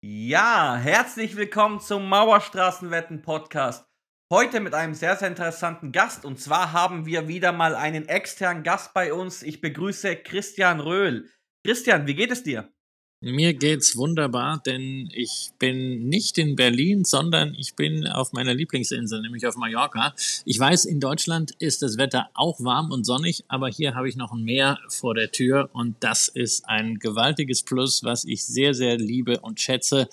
Ja, 0.00 0.76
herzlich 0.76 1.34
willkommen 1.34 1.80
zum 1.80 2.08
Mauerstraßenwetten 2.08 3.20
Podcast. 3.20 3.84
Heute 4.32 4.60
mit 4.60 4.72
einem 4.72 4.94
sehr, 4.94 5.16
sehr 5.16 5.26
interessanten 5.26 5.90
Gast. 5.90 6.24
Und 6.24 6.38
zwar 6.38 6.72
haben 6.72 7.04
wir 7.04 7.26
wieder 7.26 7.50
mal 7.50 7.74
einen 7.74 8.08
externen 8.08 8.62
Gast 8.62 8.94
bei 8.94 9.12
uns. 9.12 9.42
Ich 9.42 9.60
begrüße 9.60 10.14
Christian 10.14 10.78
Röhl. 10.78 11.28
Christian, 11.66 12.06
wie 12.06 12.14
geht 12.14 12.30
es 12.30 12.44
dir? 12.44 12.72
Mir 13.20 13.52
geht's 13.52 13.96
wunderbar, 13.96 14.62
denn 14.64 15.08
ich 15.12 15.50
bin 15.58 16.08
nicht 16.08 16.38
in 16.38 16.54
Berlin, 16.54 17.04
sondern 17.04 17.52
ich 17.58 17.74
bin 17.74 18.06
auf 18.06 18.32
meiner 18.32 18.54
Lieblingsinsel, 18.54 19.20
nämlich 19.20 19.44
auf 19.44 19.56
Mallorca. 19.56 20.14
Ich 20.44 20.56
weiß, 20.56 20.84
in 20.84 21.00
Deutschland 21.00 21.50
ist 21.58 21.82
das 21.82 21.98
Wetter 21.98 22.28
auch 22.34 22.60
warm 22.60 22.92
und 22.92 23.02
sonnig, 23.02 23.44
aber 23.48 23.70
hier 23.70 23.96
habe 23.96 24.08
ich 24.08 24.14
noch 24.14 24.30
ein 24.30 24.44
Meer 24.44 24.78
vor 24.88 25.14
der 25.14 25.32
Tür 25.32 25.68
und 25.72 25.96
das 25.98 26.28
ist 26.28 26.68
ein 26.68 27.00
gewaltiges 27.00 27.64
Plus, 27.64 28.04
was 28.04 28.24
ich 28.24 28.44
sehr, 28.44 28.72
sehr 28.72 28.96
liebe 28.96 29.40
und 29.40 29.60
schätze 29.60 30.08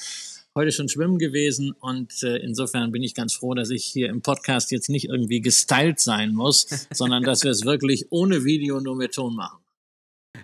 heute 0.56 0.72
schon 0.72 0.90
schwimmen 0.90 1.20
gewesen 1.20 1.74
und 1.80 2.24
äh, 2.24 2.38
insofern 2.38 2.92
bin 2.92 3.04
ich 3.04 3.14
ganz 3.14 3.36
froh, 3.36 3.54
dass 3.54 3.70
ich 3.70 3.86
hier 3.86 4.10
im 4.10 4.24
Podcast 4.24 4.72
jetzt 4.72 4.90
nicht 4.90 5.10
irgendwie 5.10 5.42
gestylt 5.42 6.00
sein 6.00 6.34
muss, 6.34 6.88
sondern 6.92 7.22
dass 7.22 7.44
wir 7.44 7.52
es 7.52 7.66
wirklich 7.66 8.08
ohne 8.10 8.46
Video 8.46 8.80
nur 8.80 8.96
mit 8.96 9.14
Ton 9.14 9.36
machen. 9.36 9.65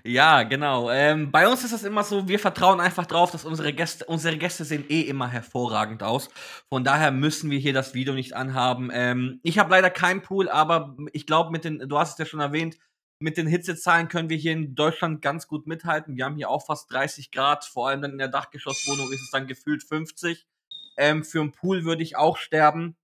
Ja, 0.04 0.44
genau. 0.44 0.90
Ähm, 0.90 1.32
bei 1.32 1.48
uns 1.48 1.64
ist 1.64 1.72
es 1.72 1.84
immer 1.84 2.04
so, 2.04 2.28
wir 2.28 2.40
vertrauen 2.40 2.80
einfach 2.80 3.06
drauf, 3.06 3.32
dass 3.32 3.46
unsere 3.46 3.74
Gäste, 3.74 4.06
unsere 4.06 4.38
Gäste 4.38 4.66
sehen 4.66 4.86
eh 4.90 5.02
immer 5.02 5.28
hervorragend 5.28 6.04
aus. 6.04 6.30
Von 6.70 6.84
daher 6.84 7.12
müssen 7.12 7.50
wir 7.50 7.60
hier 7.60 7.74
das 7.74 7.94
Video 7.94 8.14
nicht 8.14 8.36
anhaben. 8.36 8.90
Ähm, 8.94 9.40
ich 9.44 9.60
habe 9.60 9.72
leider 9.72 9.90
keinen 9.90 10.22
Pool, 10.22 10.50
aber 10.50 10.96
ich 11.14 11.26
glaube, 11.26 11.52
mit 11.52 11.66
den, 11.66 11.80
du 11.88 11.98
hast 11.98 12.14
es 12.14 12.18
ja 12.18 12.26
schon 12.26 12.40
erwähnt, 12.40 12.78
mit 13.20 13.38
den 13.38 13.48
Hitzezahlen 13.48 14.08
können 14.08 14.30
wir 14.30 14.38
hier 14.38 14.54
in 14.54 14.74
Deutschland 14.76 15.22
ganz 15.22 15.48
gut 15.48 15.68
mithalten. 15.68 16.18
Wir 16.18 16.26
haben 16.26 16.36
hier 16.36 16.50
auch 16.50 16.66
fast 16.66 16.92
30 16.92 17.32
Grad, 17.32 17.66
vor 17.66 17.88
allem 17.88 18.02
dann 18.02 18.12
in 18.14 18.18
der 18.18 18.28
Dachgeschosswohnung 18.28 19.12
ist 19.12 19.22
es 19.22 19.32
dann 19.32 19.48
gefühlt 19.48 19.84
50. 19.84 20.48
Ähm, 20.98 21.24
für 21.24 21.42
einen 21.42 21.52
Pool 21.52 21.86
würde 21.86 22.04
ich 22.04 22.18
auch 22.18 22.38
sterben. 22.38 22.96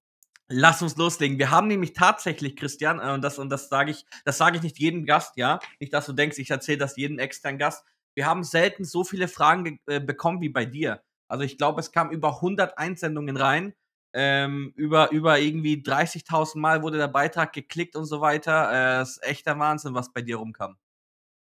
Lass 0.49 0.81
uns 0.81 0.95
loslegen. 0.95 1.39
Wir 1.39 1.51
haben 1.51 1.67
nämlich 1.67 1.93
tatsächlich, 1.93 2.55
Christian, 2.55 2.99
äh, 2.99 3.11
und 3.11 3.21
das, 3.21 3.37
und 3.37 3.49
das 3.49 3.67
sage 3.67 3.91
ich, 3.91 4.05
das 4.23 4.37
sage 4.37 4.57
ich 4.57 4.63
nicht 4.63 4.79
jedem 4.79 5.05
Gast, 5.05 5.35
ja. 5.35 5.59
Nicht, 5.79 5.93
dass 5.93 6.05
du 6.05 6.13
denkst, 6.13 6.37
ich 6.37 6.49
erzähle 6.49 6.77
das 6.77 6.95
jedem 6.95 7.19
externen 7.19 7.59
Gast. 7.59 7.85
Wir 8.15 8.25
haben 8.25 8.43
selten 8.43 8.85
so 8.85 9.03
viele 9.03 9.27
Fragen 9.27 9.79
äh, 9.87 9.99
bekommen 9.99 10.41
wie 10.41 10.49
bei 10.49 10.65
dir. 10.65 11.01
Also 11.27 11.43
ich 11.43 11.57
glaube, 11.57 11.81
es 11.81 11.91
kam 11.91 12.11
über 12.11 12.35
100 12.35 12.77
Einsendungen 12.77 13.35
rein. 13.35 13.73
Ähm, 14.13 14.71
über, 14.75 15.11
über 15.11 15.37
irgendwie 15.37 15.75
30.000 15.75 16.57
Mal 16.59 16.81
wurde 16.81 16.97
der 16.97 17.09
Beitrag 17.09 17.51
geklickt 17.51 17.95
und 17.95 18.05
so 18.05 18.21
weiter. 18.21 18.99
Äh, 18.99 19.03
ist 19.03 19.21
echter 19.23 19.59
Wahnsinn, 19.59 19.93
was 19.93 20.13
bei 20.13 20.21
dir 20.21 20.37
rumkam. 20.37 20.77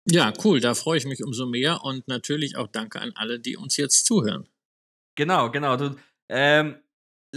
Ja, 0.08 0.32
cool. 0.44 0.60
Da 0.60 0.74
freue 0.74 0.98
ich 0.98 1.06
mich 1.06 1.22
umso 1.22 1.46
mehr 1.46 1.84
und 1.84 2.06
natürlich 2.08 2.56
auch 2.56 2.68
danke 2.68 3.00
an 3.00 3.12
alle, 3.14 3.40
die 3.40 3.56
uns 3.56 3.76
jetzt 3.76 4.04
zuhören. 4.04 4.48
Genau, 5.14 5.50
genau. 5.50 5.76
Du, 5.76 5.96
ähm, 6.28 6.76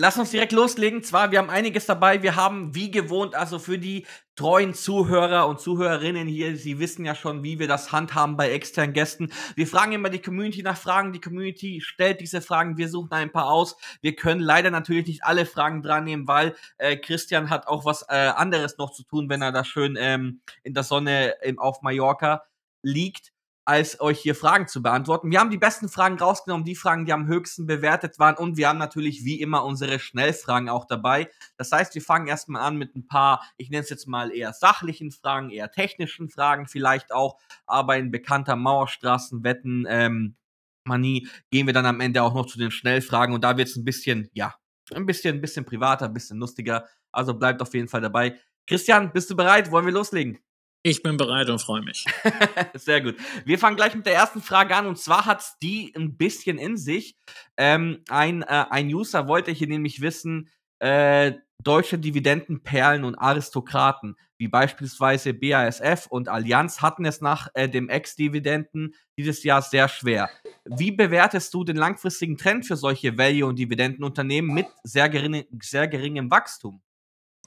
Lass 0.02 0.18
uns 0.18 0.32
direkt 0.32 0.54
loslegen. 0.54 1.04
Zwar, 1.04 1.32
wir 1.32 1.40
haben 1.40 1.50
einiges 1.50 1.86
dabei. 1.86 2.24
Wir 2.24 2.38
haben, 2.38 2.74
wie 2.74 2.90
gewohnt, 2.90 3.36
also 3.36 3.60
für 3.60 3.78
die 3.78 4.06
treuen 4.38 4.74
Zuhörer 4.74 5.46
und 5.46 5.60
Zuhörerinnen 5.60 6.26
hier, 6.26 6.56
sie 6.56 6.80
wissen 6.80 7.04
ja 7.04 7.16
schon, 7.16 7.44
wie 7.44 7.60
wir 7.60 7.68
das 7.68 7.92
handhaben 7.92 8.38
bei 8.38 8.50
externen 8.50 8.94
Gästen. 8.94 9.30
Wir 9.56 9.68
fragen 9.68 9.92
immer 9.92 10.10
die 10.10 10.22
Community 10.22 10.64
nach 10.64 10.78
Fragen. 10.78 11.12
Die 11.12 11.20
Community 11.20 11.82
stellt 11.82 12.22
diese 12.22 12.40
Fragen. 12.40 12.78
Wir 12.78 12.88
suchen 12.88 13.12
ein 13.12 13.30
paar 13.30 13.48
aus. 13.48 13.76
Wir 14.00 14.16
können 14.16 14.40
leider 14.40 14.72
natürlich 14.72 15.06
nicht 15.06 15.26
alle 15.26 15.46
Fragen 15.46 15.84
dran 15.84 16.06
nehmen, 16.06 16.30
weil 16.30 16.56
äh, 16.78 16.96
Christian 16.96 17.50
hat 17.50 17.68
auch 17.68 17.84
was 17.84 18.04
äh, 18.04 18.14
anderes 18.14 18.78
noch 18.78 18.94
zu 18.94 19.04
tun, 19.04 19.28
wenn 19.28 19.42
er 19.42 19.52
da 19.52 19.66
schön 19.66 19.98
ähm, 20.00 20.40
in 20.64 20.74
der 20.74 20.84
Sonne 20.84 21.36
ähm, 21.42 21.60
auf 21.60 21.82
Mallorca 21.82 22.44
liegt 22.84 23.34
als 23.70 24.02
euch 24.02 24.20
hier 24.20 24.34
Fragen 24.34 24.68
zu 24.68 24.82
beantworten. 24.82 25.30
Wir 25.30 25.40
haben 25.40 25.52
die 25.52 25.60
besten 25.60 25.90
Fragen 25.90 26.18
rausgenommen, 26.18 26.66
die 26.66 26.76
Fragen, 26.76 27.06
die 27.06 27.14
am 27.14 27.28
höchsten 27.28 27.68
bewertet 27.68 28.18
waren 28.18 28.36
und 28.36 28.58
wir 28.58 28.68
haben 28.68 28.80
natürlich 28.80 29.24
wie 29.26 29.40
immer 29.40 29.64
unsere 29.64 30.00
Schnellfragen 30.00 30.70
auch 30.70 30.86
dabei. 30.86 31.30
Das 31.56 31.72
heißt, 31.72 31.94
wir 31.94 32.02
fangen 32.02 32.26
erstmal 32.26 32.64
an 32.64 32.78
mit 32.78 32.96
ein 32.96 33.06
paar, 33.06 33.44
ich 33.58 33.70
nenne 33.70 33.84
es 33.84 33.92
jetzt 33.92 34.08
mal 34.08 34.34
eher 34.34 34.54
sachlichen 34.54 35.12
Fragen, 35.12 35.52
eher 35.52 35.70
technischen 35.70 36.32
Fragen 36.32 36.66
vielleicht 36.66 37.14
auch, 37.14 37.38
aber 37.68 37.96
in 37.98 38.10
bekannter 38.10 38.56
Mauerstraßenwetten 38.56 39.86
ähm, 39.88 40.36
Manie 40.84 41.28
gehen 41.52 41.68
wir 41.68 41.74
dann 41.76 41.86
am 41.86 42.02
Ende 42.02 42.24
auch 42.24 42.34
noch 42.34 42.48
zu 42.48 42.58
den 42.58 42.72
Schnellfragen 42.72 43.36
und 43.36 43.44
da 43.44 43.56
wird 43.56 43.68
es 43.68 43.76
ein 43.76 43.86
bisschen, 43.86 44.32
ja, 44.34 44.56
ein 44.96 45.06
bisschen, 45.06 45.36
ein 45.36 45.42
bisschen 45.42 45.66
privater, 45.66 46.06
ein 46.06 46.14
bisschen 46.16 46.40
lustiger. 46.40 46.88
Also 47.12 47.36
bleibt 47.36 47.62
auf 47.62 47.72
jeden 47.76 47.88
Fall 47.88 48.02
dabei. 48.02 48.36
Christian, 48.66 49.14
bist 49.14 49.30
du 49.30 49.36
bereit? 49.36 49.70
Wollen 49.70 49.86
wir 49.86 49.94
loslegen? 49.94 50.40
Ich 50.82 51.04
bin 51.04 51.18
bereit 51.18 51.50
und 51.50 51.60
freue 51.60 51.82
mich. 51.82 52.06
Sehr 52.74 53.02
gut. 53.02 53.16
Wir 53.44 53.60
fangen 53.60 53.76
gleich 53.76 53.96
mit 53.96 54.06
der 54.06 54.14
ersten 54.14 54.42
Frage 54.42 54.76
an 54.76 54.88
und 54.88 54.98
zwar 54.98 55.26
hat 55.26 55.44
die 55.62 55.94
ein 55.96 56.16
bisschen 56.16 56.58
in 56.58 56.78
sich. 56.78 57.18
Ähm, 57.58 58.04
ein, 58.08 58.44
äh, 58.44 58.66
ein 58.70 58.88
User 58.88 59.28
wollte 59.28 59.52
hier 59.52 59.68
nämlich 59.68 60.00
wissen, 60.00 60.50
äh, 60.80 61.34
deutsche 61.62 62.00
Dividendenperlen 62.00 63.04
und 63.04 63.16
Aristokraten, 63.16 64.16
wie 64.38 64.48
beispielsweise 64.48 65.34
BASF 65.34 66.08
und 66.08 66.30
Allianz, 66.30 66.82
hatten 66.82 67.04
es 67.04 67.20
nach 67.20 67.50
äh, 67.54 67.68
dem 67.68 67.90
Ex-Dividenden 67.90 68.96
dieses 69.18 69.44
Jahr 69.44 69.62
sehr 69.62 69.90
schwer. 69.90 70.30
Wie 70.64 70.92
bewertest 70.92 71.54
du 71.54 71.66
den 71.66 71.76
langfristigen 71.76 72.38
Trend 72.38 72.66
für 72.66 72.78
solche 72.78 73.18
Value- 73.18 73.46
und 73.46 73.60
Dividendenunternehmen 73.60 74.54
mit 74.54 74.68
sehr, 74.84 75.10
gering, 75.10 75.44
sehr 75.62 75.90
geringem 75.90 76.32
Wachstum? 76.32 76.82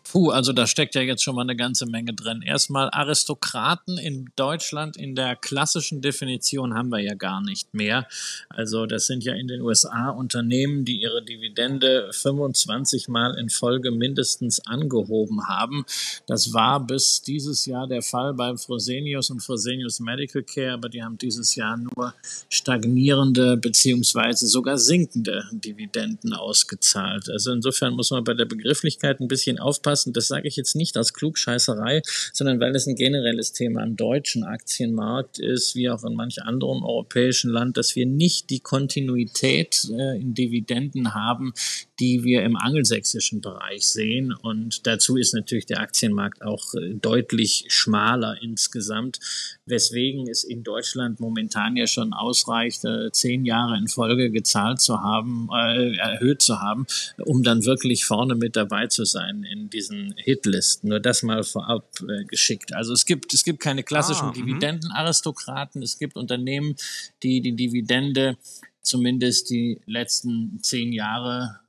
Puh, 0.04 0.30
also 0.30 0.52
da 0.52 0.66
steckt 0.66 0.94
ja 0.94 1.00
jetzt 1.00 1.22
schon 1.22 1.36
mal 1.36 1.42
eine 1.42 1.54
ganze 1.54 1.86
Menge 1.86 2.12
drin. 2.12 2.42
Erstmal 2.42 2.90
Aristokraten 2.90 3.98
in 3.98 4.30
Deutschland 4.36 4.96
in 4.96 5.14
der 5.14 5.36
klassischen 5.36 6.02
Definition 6.02 6.74
haben 6.74 6.88
wir 6.88 6.98
ja 6.98 7.14
gar 7.14 7.40
nicht 7.40 7.72
mehr. 7.72 8.06
Also 8.48 8.86
das 8.86 9.06
sind 9.06 9.22
ja 9.22 9.34
in 9.34 9.46
den 9.46 9.60
USA 9.62 10.10
Unternehmen, 10.10 10.84
die 10.84 11.00
ihre 11.00 11.24
Dividende 11.24 12.10
25 12.12 13.08
Mal 13.08 13.38
in 13.38 13.48
Folge 13.48 13.92
mindestens 13.92 14.66
angehoben 14.66 15.46
haben. 15.46 15.84
Das 16.26 16.52
war 16.52 16.84
bis 16.84 17.22
dieses 17.22 17.64
Jahr 17.66 17.86
der 17.86 18.02
Fall 18.02 18.34
bei 18.34 18.56
Fresenius 18.56 19.30
und 19.30 19.40
Fresenius 19.40 20.00
Medical 20.00 20.42
Care, 20.42 20.72
aber 20.72 20.88
die 20.88 21.02
haben 21.02 21.16
dieses 21.16 21.54
Jahr 21.54 21.76
nur 21.76 22.12
stagnierende 22.50 23.56
beziehungsweise 23.56 24.48
sogar 24.48 24.78
sinkende 24.78 25.44
Dividenden 25.52 26.34
ausgezahlt. 26.34 27.30
Also 27.30 27.52
insofern 27.52 27.94
muss 27.94 28.10
man 28.10 28.24
bei 28.24 28.34
der 28.34 28.46
Begrifflichkeit 28.46 29.20
ein 29.20 29.28
bisschen 29.28 29.60
aufpassen 29.60 29.91
aufpassen, 29.92 30.12
das 30.12 30.28
sage 30.28 30.48
ich 30.48 30.56
jetzt 30.56 30.74
nicht 30.74 30.96
aus 30.96 31.12
Klugscheißerei, 31.12 32.02
sondern 32.32 32.60
weil 32.60 32.74
es 32.74 32.86
ein 32.86 32.96
generelles 32.96 33.52
Thema 33.52 33.82
am 33.82 33.96
deutschen 33.96 34.44
Aktienmarkt 34.44 35.38
ist, 35.38 35.74
wie 35.74 35.90
auch 35.90 36.04
in 36.04 36.14
manch 36.14 36.42
anderen 36.42 36.82
europäischen 36.82 37.50
Land, 37.50 37.76
dass 37.76 37.94
wir 37.94 38.06
nicht 38.06 38.50
die 38.50 38.60
Kontinuität 38.60 39.86
äh, 39.92 40.18
in 40.18 40.34
Dividenden 40.34 41.14
haben, 41.14 41.52
die 42.00 42.24
wir 42.24 42.42
im 42.42 42.56
angelsächsischen 42.56 43.40
Bereich 43.40 43.88
sehen. 43.88 44.32
Und 44.32 44.86
dazu 44.86 45.16
ist 45.16 45.34
natürlich 45.34 45.66
der 45.66 45.80
Aktienmarkt 45.80 46.42
auch 46.42 46.74
äh, 46.74 46.94
deutlich 46.94 47.66
schmaler 47.68 48.36
insgesamt, 48.40 49.18
weswegen 49.66 50.28
es 50.28 50.42
in 50.42 50.62
Deutschland 50.62 51.20
momentan 51.20 51.76
ja 51.76 51.86
schon 51.86 52.12
ausreicht, 52.12 52.84
äh, 52.84 53.10
zehn 53.12 53.44
Jahre 53.44 53.76
in 53.76 53.88
Folge 53.88 54.30
gezahlt 54.30 54.80
zu 54.80 55.00
haben, 55.00 55.48
äh, 55.54 55.96
erhöht 55.96 56.42
zu 56.42 56.60
haben, 56.60 56.86
um 57.24 57.42
dann 57.42 57.64
wirklich 57.64 58.04
vorne 58.04 58.34
mit 58.34 58.56
dabei 58.56 58.86
zu 58.86 59.04
sein 59.04 59.44
in 59.44 59.68
diesen 59.82 60.14
Hitlisten. 60.16 60.88
Nur 60.88 61.00
das 61.00 61.22
mal 61.22 61.42
vorab 61.44 61.88
äh, 62.00 62.24
geschickt. 62.24 62.72
Also 62.74 62.92
es 62.92 63.06
gibt, 63.06 63.32
es 63.34 63.44
gibt 63.44 63.60
keine 63.60 63.82
klassischen 63.82 64.26
ah, 64.26 64.30
mhm. 64.30 64.34
Dividendenaristokraten. 64.34 65.82
Es 65.82 65.98
gibt 65.98 66.16
Unternehmen, 66.16 66.76
die 67.22 67.40
die 67.40 67.56
Dividende 67.56 68.36
zumindest 68.82 69.50
die 69.50 69.80
letzten 69.86 70.58
zehn 70.62 70.92
Jahre 70.92 71.60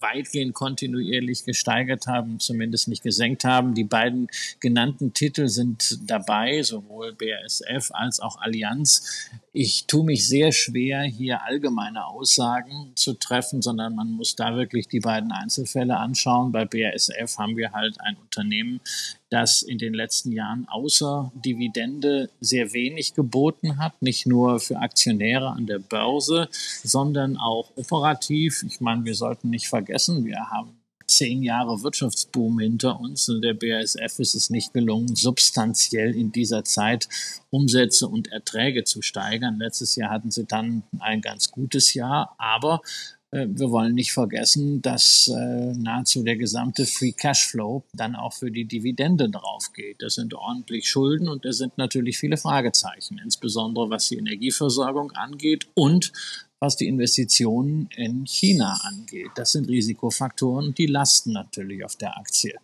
weitgehend 0.00 0.54
kontinuierlich 0.54 1.44
gesteigert 1.44 2.06
haben, 2.06 2.38
zumindest 2.38 2.88
nicht 2.88 3.02
gesenkt 3.02 3.44
haben. 3.44 3.74
Die 3.74 3.84
beiden 3.84 4.28
genannten 4.60 5.14
Titel 5.14 5.48
sind 5.48 5.98
dabei, 6.06 6.62
sowohl 6.62 7.14
BASF 7.14 7.90
als 7.92 8.20
auch 8.20 8.40
Allianz. 8.40 9.30
Ich 9.58 9.86
tue 9.86 10.04
mich 10.04 10.28
sehr 10.28 10.52
schwer, 10.52 11.00
hier 11.04 11.42
allgemeine 11.44 12.04
Aussagen 12.04 12.92
zu 12.94 13.14
treffen, 13.14 13.62
sondern 13.62 13.94
man 13.94 14.10
muss 14.10 14.36
da 14.36 14.54
wirklich 14.54 14.86
die 14.86 15.00
beiden 15.00 15.32
Einzelfälle 15.32 15.96
anschauen. 15.96 16.52
Bei 16.52 16.66
BASF 16.66 17.38
haben 17.38 17.56
wir 17.56 17.72
halt 17.72 17.98
ein 18.02 18.18
Unternehmen, 18.18 18.82
das 19.30 19.62
in 19.62 19.78
den 19.78 19.94
letzten 19.94 20.30
Jahren 20.32 20.68
außer 20.68 21.32
Dividende 21.34 22.28
sehr 22.38 22.74
wenig 22.74 23.14
geboten 23.14 23.78
hat, 23.78 24.02
nicht 24.02 24.26
nur 24.26 24.60
für 24.60 24.76
Aktionäre 24.76 25.48
an 25.48 25.64
der 25.64 25.78
Börse, 25.78 26.50
sondern 26.84 27.38
auch 27.38 27.70
operativ. 27.76 28.62
Ich 28.62 28.82
meine, 28.82 29.06
wir 29.06 29.14
sollten 29.14 29.48
nicht 29.48 29.68
vergessen, 29.68 30.26
wir 30.26 30.50
haben 30.50 30.75
zehn 31.06 31.42
Jahre 31.42 31.82
Wirtschaftsboom 31.82 32.58
hinter 32.58 33.00
uns 33.00 33.28
und 33.28 33.42
der 33.42 33.54
BASF 33.54 34.18
ist 34.18 34.34
es 34.34 34.50
nicht 34.50 34.72
gelungen, 34.72 35.14
substanziell 35.14 36.14
in 36.14 36.32
dieser 36.32 36.64
Zeit 36.64 37.08
Umsätze 37.50 38.08
und 38.08 38.32
Erträge 38.32 38.84
zu 38.84 39.02
steigern. 39.02 39.58
Letztes 39.58 39.96
Jahr 39.96 40.10
hatten 40.10 40.30
sie 40.30 40.44
dann 40.44 40.82
ein 40.98 41.20
ganz 41.20 41.50
gutes 41.50 41.94
Jahr, 41.94 42.34
aber 42.38 42.82
äh, 43.30 43.46
wir 43.48 43.70
wollen 43.70 43.94
nicht 43.94 44.12
vergessen, 44.12 44.82
dass 44.82 45.28
äh, 45.28 45.72
nahezu 45.74 46.22
der 46.22 46.36
gesamte 46.36 46.86
Free 46.86 47.12
Cashflow 47.12 47.84
dann 47.92 48.16
auch 48.16 48.32
für 48.32 48.50
die 48.50 48.66
Dividende 48.66 49.28
drauf 49.28 49.72
geht. 49.72 50.02
Das 50.02 50.14
sind 50.14 50.34
ordentlich 50.34 50.88
Schulden 50.88 51.28
und 51.28 51.44
da 51.44 51.52
sind 51.52 51.76
natürlich 51.78 52.18
viele 52.18 52.36
Fragezeichen, 52.36 53.20
insbesondere 53.22 53.90
was 53.90 54.08
die 54.08 54.16
Energieversorgung 54.16 55.12
angeht 55.12 55.66
und 55.74 56.12
was 56.60 56.76
die 56.76 56.86
Investitionen 56.86 57.88
in 57.96 58.24
China 58.26 58.78
angeht. 58.84 59.30
Das 59.34 59.52
sind 59.52 59.68
Risikofaktoren, 59.68 60.74
die 60.74 60.86
lasten 60.86 61.32
natürlich 61.32 61.84
auf 61.84 61.96
der 61.96 62.16
Aktie. 62.16 62.54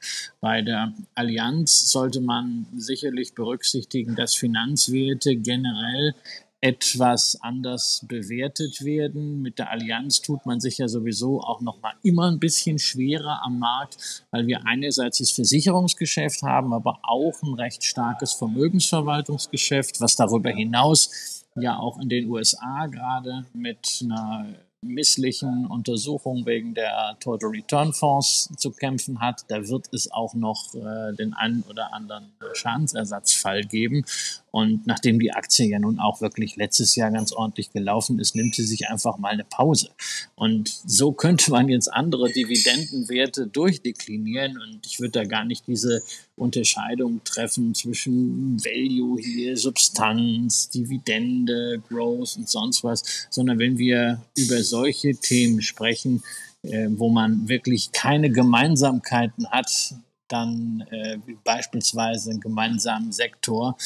Bei 0.41 0.63
der 0.63 0.95
Allianz 1.15 1.91
sollte 1.91 2.21
man 2.21 2.67
sicherlich 2.75 3.35
berücksichtigen, 3.35 4.17
dass 4.17 4.35
Finanzwerte 4.35 5.37
generell 5.37 6.15
etwas 6.63 7.37
anders 7.43 8.07
bewertet 8.09 8.85
werden. 8.85 9.43
Mit 9.43 9.59
der 9.59 9.71
Allianz 9.73 10.23
tut 10.23 10.47
man 10.47 10.61
sich 10.61 10.79
ja 10.79 10.87
sowieso 10.87 11.41
auch 11.41 11.61
noch 11.61 11.83
mal 11.83 11.95
immer 12.05 12.31
ein 12.31 12.39
bisschen 12.39 12.79
schwerer 12.79 13.43
am 13.43 13.59
Markt, 13.59 14.25
weil 14.31 14.47
wir 14.47 14.65
einerseits 14.65 15.19
das 15.19 15.33
Versicherungsgeschäft 15.33 16.43
haben, 16.43 16.73
aber 16.73 17.01
auch 17.03 17.43
ein 17.43 17.55
recht 17.55 17.85
starkes 17.85 18.33
Vermögensverwaltungsgeschäft, 18.35 20.01
was 20.01 20.15
darüber 20.15 20.51
hinaus 20.51 21.42
ja 21.57 21.79
auch 21.79 21.99
in 22.01 22.09
den 22.09 22.29
USA 22.29 22.87
gerade 22.87 23.45
mit 23.53 24.03
einer 24.03 24.55
misslichen 24.83 25.67
Untersuchung 25.67 26.45
wegen 26.45 26.75
der 26.75 27.17
Total 27.21 27.51
Return 27.51 27.93
Fonds 27.93 28.49
zu 28.57 28.73
kämpfen 28.73 29.21
hat. 29.21 29.45
Da 29.49 29.69
wird 29.69 29.87
es 29.93 30.11
auch 30.11 30.35
noch 30.35 30.75
äh, 30.75 31.15
den 31.15 31.35
einen 31.35 31.63
oder 31.63 31.95
anderen 31.95 32.33
Schadensersatzfall 32.55 33.65
geben. 33.65 34.05
Und 34.51 34.87
nachdem 34.87 35.19
die 35.19 35.33
Aktie 35.33 35.67
ja 35.67 35.79
nun 35.79 35.99
auch 35.99 36.21
wirklich 36.21 36.57
letztes 36.57 36.95
Jahr 36.95 37.11
ganz 37.11 37.33
ordentlich 37.33 37.73
gelaufen 37.73 38.19
ist, 38.19 38.35
nimmt 38.35 38.55
sie 38.55 38.65
sich 38.65 38.89
einfach 38.89 39.17
mal 39.19 39.31
eine 39.31 39.45
Pause. 39.45 39.89
Und 40.35 40.69
so 40.69 41.13
könnte 41.13 41.51
man 41.51 41.69
jetzt 41.69 41.89
andere 41.89 42.31
Dividendenwerte 42.31 43.47
durchdeklinieren. 43.47 44.59
Und 44.59 44.85
ich 44.85 45.01
würde 45.01 45.13
da 45.13 45.25
gar 45.25 45.47
nicht 45.47 45.67
diese 45.67 46.03
Unterscheidung 46.37 47.23
treffen 47.25 47.75
zwischen 47.75 48.63
Value 48.63 49.21
hier, 49.23 49.57
Substanz, 49.57 50.69
Dividende, 50.69 51.83
Growth 51.89 52.37
und 52.37 52.49
sonst 52.49 52.85
was, 52.85 53.27
sondern 53.31 53.59
wenn 53.59 53.79
wir 53.79 54.23
über 54.37 54.63
solche 54.73 55.15
Themen 55.15 55.61
sprechen, 55.61 56.23
äh, 56.63 56.89
wo 56.91 57.11
man 57.11 57.47
wirklich 57.49 57.93
keine 57.93 58.31
Gemeinsamkeiten 58.31 59.47
hat, 59.51 59.95
dann 60.29 60.85
äh, 60.91 61.19
beispielsweise 61.45 62.31
einen 62.31 62.41
gemeinsamen 62.41 63.13
Sektor 63.13 63.77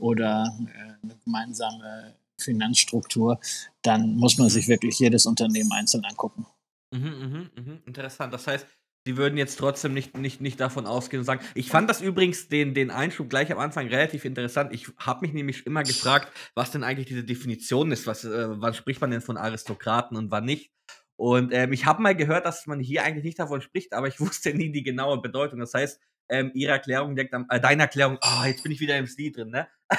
oder 0.00 0.54
äh, 0.66 1.02
eine 1.02 1.16
gemeinsame 1.24 2.14
Finanzstruktur, 2.38 3.40
dann 3.82 4.16
muss 4.16 4.36
man 4.36 4.50
sich 4.50 4.68
wirklich 4.68 4.98
jedes 4.98 5.24
Unternehmen 5.24 5.72
einzeln 5.72 6.04
angucken. 6.04 6.46
Mhm, 6.92 7.00
mh, 7.02 7.62
mh. 7.62 7.78
Interessant. 7.86 8.34
Das 8.34 8.46
heißt, 8.46 8.66
Sie 9.06 9.18
würden 9.18 9.36
jetzt 9.36 9.56
trotzdem 9.56 9.92
nicht, 9.92 10.16
nicht, 10.16 10.40
nicht 10.40 10.58
davon 10.58 10.86
ausgehen 10.86 11.20
und 11.20 11.26
sagen. 11.26 11.44
Ich 11.54 11.68
fand 11.68 11.90
das 11.90 12.00
übrigens 12.00 12.48
den, 12.48 12.72
den 12.72 12.90
Einschub 12.90 13.28
gleich 13.28 13.52
am 13.52 13.58
Anfang 13.58 13.88
relativ 13.88 14.24
interessant. 14.24 14.72
Ich 14.72 14.86
habe 14.96 15.26
mich 15.26 15.34
nämlich 15.34 15.66
immer 15.66 15.82
gefragt, 15.82 16.32
was 16.54 16.70
denn 16.70 16.82
eigentlich 16.82 17.08
diese 17.08 17.22
Definition 17.22 17.92
ist. 17.92 18.06
Was, 18.06 18.24
äh, 18.24 18.46
wann 18.48 18.72
spricht 18.72 19.02
man 19.02 19.10
denn 19.10 19.20
von 19.20 19.36
Aristokraten 19.36 20.16
und 20.16 20.30
wann 20.30 20.46
nicht? 20.46 20.72
Und 21.16 21.52
ähm, 21.52 21.74
ich 21.74 21.84
habe 21.84 22.00
mal 22.00 22.16
gehört, 22.16 22.46
dass 22.46 22.66
man 22.66 22.80
hier 22.80 23.04
eigentlich 23.04 23.24
nicht 23.24 23.38
davon 23.38 23.60
spricht, 23.60 23.92
aber 23.92 24.08
ich 24.08 24.20
wusste 24.20 24.54
nie 24.54 24.72
die 24.72 24.82
genaue 24.82 25.20
Bedeutung. 25.20 25.60
Das 25.60 25.74
heißt, 25.74 26.00
ähm, 26.30 26.50
ihre 26.54 26.72
Erklärung 26.72 27.14
deckt 27.14 27.34
am, 27.34 27.44
äh, 27.50 27.60
deine 27.60 27.82
Erklärung, 27.82 28.18
oh, 28.22 28.44
jetzt 28.46 28.62
bin 28.62 28.72
ich 28.72 28.80
wieder 28.80 28.96
im 28.96 29.06
Stil 29.06 29.32
drin, 29.32 29.50
ne? 29.50 29.68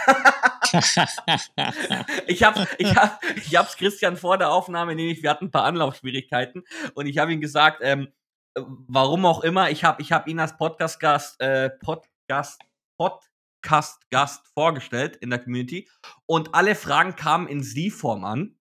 ich 2.26 2.44
habe 2.44 2.68
ich 2.80 2.96
hab, 2.96 3.24
ich 3.36 3.56
hab's 3.56 3.78
Christian 3.78 4.18
vor 4.18 4.40
der 4.40 4.50
Aufnahme, 4.50 4.96
nämlich 4.96 5.22
wir 5.22 5.30
hatten 5.30 5.46
ein 5.46 5.52
paar 5.52 5.66
Anlaufschwierigkeiten 5.66 6.64
und 6.96 7.06
ich 7.06 7.20
habe 7.20 7.32
ihm 7.32 7.40
gesagt, 7.40 7.82
ähm, 7.84 8.08
warum 8.56 9.26
auch 9.26 9.44
immer, 9.44 9.70
ich 9.70 9.84
habe 9.84 10.02
ich 10.02 10.12
hab 10.12 10.28
ihn 10.28 10.40
als 10.40 10.58
Podcast-Gast, 10.58 11.42
äh, 11.42 11.70
Podcast, 11.70 12.62
Podcast-Gast 12.98 14.48
vorgestellt 14.54 15.18
in 15.18 15.30
der 15.30 15.40
Community 15.40 15.90
und 16.26 16.56
alle 16.56 16.76
Fragen 16.76 17.16
kamen 17.16 17.48
in 17.48 17.64
Sie-Form 17.64 18.24
an. 18.24 18.56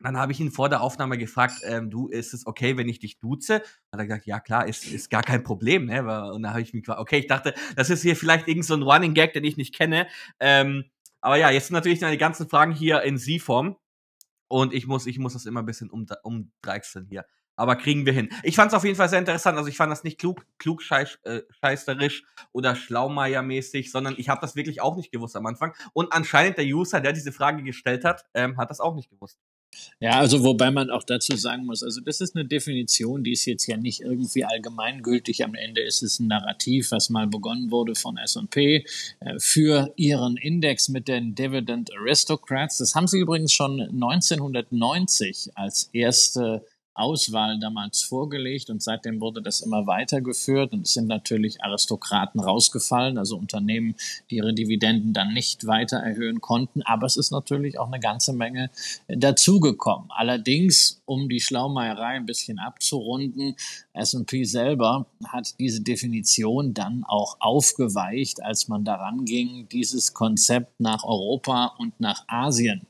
Dann 0.00 0.18
habe 0.18 0.32
ich 0.32 0.40
ihn 0.40 0.50
vor 0.50 0.68
der 0.68 0.82
Aufnahme 0.82 1.16
gefragt, 1.16 1.60
ähm, 1.64 1.90
du, 1.90 2.08
ist 2.08 2.34
es 2.34 2.46
okay, 2.46 2.76
wenn 2.76 2.88
ich 2.88 2.98
dich 2.98 3.20
duze? 3.20 3.62
Hat 3.90 4.00
er 4.00 4.06
gesagt, 4.06 4.26
ja 4.26 4.40
klar, 4.40 4.66
ist, 4.66 4.86
ist 4.86 5.08
gar 5.08 5.22
kein 5.22 5.44
Problem. 5.44 5.86
Ne? 5.86 6.00
Und 6.32 6.42
dann 6.42 6.52
habe 6.52 6.60
ich 6.60 6.74
mich 6.74 6.82
gefragt, 6.82 7.00
okay, 7.00 7.18
ich 7.18 7.26
dachte, 7.26 7.54
das 7.76 7.90
ist 7.90 8.02
hier 8.02 8.16
vielleicht 8.16 8.48
irgend 8.48 8.66
so 8.66 8.74
ein 8.74 8.82
Running 8.82 9.14
Gag, 9.14 9.32
den 9.32 9.44
ich 9.44 9.56
nicht 9.56 9.74
kenne. 9.74 10.06
Ähm, 10.40 10.84
aber 11.20 11.36
ja, 11.36 11.48
jetzt 11.48 11.68
sind 11.68 11.74
natürlich 11.74 12.00
die 12.00 12.18
ganzen 12.18 12.48
Fragen 12.48 12.72
hier 12.72 13.02
in 13.02 13.16
Sie-Form. 13.16 13.76
Und 14.48 14.74
ich 14.74 14.86
muss, 14.86 15.06
ich 15.06 15.18
muss 15.18 15.32
das 15.32 15.46
immer 15.46 15.62
ein 15.62 15.66
bisschen 15.66 15.90
um, 15.90 16.06
umdreichseln 16.22 17.06
hier. 17.06 17.24
Aber 17.56 17.76
kriegen 17.76 18.06
wir 18.06 18.12
hin. 18.12 18.28
Ich 18.42 18.56
fand 18.56 18.72
es 18.72 18.74
auf 18.74 18.84
jeden 18.84 18.96
Fall 18.96 19.08
sehr 19.08 19.18
interessant. 19.18 19.56
Also 19.56 19.68
ich 19.68 19.76
fand 19.76 19.92
das 19.92 20.04
nicht 20.04 20.18
klug, 20.18 20.44
klug 20.58 20.82
äh, 20.90 21.42
oder 22.52 22.74
Schlaumeier-mäßig, 22.74 23.90
sondern 23.90 24.14
ich 24.18 24.28
habe 24.28 24.40
das 24.40 24.56
wirklich 24.56 24.80
auch 24.80 24.96
nicht 24.96 25.12
gewusst 25.12 25.36
am 25.36 25.46
Anfang. 25.46 25.74
Und 25.92 26.12
anscheinend 26.12 26.58
der 26.58 26.64
User, 26.64 27.00
der 27.00 27.12
diese 27.12 27.32
Frage 27.32 27.62
gestellt 27.62 28.04
hat, 28.04 28.24
ähm, 28.34 28.56
hat 28.56 28.70
das 28.70 28.80
auch 28.80 28.94
nicht 28.94 29.10
gewusst. 29.10 29.38
Ja, 30.00 30.18
also 30.18 30.44
wobei 30.44 30.70
man 30.70 30.90
auch 30.90 31.02
dazu 31.02 31.36
sagen 31.36 31.66
muss, 31.66 31.82
also 31.82 32.00
das 32.00 32.20
ist 32.20 32.36
eine 32.36 32.44
Definition, 32.44 33.24
die 33.24 33.32
ist 33.32 33.44
jetzt 33.44 33.66
ja 33.66 33.76
nicht 33.76 34.00
irgendwie 34.00 34.44
allgemeingültig. 34.44 35.44
Am 35.44 35.54
Ende 35.54 35.82
ist 35.82 36.02
es 36.02 36.20
ein 36.20 36.28
Narrativ, 36.28 36.90
was 36.90 37.10
mal 37.10 37.26
begonnen 37.26 37.70
wurde 37.70 37.94
von 37.94 38.16
S&P 38.16 38.84
äh, 39.20 39.38
für 39.38 39.92
ihren 39.96 40.36
Index 40.36 40.88
mit 40.88 41.08
den 41.08 41.34
Dividend 41.34 41.90
Aristocrats. 41.94 42.78
Das 42.78 42.94
haben 42.94 43.06
sie 43.06 43.18
übrigens 43.18 43.52
schon 43.52 43.80
1990 43.80 45.52
als 45.54 45.90
erste 45.92 46.64
Auswahl 46.94 47.58
damals 47.58 48.02
vorgelegt 48.02 48.70
und 48.70 48.82
seitdem 48.82 49.20
wurde 49.20 49.42
das 49.42 49.60
immer 49.60 49.86
weitergeführt 49.86 50.72
und 50.72 50.82
es 50.82 50.94
sind 50.94 51.08
natürlich 51.08 51.62
Aristokraten 51.62 52.40
rausgefallen, 52.40 53.18
also 53.18 53.36
Unternehmen, 53.36 53.96
die 54.30 54.36
ihre 54.36 54.54
Dividenden 54.54 55.12
dann 55.12 55.34
nicht 55.34 55.66
weiter 55.66 55.98
erhöhen 55.98 56.40
konnten. 56.40 56.82
Aber 56.82 57.06
es 57.06 57.16
ist 57.16 57.32
natürlich 57.32 57.78
auch 57.78 57.88
eine 57.88 58.00
ganze 58.00 58.32
Menge 58.32 58.70
dazugekommen. 59.08 60.08
Allerdings, 60.10 61.00
um 61.04 61.28
die 61.28 61.40
Schlaumeierei 61.40 62.14
ein 62.14 62.26
bisschen 62.26 62.58
abzurunden, 62.58 63.56
S&P 63.92 64.44
selber 64.44 65.06
hat 65.26 65.58
diese 65.58 65.82
Definition 65.82 66.74
dann 66.74 67.04
auch 67.04 67.36
aufgeweicht, 67.40 68.42
als 68.42 68.68
man 68.68 68.84
daran 68.84 69.24
ging, 69.24 69.68
dieses 69.68 70.14
Konzept 70.14 70.80
nach 70.80 71.04
Europa 71.04 71.74
und 71.78 71.98
nach 72.00 72.24
Asien 72.28 72.86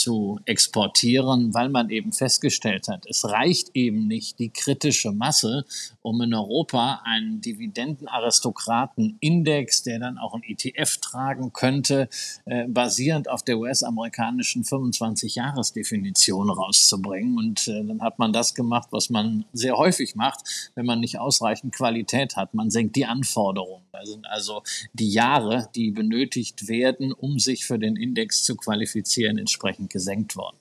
zu 0.00 0.40
exportieren, 0.46 1.54
weil 1.54 1.68
man 1.68 1.90
eben 1.90 2.12
festgestellt 2.12 2.88
hat, 2.88 3.06
es 3.06 3.24
reicht 3.24 3.70
eben 3.74 4.08
nicht 4.08 4.38
die 4.38 4.48
kritische 4.48 5.10
Masse, 5.12 5.66
um 6.02 6.20
in 6.22 6.32
Europa 6.34 7.02
einen 7.04 7.40
Dividendenaristokraten-Index, 7.40 9.82
der 9.82 9.98
dann 9.98 10.18
auch 10.18 10.34
ein 10.34 10.42
ETF 10.42 10.98
tragen 10.98 11.52
könnte, 11.52 12.08
äh, 12.46 12.66
basierend 12.66 13.28
auf 13.28 13.42
der 13.42 13.58
US-amerikanischen 13.58 14.64
25-Jahres-Definition 14.64 16.48
rauszubringen. 16.50 17.36
Und 17.36 17.68
äh, 17.68 17.84
dann 17.84 18.00
hat 18.00 18.18
man 18.18 18.32
das 18.32 18.54
gemacht, 18.54 18.88
was 18.92 19.10
man 19.10 19.44
sehr 19.52 19.76
häufig 19.76 20.14
macht, 20.14 20.70
wenn 20.74 20.86
man 20.86 21.00
nicht 21.00 21.18
ausreichend 21.18 21.74
Qualität 21.74 22.36
hat. 22.36 22.54
Man 22.54 22.70
senkt 22.70 22.96
die 22.96 23.04
Anforderungen. 23.04 23.84
Das 23.92 24.08
sind 24.08 24.26
also 24.26 24.62
die 24.94 25.10
Jahre, 25.10 25.68
die 25.74 25.90
benötigt 25.90 26.68
werden, 26.68 27.12
um 27.12 27.38
sich 27.38 27.66
für 27.66 27.78
den 27.78 27.96
Index 27.96 28.44
zu 28.44 28.56
qualifizieren, 28.56 29.36
entsprechend 29.36 29.89
gesenkt 29.90 30.36
worden. 30.36 30.58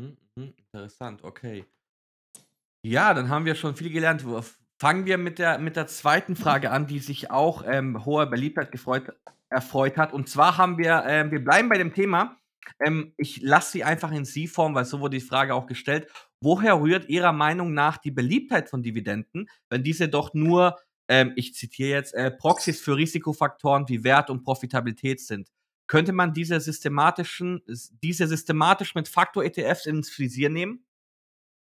Hm, 0.00 0.16
hm, 0.38 0.54
interessant, 0.56 1.22
okay. 1.24 1.64
Ja, 2.84 3.14
dann 3.14 3.30
haben 3.30 3.46
wir 3.46 3.54
schon 3.54 3.76
viel 3.76 3.90
gelernt. 3.90 4.24
Fangen 4.78 5.06
wir 5.06 5.16
mit 5.16 5.38
der, 5.38 5.58
mit 5.58 5.76
der 5.76 5.86
zweiten 5.86 6.36
Frage 6.36 6.70
an, 6.70 6.86
die 6.86 6.98
sich 6.98 7.30
auch 7.30 7.64
ähm, 7.66 8.04
hoher 8.04 8.26
Beliebtheit 8.26 8.72
gefreut, 8.72 9.12
erfreut 9.48 9.96
hat. 9.96 10.12
Und 10.12 10.28
zwar 10.28 10.58
haben 10.58 10.76
wir, 10.76 11.04
ähm, 11.06 11.30
wir 11.30 11.42
bleiben 11.42 11.68
bei 11.68 11.78
dem 11.78 11.94
Thema. 11.94 12.36
Ähm, 12.84 13.14
ich 13.16 13.40
lasse 13.40 13.72
sie 13.72 13.84
einfach 13.84 14.12
in 14.12 14.24
Sie-Form, 14.24 14.74
weil 14.74 14.84
so 14.84 15.00
wurde 15.00 15.16
die 15.18 15.24
Frage 15.24 15.54
auch 15.54 15.66
gestellt. 15.66 16.10
Woher 16.42 16.80
rührt 16.80 17.08
Ihrer 17.08 17.32
Meinung 17.32 17.72
nach 17.72 17.96
die 17.96 18.10
Beliebtheit 18.10 18.68
von 18.68 18.82
Dividenden, 18.82 19.48
wenn 19.70 19.82
diese 19.82 20.08
doch 20.08 20.34
nur, 20.34 20.78
ähm, 21.08 21.32
ich 21.36 21.54
zitiere 21.54 21.90
jetzt, 21.90 22.14
äh, 22.14 22.30
Proxys 22.30 22.80
für 22.80 22.96
Risikofaktoren 22.96 23.88
wie 23.88 24.04
Wert 24.04 24.28
und 24.28 24.42
Profitabilität 24.42 25.20
sind? 25.20 25.48
Könnte 25.86 26.12
man 26.12 26.32
diese 26.32 26.58
systematischen, 26.60 27.62
diese 28.02 28.26
systematisch 28.26 28.94
mit 28.94 29.08
Faktor-ETFs 29.08 29.86
ins 29.86 30.18
Visier 30.18 30.50
nehmen? 30.50 30.84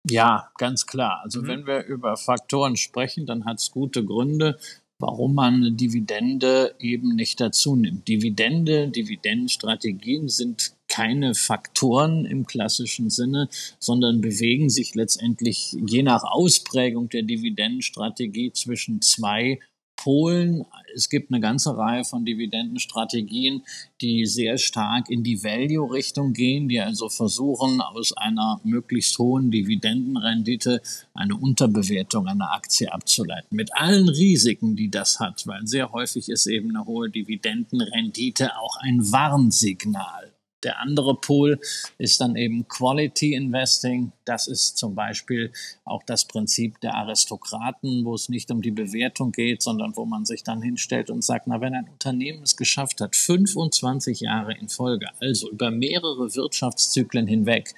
Ja, 0.10 0.52
ganz 0.58 0.86
klar. 0.86 1.22
Also 1.24 1.42
mhm. 1.42 1.48
wenn 1.48 1.68
wir 1.68 1.86
über 1.86 2.18
Faktoren 2.18 2.76
sprechen, 2.76 3.26
dann 3.26 3.46
hat 3.46 3.60
es 3.60 3.72
gute 3.72 4.04
Gründe, 4.04 4.58
warum 5.00 5.36
man 5.36 5.56
eine 5.56 5.72
Dividende 5.72 6.76
eben 6.80 7.16
nicht 7.16 7.42
dazu 7.42 7.76
nimmt. 7.76 8.08
Dividende, 8.08 8.88
Dividendenstrategien 8.88 10.30
sind 10.30 10.76
keine 10.88 11.34
Faktoren 11.34 12.26
im 12.26 12.46
klassischen 12.46 13.10
Sinne, 13.10 13.50
sondern 13.80 14.22
bewegen 14.22 14.70
sich 14.70 14.94
letztendlich 14.94 15.76
je 15.86 16.04
nach 16.04 16.24
Ausprägung 16.24 17.10
der 17.10 17.24
Dividendenstrategie 17.24 18.54
zwischen 18.54 19.02
zwei 19.02 19.60
Polen. 20.02 20.66
Es 20.96 21.10
gibt 21.10 21.32
eine 21.32 21.40
ganze 21.40 21.78
Reihe 21.78 22.04
von 22.04 22.26
Dividendenstrategien, 22.26 23.62
die 24.02 24.26
sehr 24.26 24.58
stark 24.58 25.12
in 25.12 25.24
die 25.24 25.44
Value-Richtung 25.44 26.34
gehen, 26.34 26.68
die 26.68 26.80
also 26.80 27.08
versuchen, 27.08 27.82
aus 27.82 28.12
einer 28.18 28.60
möglichst 28.64 29.18
hohen 29.20 29.52
Dividendenrendite 29.52 30.82
eine 31.14 31.36
Unterbewertung 31.36 32.28
einer 32.28 32.52
Aktie 32.52 32.92
abzuleiten. 32.92 33.56
Mit 33.56 33.76
allen 33.76 34.10
Risiken, 34.10 34.76
die 34.76 34.90
das 34.90 35.20
hat, 35.20 35.46
weil 35.46 35.68
sehr 35.68 35.92
häufig 35.92 36.30
ist 36.30 36.48
eben 36.48 36.76
eine 36.76 36.88
hohe 36.88 37.12
Dividendenrendite 37.12 38.58
auch 38.58 38.78
ein 38.78 39.12
Warnsignal. 39.12 40.32
Der 40.64 40.80
andere 40.80 41.16
Pol 41.16 41.60
ist 41.98 42.22
dann 42.22 42.36
eben 42.36 42.68
Quality 42.68 43.34
Investing. 43.34 44.12
Das 44.26 44.48
ist 44.48 44.78
zum 44.78 44.96
Beispiel 44.96 45.52
auch 45.86 46.04
das 46.04 46.26
Prinzip 46.26 46.80
der 46.82 46.96
Aristokraten, 46.96 48.06
wo 48.06 48.16
es 48.16 48.30
nicht 48.30 48.52
um 48.52 48.62
die 48.62 48.72
Bewertung 48.72 49.32
geht, 49.32 49.62
sondern 49.62 49.96
wo 49.96 50.06
man 50.06 50.26
sich 50.26 50.44
dann 50.44 50.62
hinstellt 50.62 51.10
und 51.10 51.24
sagt, 51.24 51.48
na, 51.48 51.62
wenn 51.62 51.74
ein 51.74 51.90
Unternehmen 51.90 52.44
es 52.44 52.58
geschafft 52.58 53.02
hat, 53.02 53.16
25 53.16 54.22
Jahre 54.22 54.54
in 54.54 54.70
Folge, 54.70 55.08
also 55.20 55.50
über 55.50 55.72
mehrere 55.72 56.36
Wirtschaftszyklen 56.36 57.28
hinweg, 57.28 57.74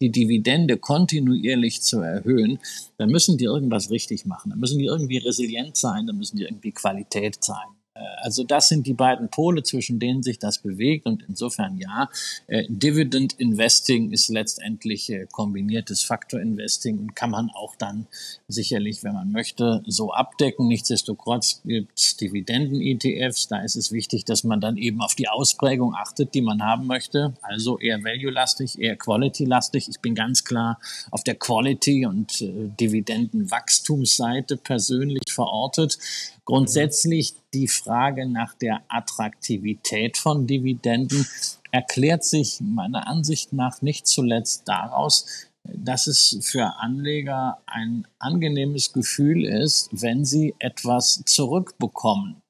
die 0.00 0.10
Dividende 0.10 0.76
kontinuierlich 0.76 1.82
zu 1.82 2.00
erhöhen, 2.00 2.58
dann 2.98 3.10
müssen 3.10 3.36
die 3.36 3.44
irgendwas 3.44 3.90
richtig 3.90 4.26
machen. 4.26 4.50
Dann 4.50 4.60
müssen 4.60 4.78
die 4.78 4.86
irgendwie 4.86 5.18
resilient 5.18 5.76
sein, 5.76 6.06
dann 6.06 6.18
müssen 6.18 6.36
die 6.36 6.44
irgendwie 6.44 6.72
Qualität 6.72 7.42
sein. 7.42 7.77
Also 8.22 8.44
das 8.44 8.68
sind 8.68 8.86
die 8.86 8.94
beiden 8.94 9.28
Pole, 9.28 9.62
zwischen 9.62 9.98
denen 9.98 10.22
sich 10.22 10.38
das 10.38 10.58
bewegt 10.58 11.06
und 11.06 11.24
insofern 11.28 11.78
ja, 11.78 12.10
äh, 12.46 12.64
Dividend 12.68 13.34
Investing 13.34 14.10
ist 14.10 14.28
letztendlich 14.28 15.10
äh, 15.10 15.26
kombiniertes 15.30 16.02
Faktor 16.02 16.40
Investing 16.40 16.98
und 16.98 17.16
kann 17.16 17.30
man 17.30 17.50
auch 17.50 17.76
dann 17.76 18.06
sicherlich, 18.48 19.04
wenn 19.04 19.14
man 19.14 19.32
möchte, 19.32 19.82
so 19.86 20.12
abdecken. 20.12 20.68
Nichtsdestotrotz 20.68 21.62
gibt 21.64 21.98
es 21.98 22.16
Dividenden-ETFs, 22.16 23.48
da 23.48 23.60
ist 23.60 23.76
es 23.76 23.92
wichtig, 23.92 24.24
dass 24.24 24.44
man 24.44 24.60
dann 24.60 24.76
eben 24.76 25.00
auf 25.00 25.14
die 25.14 25.28
Ausprägung 25.28 25.94
achtet, 25.94 26.34
die 26.34 26.42
man 26.42 26.62
haben 26.62 26.86
möchte, 26.86 27.34
also 27.42 27.78
eher 27.78 28.02
value-lastig, 28.02 28.78
eher 28.78 28.96
quality-lastig. 28.96 29.88
Ich 29.88 30.00
bin 30.00 30.14
ganz 30.14 30.44
klar 30.44 30.78
auf 31.10 31.24
der 31.24 31.34
Quality- 31.34 32.06
und 32.06 32.40
äh, 32.42 32.68
Dividendenwachstumsseite 32.80 34.56
persönlich 34.56 35.22
verortet. 35.30 35.98
Grundsätzlich 36.44 37.34
die 37.54 37.68
Frage 37.68 38.26
nach 38.26 38.54
der 38.54 38.82
Attraktivität 38.88 40.16
von 40.16 40.46
Dividenden 40.46 41.26
erklärt 41.70 42.24
sich 42.24 42.60
meiner 42.60 43.06
Ansicht 43.06 43.52
nach 43.52 43.82
nicht 43.82 44.06
zuletzt 44.06 44.68
daraus, 44.68 45.48
dass 45.64 46.06
es 46.06 46.38
für 46.42 46.78
Anleger 46.78 47.58
ein 47.66 48.06
angenehmes 48.18 48.92
Gefühl 48.92 49.44
ist, 49.44 49.88
wenn 49.92 50.24
sie 50.24 50.54
etwas 50.58 51.22
zurückbekommen 51.26 52.40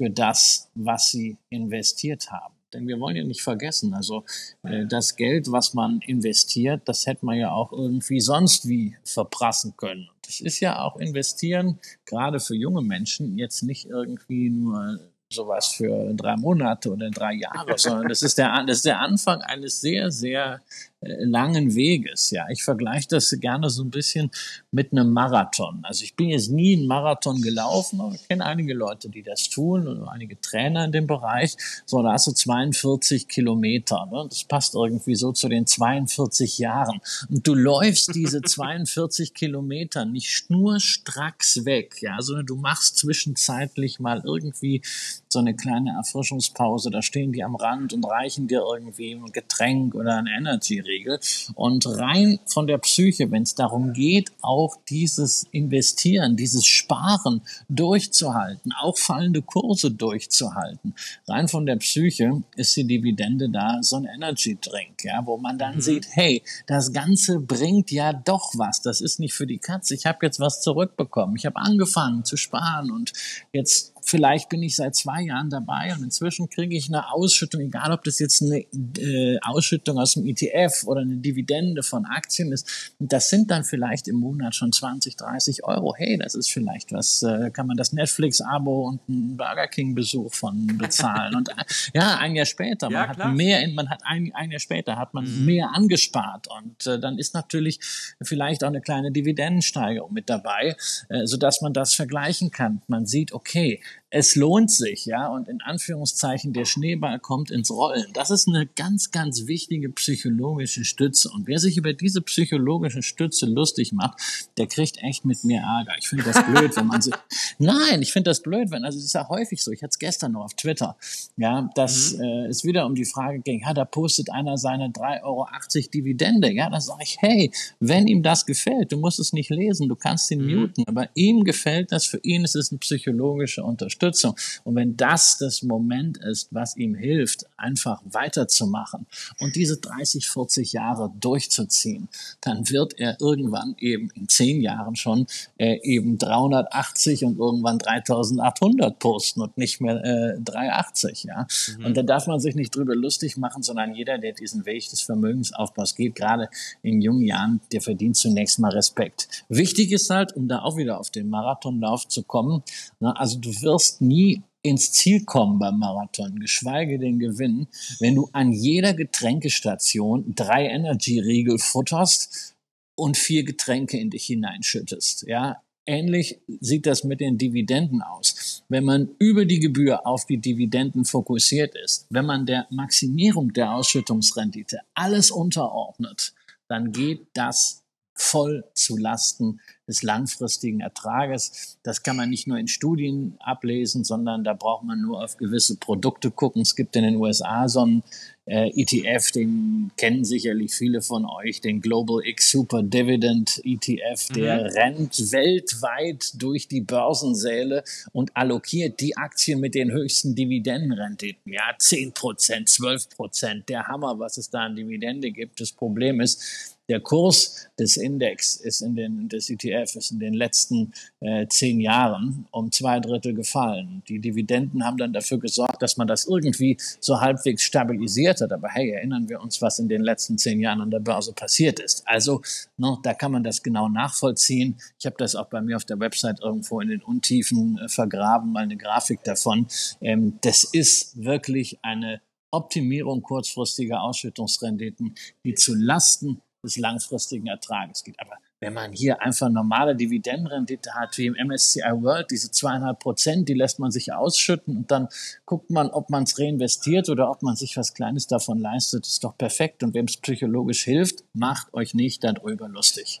für 0.00 0.10
das, 0.10 0.68
was 0.74 1.10
sie 1.10 1.36
investiert 1.50 2.30
haben. 2.30 2.54
Denn 2.72 2.88
wir 2.88 2.98
wollen 3.00 3.16
ja 3.16 3.24
nicht 3.24 3.42
vergessen, 3.42 3.92
also 3.94 4.24
äh, 4.62 4.86
das 4.86 5.16
Geld, 5.16 5.52
was 5.52 5.74
man 5.74 6.00
investiert, 6.00 6.82
das 6.86 7.06
hätte 7.06 7.26
man 7.26 7.36
ja 7.36 7.52
auch 7.52 7.72
irgendwie 7.72 8.20
sonst 8.20 8.66
wie 8.66 8.96
verprassen 9.04 9.76
können 9.76 10.08
das 10.24 10.40
ist 10.40 10.60
ja 10.60 10.80
auch 10.80 10.96
investieren, 10.96 11.78
gerade 12.04 12.40
für 12.40 12.54
junge 12.54 12.82
Menschen, 12.82 13.38
jetzt 13.38 13.62
nicht 13.62 13.86
irgendwie 13.86 14.50
nur 14.50 15.00
sowas 15.28 15.68
für 15.68 16.12
drei 16.14 16.36
Monate 16.36 16.92
oder 16.92 17.10
drei 17.10 17.34
Jahre, 17.34 17.76
sondern 17.76 18.08
das 18.08 18.22
ist 18.22 18.38
der, 18.38 18.64
das 18.66 18.78
ist 18.78 18.86
der 18.86 19.00
Anfang 19.00 19.40
eines 19.42 19.80
sehr, 19.80 20.10
sehr 20.10 20.60
langen 21.02 21.74
Weges. 21.74 22.30
Ja, 22.30 22.46
ich 22.48 22.62
vergleiche 22.62 23.08
das 23.08 23.34
gerne 23.40 23.70
so 23.70 23.82
ein 23.82 23.90
bisschen 23.90 24.30
mit 24.70 24.92
einem 24.92 25.12
Marathon. 25.12 25.80
Also 25.82 26.04
ich 26.04 26.14
bin 26.14 26.28
jetzt 26.28 26.50
nie 26.50 26.76
einen 26.76 26.86
Marathon 26.86 27.42
gelaufen, 27.42 28.00
aber 28.00 28.14
ich 28.14 28.28
kenne 28.28 28.44
einige 28.44 28.74
Leute, 28.74 29.08
die 29.08 29.22
das 29.22 29.48
tun 29.48 29.86
und 29.86 30.08
einige 30.08 30.40
Trainer 30.40 30.84
in 30.84 30.92
dem 30.92 31.06
Bereich. 31.06 31.56
So, 31.86 32.02
da 32.02 32.12
hast 32.12 32.26
du 32.26 32.32
42 32.32 33.28
Kilometer. 33.28 34.06
Ne? 34.10 34.26
Das 34.28 34.44
passt 34.44 34.74
irgendwie 34.74 35.14
so 35.14 35.32
zu 35.32 35.48
den 35.48 35.66
42 35.66 36.58
Jahren. 36.58 37.00
Und 37.28 37.46
du 37.46 37.54
läufst 37.54 38.14
diese 38.14 38.40
42 38.42 39.34
Kilometer 39.34 40.04
nicht 40.04 40.50
nur 40.50 40.80
stracks 40.80 41.64
weg, 41.64 41.96
ja, 42.00 42.20
sondern 42.20 42.46
du 42.46 42.56
machst 42.56 42.98
zwischenzeitlich 42.98 43.98
mal 43.98 44.22
irgendwie 44.24 44.82
so 45.28 45.38
eine 45.38 45.54
kleine 45.56 45.92
Erfrischungspause. 45.96 46.90
Da 46.90 47.02
stehen 47.02 47.32
die 47.32 47.42
am 47.42 47.56
Rand 47.56 47.92
und 47.92 48.04
reichen 48.04 48.46
dir 48.46 48.62
irgendwie 48.72 49.12
ein 49.12 49.32
Getränk 49.32 49.94
oder 49.94 50.16
ein 50.16 50.26
Energy 50.26 50.80
Regel. 50.92 51.18
Und 51.54 51.86
rein 51.86 52.38
von 52.46 52.66
der 52.66 52.78
Psyche, 52.78 53.30
wenn 53.30 53.42
es 53.42 53.54
darum 53.54 53.92
geht, 53.92 54.32
auch 54.40 54.76
dieses 54.88 55.46
Investieren, 55.50 56.36
dieses 56.36 56.66
Sparen 56.66 57.42
durchzuhalten, 57.68 58.72
auch 58.80 58.98
fallende 58.98 59.42
Kurse 59.42 59.90
durchzuhalten, 59.90 60.94
rein 61.26 61.48
von 61.48 61.66
der 61.66 61.76
Psyche 61.76 62.42
ist 62.56 62.76
die 62.76 62.84
Dividende 62.84 63.48
da 63.48 63.78
so 63.82 63.96
ein 63.96 64.04
Energy 64.04 64.58
Drink, 64.60 65.04
ja, 65.04 65.24
wo 65.24 65.36
man 65.36 65.58
dann 65.58 65.76
mhm. 65.76 65.80
sieht, 65.80 66.06
hey, 66.10 66.42
das 66.66 66.92
Ganze 66.92 67.40
bringt 67.40 67.90
ja 67.90 68.12
doch 68.12 68.52
was. 68.56 68.82
Das 68.82 69.00
ist 69.00 69.18
nicht 69.18 69.34
für 69.34 69.46
die 69.46 69.58
Katze. 69.58 69.94
Ich 69.94 70.06
habe 70.06 70.18
jetzt 70.22 70.40
was 70.40 70.60
zurückbekommen. 70.60 71.36
Ich 71.36 71.46
habe 71.46 71.56
angefangen 71.56 72.24
zu 72.24 72.36
sparen 72.36 72.90
und 72.90 73.12
jetzt 73.52 73.91
vielleicht 74.12 74.50
bin 74.50 74.62
ich 74.62 74.76
seit 74.76 74.94
zwei 74.94 75.22
Jahren 75.22 75.48
dabei 75.48 75.94
und 75.96 76.04
inzwischen 76.04 76.50
kriege 76.50 76.76
ich 76.76 76.88
eine 76.88 77.12
Ausschüttung, 77.12 77.62
egal 77.62 77.92
ob 77.92 78.04
das 78.04 78.18
jetzt 78.18 78.42
eine 78.42 78.58
äh, 78.98 79.38
Ausschüttung 79.40 79.98
aus 79.98 80.12
dem 80.12 80.26
ETF 80.26 80.84
oder 80.84 81.00
eine 81.00 81.16
Dividende 81.16 81.82
von 81.82 82.04
Aktien 82.04 82.52
ist. 82.52 82.92
Das 82.98 83.30
sind 83.30 83.50
dann 83.50 83.64
vielleicht 83.64 84.08
im 84.08 84.16
Monat 84.16 84.54
schon 84.54 84.70
20, 84.70 85.16
30 85.16 85.64
Euro. 85.64 85.94
Hey, 85.96 86.18
das 86.18 86.34
ist 86.34 86.50
vielleicht 86.50 86.92
was, 86.92 87.22
äh, 87.22 87.50
kann 87.50 87.66
man 87.66 87.78
das 87.78 87.94
Netflix-Abo 87.94 88.86
und 88.86 89.00
einen 89.08 89.38
Burger 89.38 89.66
King-Besuch 89.66 90.34
von 90.34 90.66
bezahlen. 90.76 91.34
und 91.34 91.48
äh, 91.48 91.64
ja, 91.94 92.18
ein 92.18 92.36
Jahr 92.36 92.44
später, 92.44 92.90
man 92.90 93.02
ja, 93.04 93.08
hat 93.08 93.16
klar. 93.16 93.32
mehr, 93.32 93.62
in, 93.62 93.74
man 93.74 93.88
hat 93.88 94.02
ein, 94.04 94.30
ein 94.34 94.50
Jahr 94.50 94.60
später 94.60 94.98
hat 94.98 95.14
man 95.14 95.24
mhm. 95.24 95.46
mehr 95.46 95.70
angespart 95.72 96.48
und 96.58 96.86
äh, 96.86 97.00
dann 97.00 97.16
ist 97.16 97.32
natürlich 97.32 97.80
vielleicht 98.20 98.62
auch 98.62 98.68
eine 98.68 98.82
kleine 98.82 99.10
Dividendensteigerung 99.10 100.12
mit 100.12 100.28
dabei, 100.28 100.76
äh, 101.08 101.24
sodass 101.24 101.62
man 101.62 101.72
das 101.72 101.94
vergleichen 101.94 102.50
kann. 102.50 102.82
Man 102.88 103.06
sieht, 103.06 103.32
okay, 103.32 103.80
es 104.14 104.36
lohnt 104.36 104.70
sich, 104.70 105.06
ja, 105.06 105.26
und 105.28 105.48
in 105.48 105.62
Anführungszeichen 105.62 106.52
der 106.52 106.66
Schneeball 106.66 107.18
kommt 107.18 107.50
ins 107.50 107.70
Rollen. 107.70 108.04
Das 108.12 108.28
ist 108.28 108.46
eine 108.46 108.66
ganz, 108.66 109.10
ganz 109.10 109.46
wichtige 109.46 109.88
psychologische 109.88 110.84
Stütze. 110.84 111.30
Und 111.30 111.46
wer 111.46 111.58
sich 111.58 111.78
über 111.78 111.94
diese 111.94 112.20
psychologische 112.20 113.02
Stütze 113.02 113.46
lustig 113.46 113.92
macht, 113.92 114.20
der 114.58 114.66
kriegt 114.66 115.02
echt 115.02 115.24
mit 115.24 115.44
mir 115.44 115.62
Ärger. 115.62 115.94
Ich 115.98 116.10
finde 116.10 116.24
das 116.24 116.44
blöd, 116.44 116.76
wenn 116.76 116.88
man 116.88 117.00
sich, 117.00 117.14
nein, 117.58 118.02
ich 118.02 118.12
finde 118.12 118.28
das 118.28 118.42
blöd, 118.42 118.70
wenn, 118.70 118.84
also 118.84 118.98
es 118.98 119.06
ist 119.06 119.14
ja 119.14 119.26
häufig 119.30 119.62
so, 119.62 119.72
ich 119.72 119.82
hatte 119.82 119.92
es 119.92 119.98
gestern 119.98 120.32
noch 120.32 120.44
auf 120.44 120.54
Twitter, 120.54 120.94
ja, 121.38 121.70
dass 121.74 122.12
mhm. 122.12 122.22
äh, 122.22 122.46
es 122.48 122.64
wieder 122.64 122.84
um 122.84 122.94
die 122.94 123.06
Frage 123.06 123.38
ging, 123.38 123.62
ja, 123.62 123.72
da 123.72 123.86
postet 123.86 124.28
einer 124.28 124.58
seine 124.58 124.88
3,80 124.88 125.22
Euro 125.24 125.48
Dividende, 125.94 126.52
ja, 126.52 126.68
da 126.68 126.82
sage 126.82 127.00
ich, 127.02 127.16
hey, 127.20 127.50
wenn 127.80 128.06
ihm 128.06 128.22
das 128.22 128.44
gefällt, 128.44 128.92
du 128.92 128.98
musst 128.98 129.18
es 129.20 129.32
nicht 129.32 129.48
lesen, 129.48 129.88
du 129.88 129.96
kannst 129.96 130.30
ihn 130.30 130.44
mhm. 130.44 130.60
muten, 130.60 130.84
aber 130.86 131.08
ihm 131.14 131.44
gefällt 131.44 131.92
das, 131.92 132.04
für 132.04 132.20
ihn 132.22 132.44
ist 132.44 132.56
es 132.56 132.70
eine 132.70 132.78
psychologische 132.78 133.64
Unterstützung. 133.64 134.01
Unterstützung. 134.02 134.34
Und 134.64 134.74
wenn 134.74 134.96
das 134.96 135.38
das 135.38 135.62
Moment 135.62 136.18
ist, 136.18 136.48
was 136.50 136.76
ihm 136.76 136.94
hilft, 136.94 137.46
einfach 137.56 138.02
weiterzumachen 138.04 139.06
und 139.38 139.56
diese 139.56 139.78
30, 139.78 140.28
40 140.28 140.72
Jahre 140.72 141.12
durchzuziehen, 141.20 142.08
dann 142.40 142.68
wird 142.70 142.98
er 142.98 143.20
irgendwann 143.20 143.74
eben 143.78 144.10
in 144.14 144.28
zehn 144.28 144.60
Jahren 144.60 144.96
schon 144.96 145.26
äh, 145.58 145.78
eben 145.82 146.18
380 146.18 147.24
und 147.24 147.38
irgendwann 147.38 147.78
3800 147.78 148.98
posten 148.98 149.40
und 149.42 149.56
nicht 149.56 149.80
mehr 149.80 150.04
äh, 150.04 150.40
380. 150.40 151.24
Ja? 151.24 151.46
Mhm. 151.78 151.86
Und 151.86 151.96
da 151.96 152.02
darf 152.02 152.26
man 152.26 152.40
sich 152.40 152.54
nicht 152.54 152.74
drüber 152.74 152.94
lustig 152.94 153.36
machen, 153.36 153.62
sondern 153.62 153.94
jeder, 153.94 154.18
der 154.18 154.32
diesen 154.32 154.66
Weg 154.66 154.88
des 154.90 155.02
Vermögensaufbaus 155.02 155.94
geht, 155.94 156.14
gerade 156.14 156.48
in 156.82 157.00
jungen 157.00 157.22
Jahren, 157.22 157.60
der 157.72 157.80
verdient 157.80 158.16
zunächst 158.16 158.58
mal 158.58 158.72
Respekt. 158.72 159.28
Wichtig 159.48 159.92
ist 159.92 160.10
halt, 160.10 160.34
um 160.34 160.48
da 160.48 160.60
auch 160.62 160.76
wieder 160.76 160.98
auf 160.98 161.10
den 161.10 161.28
Marathonlauf 161.30 162.08
zu 162.08 162.22
kommen, 162.22 162.62
na, 163.00 163.12
also 163.12 163.38
du 163.38 163.50
wirst 163.62 163.91
wirst 163.92 164.00
nie 164.00 164.42
ins 164.62 164.92
Ziel 164.92 165.24
kommen 165.24 165.58
beim 165.58 165.78
Marathon, 165.78 166.38
geschweige 166.38 166.98
denn 166.98 167.18
gewinnen, 167.18 167.66
wenn 167.98 168.14
du 168.14 168.28
an 168.32 168.52
jeder 168.52 168.94
Getränkestation 168.94 170.34
drei 170.36 170.66
Energy-Riegel 170.66 171.58
futterst 171.58 172.54
und 172.94 173.16
vier 173.16 173.44
Getränke 173.44 173.98
in 173.98 174.10
dich 174.10 174.26
hineinschüttest. 174.26 175.26
Ja, 175.26 175.62
Ähnlich 175.84 176.38
sieht 176.60 176.86
das 176.86 177.02
mit 177.02 177.18
den 177.18 177.38
Dividenden 177.38 178.02
aus. 178.02 178.62
Wenn 178.68 178.84
man 178.84 179.08
über 179.18 179.44
die 179.44 179.58
Gebühr 179.58 180.06
auf 180.06 180.26
die 180.26 180.38
Dividenden 180.38 181.04
fokussiert 181.04 181.74
ist, 181.74 182.06
wenn 182.08 182.24
man 182.24 182.46
der 182.46 182.68
Maximierung 182.70 183.52
der 183.52 183.74
Ausschüttungsrendite 183.74 184.78
alles 184.94 185.32
unterordnet, 185.32 186.34
dann 186.68 186.92
geht 186.92 187.26
das 187.34 187.82
voll 188.14 188.62
zu 188.74 188.96
Lasten 188.96 189.60
des 189.92 190.02
langfristigen 190.02 190.80
Ertrages. 190.80 191.76
Das 191.82 192.02
kann 192.02 192.16
man 192.16 192.30
nicht 192.30 192.46
nur 192.46 192.58
in 192.58 192.68
Studien 192.68 193.36
ablesen, 193.40 194.04
sondern 194.04 194.42
da 194.42 194.54
braucht 194.54 194.84
man 194.84 195.02
nur 195.02 195.22
auf 195.22 195.36
gewisse 195.36 195.76
Produkte 195.76 196.30
gucken. 196.30 196.62
Es 196.62 196.74
gibt 196.74 196.96
in 196.96 197.02
den 197.02 197.16
USA 197.16 197.68
so 197.68 197.82
einen 197.82 198.02
äh, 198.46 198.70
ETF, 198.74 199.30
den 199.30 199.90
kennen 199.96 200.24
sicherlich 200.24 200.74
viele 200.74 201.02
von 201.02 201.26
euch, 201.26 201.60
den 201.60 201.80
Global 201.80 202.22
X 202.24 202.50
Super 202.50 202.82
Dividend 202.82 203.60
ETF, 203.64 204.28
der 204.34 204.64
mhm. 204.64 204.66
rennt 204.70 205.32
weltweit 205.32 206.32
durch 206.42 206.66
die 206.66 206.80
Börsensäle 206.80 207.84
und 208.12 208.36
allokiert 208.36 208.98
die 209.00 209.16
Aktien 209.16 209.60
mit 209.60 209.74
den 209.74 209.92
höchsten 209.92 210.34
Dividendenrenditen. 210.34 211.52
Ja, 211.52 211.74
10 211.78 212.12
Prozent, 212.12 212.68
12 212.68 213.10
Prozent, 213.10 213.68
der 213.68 213.86
Hammer, 213.86 214.18
was 214.18 214.38
es 214.38 214.50
da 214.50 214.62
an 214.62 214.74
Dividende 214.74 215.30
gibt. 215.30 215.60
Das 215.60 215.70
Problem 215.70 216.20
ist, 216.20 216.72
der 216.88 217.00
Kurs 217.00 217.68
des 217.78 217.96
Index 217.96 218.56
ist 218.56 218.82
in 218.82 218.96
den, 218.96 219.28
des 219.28 219.48
ETF 219.48 219.81
ist 219.82 220.10
in 220.10 220.18
den 220.18 220.34
letzten 220.34 220.92
äh, 221.20 221.46
zehn 221.48 221.80
Jahren 221.80 222.46
um 222.50 222.70
zwei 222.70 223.00
Drittel 223.00 223.34
gefallen. 223.34 224.02
Die 224.08 224.18
Dividenden 224.18 224.84
haben 224.84 224.96
dann 224.96 225.12
dafür 225.12 225.38
gesorgt, 225.38 225.82
dass 225.82 225.96
man 225.96 226.06
das 226.06 226.26
irgendwie 226.26 226.76
so 227.00 227.20
halbwegs 227.20 227.62
stabilisiert 227.62 228.40
hat. 228.40 228.52
Aber 228.52 228.68
hey, 228.68 228.90
erinnern 228.90 229.28
wir 229.28 229.40
uns, 229.40 229.60
was 229.60 229.78
in 229.78 229.88
den 229.88 230.02
letzten 230.02 230.38
zehn 230.38 230.60
Jahren 230.60 230.80
an 230.80 230.90
der 230.90 231.00
Börse 231.00 231.32
passiert 231.32 231.80
ist. 231.80 232.02
Also, 232.06 232.42
no, 232.76 232.92
ne, 232.92 232.98
da 233.02 233.14
kann 233.14 233.32
man 233.32 233.44
das 233.44 233.62
genau 233.62 233.88
nachvollziehen. 233.88 234.76
Ich 234.98 235.06
habe 235.06 235.16
das 235.18 235.34
auch 235.34 235.46
bei 235.46 235.60
mir 235.60 235.76
auf 235.76 235.84
der 235.84 236.00
Website 236.00 236.40
irgendwo 236.40 236.80
in 236.80 236.88
den 236.88 237.02
Untiefen 237.02 237.78
äh, 237.78 237.88
vergraben, 237.88 238.52
mal 238.52 238.64
eine 238.64 238.76
Grafik 238.76 239.22
davon. 239.24 239.66
Ähm, 240.00 240.38
das 240.42 240.64
ist 240.64 241.22
wirklich 241.22 241.78
eine 241.82 242.20
Optimierung 242.52 243.22
kurzfristiger 243.22 244.02
Ausschüttungsrenditen, 244.02 245.14
die 245.44 245.54
zu 245.54 245.74
Lasten 245.74 246.42
des 246.64 246.76
langfristigen 246.76 247.46
Ertrages 247.46 248.04
geht. 248.04 248.20
Aber 248.20 248.36
wenn 248.62 248.74
man 248.74 248.92
hier 248.92 249.20
einfach 249.20 249.50
normale 249.50 249.96
Dividendenrendite 249.96 250.94
hat, 250.94 251.18
wie 251.18 251.26
im 251.26 251.34
MSCI 251.34 251.82
World, 252.00 252.30
diese 252.30 252.52
zweieinhalb 252.52 253.00
Prozent, 253.00 253.48
die 253.48 253.54
lässt 253.54 253.80
man 253.80 253.90
sich 253.90 254.12
ausschütten 254.12 254.76
und 254.76 254.90
dann 254.92 255.08
guckt 255.46 255.70
man, 255.70 255.90
ob 255.90 256.10
man 256.10 256.22
es 256.22 256.38
reinvestiert 256.38 257.08
oder 257.08 257.28
ob 257.28 257.42
man 257.42 257.56
sich 257.56 257.76
was 257.76 257.92
Kleines 257.92 258.28
davon 258.28 258.60
leistet, 258.60 259.04
ist 259.04 259.24
doch 259.24 259.36
perfekt. 259.36 259.82
Und 259.82 259.94
wem 259.94 260.04
es 260.04 260.16
psychologisch 260.16 260.84
hilft, 260.84 261.24
macht 261.32 261.74
euch 261.74 261.92
nicht 261.92 262.22
darüber 262.22 262.68
lustig. 262.68 263.20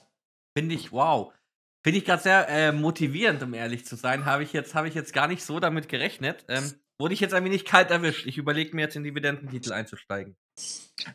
Finde 0.56 0.76
ich, 0.76 0.92
wow. 0.92 1.32
Finde 1.84 1.98
ich 1.98 2.04
gerade 2.04 2.22
sehr 2.22 2.48
äh, 2.48 2.70
motivierend, 2.70 3.42
um 3.42 3.52
ehrlich 3.52 3.84
zu 3.84 3.96
sein. 3.96 4.24
Habe 4.24 4.44
ich 4.44 4.52
jetzt, 4.52 4.76
habe 4.76 4.86
ich 4.86 4.94
jetzt 4.94 5.12
gar 5.12 5.26
nicht 5.26 5.42
so 5.42 5.58
damit 5.58 5.88
gerechnet. 5.88 6.44
Ähm, 6.46 6.72
wurde 7.00 7.14
ich 7.14 7.20
jetzt 7.20 7.34
ein 7.34 7.44
wenig 7.44 7.64
kalt 7.64 7.90
erwischt. 7.90 8.26
Ich 8.26 8.38
überlege 8.38 8.76
mir 8.76 8.82
jetzt 8.82 8.94
in 8.94 9.02
Dividendentitel 9.02 9.72
einzusteigen. 9.72 10.36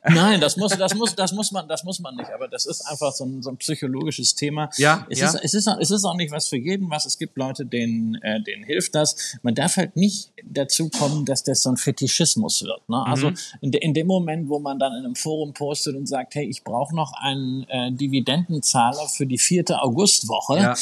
Nein, 0.09 0.41
das 0.41 0.57
muss, 0.57 0.75
das 0.77 0.95
muss, 0.95 1.15
das 1.15 1.31
muss 1.31 1.51
man, 1.51 1.67
das 1.67 1.83
muss 1.83 1.99
man 1.99 2.15
nicht. 2.15 2.31
Aber 2.31 2.47
das 2.47 2.65
ist 2.65 2.81
einfach 2.81 3.11
so 3.11 3.25
ein, 3.25 3.41
so 3.41 3.49
ein 3.49 3.57
psychologisches 3.57 4.35
Thema. 4.35 4.69
Ja, 4.77 5.05
es 5.09 5.19
ja. 5.19 5.27
ist, 5.27 5.35
es 5.43 5.53
ist, 5.53 5.67
es 5.67 5.91
ist 5.91 6.05
auch 6.05 6.15
nicht 6.15 6.31
was 6.31 6.47
für 6.47 6.57
jeden 6.57 6.89
was. 6.89 7.05
Es 7.05 7.17
gibt 7.17 7.37
Leute, 7.37 7.65
denen, 7.65 8.15
äh, 8.15 8.41
denen 8.41 8.63
hilft 8.63 8.95
das. 8.95 9.37
Man 9.43 9.55
darf 9.55 9.77
halt 9.77 9.95
nicht 9.95 10.31
dazu 10.43 10.89
kommen, 10.89 11.25
dass 11.25 11.43
das 11.43 11.63
so 11.63 11.69
ein 11.69 11.77
Fetischismus 11.77 12.63
wird. 12.63 12.89
Ne? 12.89 13.03
Also 13.05 13.31
mhm. 13.31 13.37
in, 13.61 13.71
de, 13.71 13.81
in 13.81 13.93
dem 13.93 14.07
Moment, 14.07 14.49
wo 14.49 14.59
man 14.59 14.79
dann 14.79 14.93
in 14.93 15.05
einem 15.05 15.15
Forum 15.15 15.53
postet 15.53 15.95
und 15.95 16.07
sagt, 16.07 16.35
hey, 16.35 16.45
ich 16.45 16.63
brauche 16.63 16.95
noch 16.95 17.13
einen 17.13 17.63
äh, 17.69 17.91
Dividendenzahler 17.91 19.07
für 19.07 19.25
die 19.25 19.37
vierte 19.37 19.81
Augustwoche. 19.81 20.57
Ja 20.57 20.75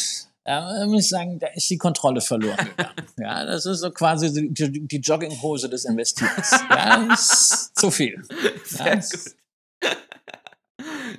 äh, 0.45 0.85
muss 0.85 1.05
ich 1.05 1.09
sagen, 1.09 1.39
da 1.39 1.47
ist 1.47 1.69
die 1.69 1.77
Kontrolle 1.77 2.21
verloren 2.21 2.57
gegangen. 2.57 3.07
ja, 3.17 3.43
das 3.45 3.65
ist 3.65 3.79
so 3.79 3.91
quasi 3.91 4.31
die, 4.31 4.87
die, 4.87 4.97
Jogginghose 4.97 5.69
des 5.69 5.85
Investierens. 5.85 6.51
ja, 6.69 7.13
ist 7.13 7.75
zu 7.75 7.89
viel. 7.89 8.23
Sehr 8.63 8.97
gut. 8.97 9.35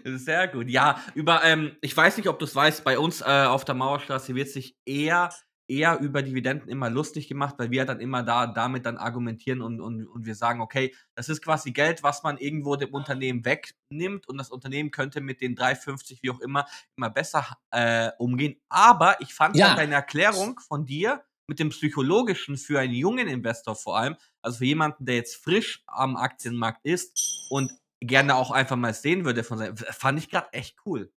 Sehr 0.21 0.49
gut. 0.49 0.69
Ja, 0.69 1.03
über, 1.15 1.43
ähm, 1.43 1.77
ich 1.81 1.97
weiß 1.97 2.17
nicht, 2.17 2.29
ob 2.29 2.39
du 2.39 2.45
es 2.45 2.55
weißt, 2.55 2.85
bei 2.85 2.99
uns 2.99 3.21
äh, 3.21 3.25
auf 3.25 3.65
der 3.65 3.75
Mauerstraße 3.75 4.35
wird 4.35 4.49
sich 4.49 4.77
eher 4.85 5.31
eher 5.69 5.99
über 6.01 6.23
Dividenden 6.23 6.69
immer 6.69 6.91
lustig 6.91 7.29
gemacht, 7.29 7.57
weil 7.59 7.71
wir 7.71 7.85
dann 7.85 8.01
immer 8.01 8.23
da 8.23 8.47
damit 8.47 8.87
dann 8.87 8.97
argumentieren 8.97 9.63
und, 9.63 9.81
und, 9.81 10.07
und 10.07 10.27
wir 10.27 10.35
sagen, 10.35 10.61
okay, 10.61 10.95
das 11.15 11.29
ist 11.29 11.43
quasi 11.43 11.73
Geld, 11.73 12.03
was 12.03 12.23
man 12.23 12.39
irgendwo 12.39 12.77
dem 12.77 12.95
Unternehmen 12.95 13.45
wegnimmt 13.45 14.29
und 14.29 14.39
das 14.39 14.51
Unternehmen 14.51 14.91
könnte 14.91 15.21
mit 15.21 15.41
den 15.41 15.57
3,50 15.57 16.19
wie 16.23 16.31
auch 16.31 16.41
immer 16.41 16.67
immer 16.97 17.11
besser 17.11 17.47
äh, 17.71 18.11
umgehen. 18.19 18.61
Aber 18.69 19.21
ich 19.21 19.35
fand 19.35 19.57
ja. 19.57 19.75
deine 19.75 19.95
Erklärung 19.95 20.61
von 20.61 20.87
dir 20.87 21.25
mit 21.49 21.59
dem 21.59 21.71
psychologischen 21.71 22.57
für 22.57 22.81
einen 22.81 22.95
jungen 22.95 23.29
Investor 23.29 23.77
vor 23.77 23.99
allem, 23.99 24.17
also 24.43 24.59
für 24.59 24.65
jemanden, 24.65 25.07
der 25.07 25.17
jetzt 25.17 25.37
frisch 25.37 25.83
am 25.87 26.17
Aktienmarkt 26.17 26.85
ist 26.85 27.47
und 27.51 27.73
gerne 28.01 28.35
auch 28.35 28.51
einfach 28.51 28.77
mal 28.77 28.95
sehen 28.95 29.25
würde 29.25 29.45
von 29.45 29.59
seinem, 29.59 29.77
fand 29.77 30.19
ich 30.19 30.29
gerade 30.29 30.53
echt 30.53 30.77
cool. 30.85 31.13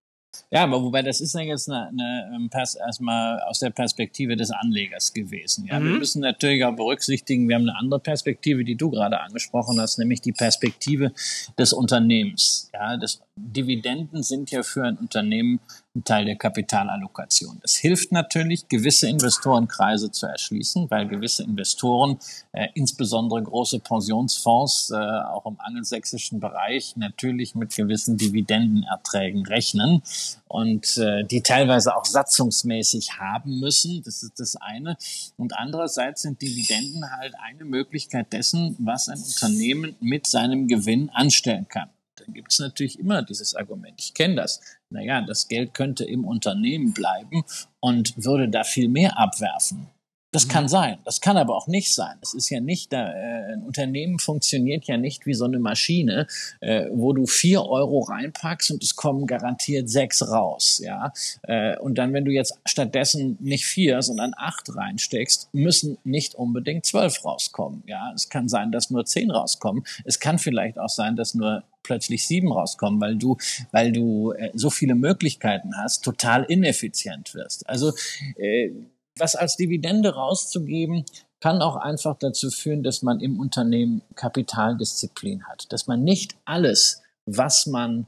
Ja, 0.50 0.64
aber 0.64 0.82
wobei 0.82 1.02
das 1.02 1.20
ist 1.20 1.34
ja 1.34 1.40
jetzt 1.40 1.68
eine, 1.68 1.88
eine 1.88 2.30
ähm, 2.34 2.50
erstmal 2.52 3.40
aus 3.42 3.60
der 3.60 3.70
Perspektive 3.70 4.36
des 4.36 4.50
Anlegers 4.50 5.12
gewesen. 5.12 5.66
Ja, 5.66 5.78
mhm. 5.78 5.84
wir 5.84 5.98
müssen 5.98 6.22
natürlich 6.22 6.64
auch 6.64 6.74
berücksichtigen, 6.74 7.48
wir 7.48 7.56
haben 7.56 7.68
eine 7.68 7.78
andere 7.78 8.00
Perspektive, 8.00 8.64
die 8.64 8.76
du 8.76 8.90
gerade 8.90 9.20
angesprochen 9.20 9.80
hast, 9.80 9.98
nämlich 9.98 10.20
die 10.20 10.32
Perspektive 10.32 11.12
des 11.58 11.72
Unternehmens. 11.72 12.70
Ja, 12.72 12.96
das 12.96 13.22
Dividenden 13.36 14.22
sind 14.22 14.50
ja 14.50 14.62
für 14.62 14.84
ein 14.84 14.96
Unternehmen 14.96 15.60
ein 15.96 16.04
Teil 16.04 16.24
der 16.24 16.36
Kapitalallokation. 16.36 17.58
Das 17.62 17.74
hilft 17.74 18.12
natürlich, 18.12 18.68
gewisse 18.68 19.08
Investorenkreise 19.08 20.12
zu 20.12 20.26
erschließen, 20.26 20.88
weil 20.88 21.08
gewisse 21.08 21.42
Investoren, 21.42 22.18
äh, 22.52 22.68
insbesondere 22.74 23.42
große 23.42 23.80
Pensionsfonds, 23.80 24.90
äh, 24.90 24.96
auch 24.96 25.46
im 25.46 25.58
angelsächsischen 25.58 26.38
Bereich, 26.38 26.96
natürlich 26.96 27.56
mit 27.56 27.74
gewissen 27.74 28.16
Dividendenerträgen 28.16 29.44
rechnen 29.46 30.02
und 30.46 30.96
äh, 30.96 31.24
die 31.24 31.42
teilweise 31.42 31.96
auch 31.96 32.04
satzungsmäßig 32.04 33.18
haben 33.18 33.58
müssen. 33.58 34.02
Das 34.04 34.22
ist 34.22 34.38
das 34.38 34.54
eine. 34.56 34.96
Und 35.36 35.58
andererseits 35.58 36.22
sind 36.22 36.40
Dividenden 36.40 37.10
halt 37.10 37.34
eine 37.42 37.64
Möglichkeit 37.64 38.32
dessen, 38.32 38.76
was 38.78 39.08
ein 39.08 39.18
Unternehmen 39.18 39.96
mit 40.00 40.28
seinem 40.28 40.68
Gewinn 40.68 41.10
anstellen 41.10 41.66
kann 41.68 41.90
dann 42.20 42.34
gibt 42.34 42.52
es 42.52 42.58
natürlich 42.58 42.98
immer 42.98 43.22
dieses 43.22 43.54
Argument. 43.54 43.94
Ich 43.98 44.14
kenne 44.14 44.36
das. 44.36 44.60
Naja, 44.90 45.22
das 45.22 45.46
Geld 45.46 45.72
könnte 45.72 46.04
im 46.04 46.24
Unternehmen 46.24 46.92
bleiben 46.92 47.44
und 47.78 48.24
würde 48.24 48.48
da 48.48 48.64
viel 48.64 48.88
mehr 48.88 49.18
abwerfen. 49.18 49.88
Das 50.32 50.46
kann 50.46 50.64
mhm. 50.64 50.68
sein, 50.68 50.98
das 51.04 51.20
kann 51.20 51.36
aber 51.36 51.56
auch 51.56 51.66
nicht 51.66 51.92
sein. 51.92 52.16
Es 52.22 52.34
ist 52.34 52.50
ja 52.50 52.60
nicht, 52.60 52.92
da, 52.92 53.10
äh, 53.12 53.52
ein 53.52 53.62
Unternehmen 53.62 54.18
funktioniert 54.20 54.84
ja 54.86 54.96
nicht 54.96 55.26
wie 55.26 55.34
so 55.34 55.44
eine 55.44 55.58
Maschine, 55.58 56.28
äh, 56.60 56.86
wo 56.92 57.12
du 57.12 57.26
vier 57.26 57.64
Euro 57.64 58.00
reinpackst 58.00 58.70
und 58.70 58.82
es 58.82 58.94
kommen 58.94 59.26
garantiert 59.26 59.88
sechs 59.88 60.22
raus, 60.22 60.80
ja. 60.84 61.12
Äh, 61.42 61.76
und 61.78 61.98
dann, 61.98 62.12
wenn 62.12 62.24
du 62.24 62.30
jetzt 62.30 62.58
stattdessen 62.64 63.38
nicht 63.40 63.66
vier, 63.66 64.02
sondern 64.02 64.32
acht 64.36 64.74
reinsteckst, 64.74 65.48
müssen 65.52 65.98
nicht 66.04 66.36
unbedingt 66.36 66.86
zwölf 66.86 67.24
rauskommen, 67.24 67.82
ja. 67.86 68.12
Es 68.14 68.28
kann 68.28 68.48
sein, 68.48 68.70
dass 68.70 68.90
nur 68.90 69.04
zehn 69.04 69.32
rauskommen. 69.32 69.84
Es 70.04 70.20
kann 70.20 70.38
vielleicht 70.38 70.78
auch 70.78 70.88
sein, 70.88 71.16
dass 71.16 71.34
nur 71.34 71.64
plötzlich 71.82 72.26
sieben 72.26 72.52
rauskommen, 72.52 73.00
weil 73.00 73.16
du, 73.16 73.36
weil 73.72 73.90
du 73.90 74.32
äh, 74.32 74.50
so 74.54 74.70
viele 74.70 74.94
Möglichkeiten 74.94 75.76
hast, 75.76 76.04
total 76.04 76.44
ineffizient 76.44 77.34
wirst. 77.34 77.68
Also 77.68 77.92
äh, 78.36 78.70
was 79.18 79.34
als 79.34 79.56
Dividende 79.56 80.14
rauszugeben, 80.14 81.04
kann 81.40 81.62
auch 81.62 81.76
einfach 81.76 82.16
dazu 82.18 82.50
führen, 82.50 82.82
dass 82.82 83.02
man 83.02 83.20
im 83.20 83.40
Unternehmen 83.40 84.02
Kapitaldisziplin 84.14 85.44
hat, 85.44 85.72
dass 85.72 85.86
man 85.86 86.04
nicht 86.04 86.36
alles, 86.44 87.02
was 87.26 87.66
man 87.66 88.06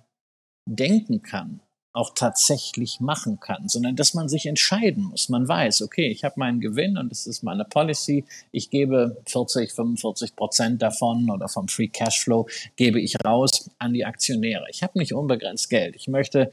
denken 0.66 1.22
kann, 1.22 1.60
auch 1.94 2.14
tatsächlich 2.14 3.00
machen 3.00 3.40
kann, 3.40 3.68
sondern 3.68 3.96
dass 3.96 4.14
man 4.14 4.28
sich 4.28 4.46
entscheiden 4.46 5.04
muss. 5.04 5.28
Man 5.28 5.46
weiß, 5.46 5.82
okay, 5.82 6.08
ich 6.08 6.24
habe 6.24 6.34
meinen 6.38 6.60
Gewinn 6.60 6.96
und 6.96 7.10
das 7.10 7.26
ist 7.26 7.42
meine 7.42 7.64
Policy. 7.64 8.24
Ich 8.50 8.70
gebe 8.70 9.20
40, 9.26 9.72
45 9.72 10.36
Prozent 10.36 10.80
davon 10.80 11.30
oder 11.30 11.48
vom 11.48 11.68
Free 11.68 11.88
Cashflow 11.88 12.48
gebe 12.76 13.00
ich 13.00 13.22
raus 13.24 13.70
an 13.78 13.92
die 13.92 14.06
Aktionäre. 14.06 14.66
Ich 14.70 14.82
habe 14.82 14.98
nicht 14.98 15.12
unbegrenzt 15.12 15.68
Geld. 15.68 15.96
Ich 15.96 16.08
möchte 16.08 16.50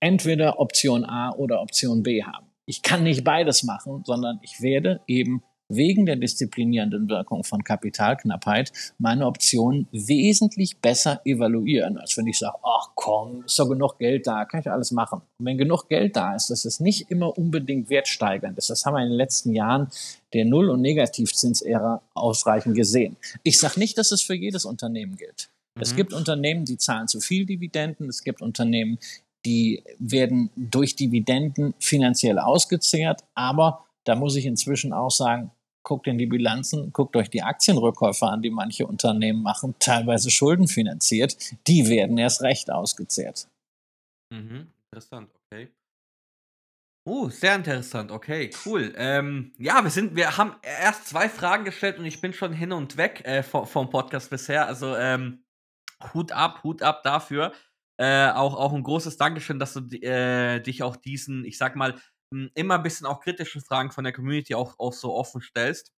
entweder 0.00 0.58
Option 0.58 1.04
A 1.04 1.30
oder 1.32 1.60
Option 1.60 2.02
B 2.02 2.24
haben 2.24 2.49
ich 2.70 2.82
kann 2.82 3.02
nicht 3.02 3.24
beides 3.24 3.64
machen, 3.64 4.04
sondern 4.06 4.38
ich 4.42 4.62
werde 4.62 5.00
eben 5.08 5.42
wegen 5.68 6.06
der 6.06 6.14
disziplinierenden 6.14 7.08
Wirkung 7.08 7.42
von 7.42 7.64
Kapitalknappheit 7.64 8.72
meine 8.98 9.26
Optionen 9.26 9.88
wesentlich 9.90 10.78
besser 10.78 11.20
evaluieren, 11.24 11.98
als 11.98 12.16
wenn 12.16 12.28
ich 12.28 12.38
sage, 12.38 12.58
ach 12.62 12.90
komm, 12.94 13.44
ist 13.44 13.58
doch 13.58 13.68
genug 13.68 13.98
Geld 13.98 14.28
da, 14.28 14.44
kann 14.44 14.60
ich 14.60 14.70
alles 14.70 14.92
machen. 14.92 15.22
Und 15.38 15.46
wenn 15.46 15.58
genug 15.58 15.88
Geld 15.88 16.14
da 16.14 16.36
ist, 16.36 16.50
das 16.50 16.64
ist 16.64 16.80
nicht 16.80 17.10
immer 17.10 17.36
unbedingt 17.36 17.90
wertsteigernd 17.90 18.56
ist. 18.56 18.70
Das 18.70 18.86
haben 18.86 18.94
wir 18.94 19.02
in 19.02 19.08
den 19.08 19.18
letzten 19.18 19.52
Jahren 19.52 19.88
der 20.32 20.44
Null- 20.44 20.70
und 20.70 20.80
Negativzinsära 20.80 22.02
ausreichend 22.14 22.76
gesehen. 22.76 23.16
Ich 23.42 23.58
sage 23.58 23.80
nicht, 23.80 23.98
dass 23.98 24.12
es 24.12 24.22
für 24.22 24.34
jedes 24.34 24.64
Unternehmen 24.64 25.16
gilt. 25.16 25.50
Mhm. 25.74 25.82
Es 25.82 25.96
gibt 25.96 26.12
Unternehmen, 26.12 26.64
die 26.64 26.78
zahlen 26.78 27.08
zu 27.08 27.18
viel 27.18 27.46
Dividenden. 27.46 28.08
Es 28.08 28.22
gibt 28.22 28.42
Unternehmen, 28.42 28.98
die 29.44 29.82
werden 29.98 30.50
durch 30.56 30.96
Dividenden 30.96 31.74
finanziell 31.78 32.38
ausgezehrt, 32.38 33.22
aber 33.34 33.84
da 34.04 34.14
muss 34.14 34.36
ich 34.36 34.46
inzwischen 34.46 34.92
auch 34.92 35.10
sagen, 35.10 35.50
guckt 35.82 36.06
in 36.06 36.18
die 36.18 36.26
Bilanzen, 36.26 36.92
guckt 36.92 37.16
euch 37.16 37.30
die 37.30 37.42
Aktienrückkäufe 37.42 38.26
an, 38.26 38.42
die 38.42 38.50
manche 38.50 38.86
Unternehmen 38.86 39.42
machen, 39.42 39.74
teilweise 39.78 40.30
schuldenfinanziert, 40.30 41.36
die 41.66 41.88
werden 41.88 42.18
erst 42.18 42.42
recht 42.42 42.70
ausgezehrt. 42.70 43.48
Mhm, 44.32 44.68
interessant, 44.90 45.30
okay. 45.34 45.70
Oh, 47.06 47.30
sehr 47.30 47.54
interessant, 47.54 48.10
okay, 48.10 48.50
cool. 48.66 48.92
Ähm, 48.96 49.52
ja, 49.58 49.82
wir 49.82 49.90
sind, 49.90 50.16
wir 50.16 50.36
haben 50.36 50.54
erst 50.62 51.08
zwei 51.08 51.30
Fragen 51.30 51.64
gestellt 51.64 51.98
und 51.98 52.04
ich 52.04 52.20
bin 52.20 52.34
schon 52.34 52.52
hin 52.52 52.72
und 52.72 52.98
weg 52.98 53.22
äh, 53.24 53.42
vom, 53.42 53.66
vom, 53.66 53.88
Podcast 53.88 54.28
bisher. 54.28 54.66
Also 54.66 54.94
ähm, 54.96 55.42
Hut 56.12 56.30
ab, 56.30 56.62
Hut 56.62 56.82
ab 56.82 57.02
dafür. 57.02 57.52
Äh, 58.00 58.30
auch, 58.30 58.54
auch 58.54 58.72
ein 58.72 58.82
großes 58.82 59.18
Dankeschön, 59.18 59.58
dass 59.58 59.74
du 59.74 59.80
äh, 60.00 60.60
dich 60.60 60.82
auch 60.82 60.96
diesen, 60.96 61.44
ich 61.44 61.58
sag 61.58 61.76
mal, 61.76 62.00
hm, 62.32 62.50
immer 62.54 62.76
ein 62.76 62.82
bisschen 62.82 63.06
auch 63.06 63.20
kritische 63.20 63.60
Fragen 63.60 63.90
von 63.90 64.04
der 64.04 64.14
Community 64.14 64.54
auch, 64.54 64.78
auch 64.78 64.94
so 64.94 65.14
offen 65.14 65.42
stellst. 65.42 65.92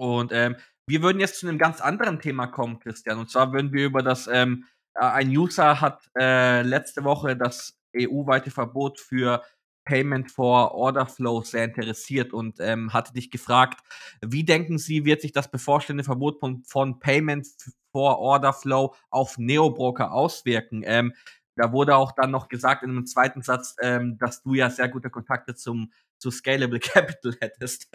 Und 0.00 0.30
ähm, 0.32 0.56
wir 0.88 1.02
würden 1.02 1.18
jetzt 1.18 1.40
zu 1.40 1.48
einem 1.48 1.58
ganz 1.58 1.80
anderen 1.80 2.20
Thema 2.20 2.46
kommen, 2.46 2.78
Christian. 2.78 3.18
Und 3.18 3.30
zwar 3.30 3.52
würden 3.52 3.72
wir 3.72 3.86
über 3.86 4.02
das, 4.02 4.28
ähm, 4.28 4.66
ein 4.94 5.28
User 5.28 5.80
hat 5.80 6.08
äh, 6.16 6.62
letzte 6.62 7.02
Woche 7.02 7.36
das 7.36 7.76
EU-weite 7.96 8.52
Verbot 8.52 9.00
für 9.00 9.42
Payment 9.88 10.30
for 10.30 10.74
Order 10.74 11.06
Flow 11.06 11.40
sehr 11.40 11.64
interessiert 11.64 12.34
und 12.34 12.60
ähm, 12.60 12.92
hatte 12.92 13.14
dich 13.14 13.30
gefragt, 13.30 13.80
wie 14.20 14.44
denken 14.44 14.76
Sie, 14.76 15.06
wird 15.06 15.22
sich 15.22 15.32
das 15.32 15.50
bevorstehende 15.50 16.04
Verbot 16.04 16.40
von, 16.40 16.62
von 16.64 16.98
Payment 16.98 17.46
for 17.90 18.18
Order 18.18 18.52
Flow 18.52 18.94
auf 19.08 19.38
Neobroker 19.38 20.12
auswirken? 20.12 20.82
Ähm, 20.84 21.14
da 21.56 21.72
wurde 21.72 21.96
auch 21.96 22.12
dann 22.12 22.30
noch 22.30 22.48
gesagt 22.48 22.82
in 22.82 22.90
einem 22.90 23.06
zweiten 23.06 23.40
Satz, 23.40 23.76
ähm, 23.80 24.18
dass 24.18 24.42
du 24.42 24.52
ja 24.52 24.68
sehr 24.68 24.88
gute 24.88 25.08
Kontakte 25.08 25.54
zum 25.54 25.90
zu 26.18 26.30
Scalable 26.30 26.80
Capital 26.80 27.34
hättest. 27.40 27.88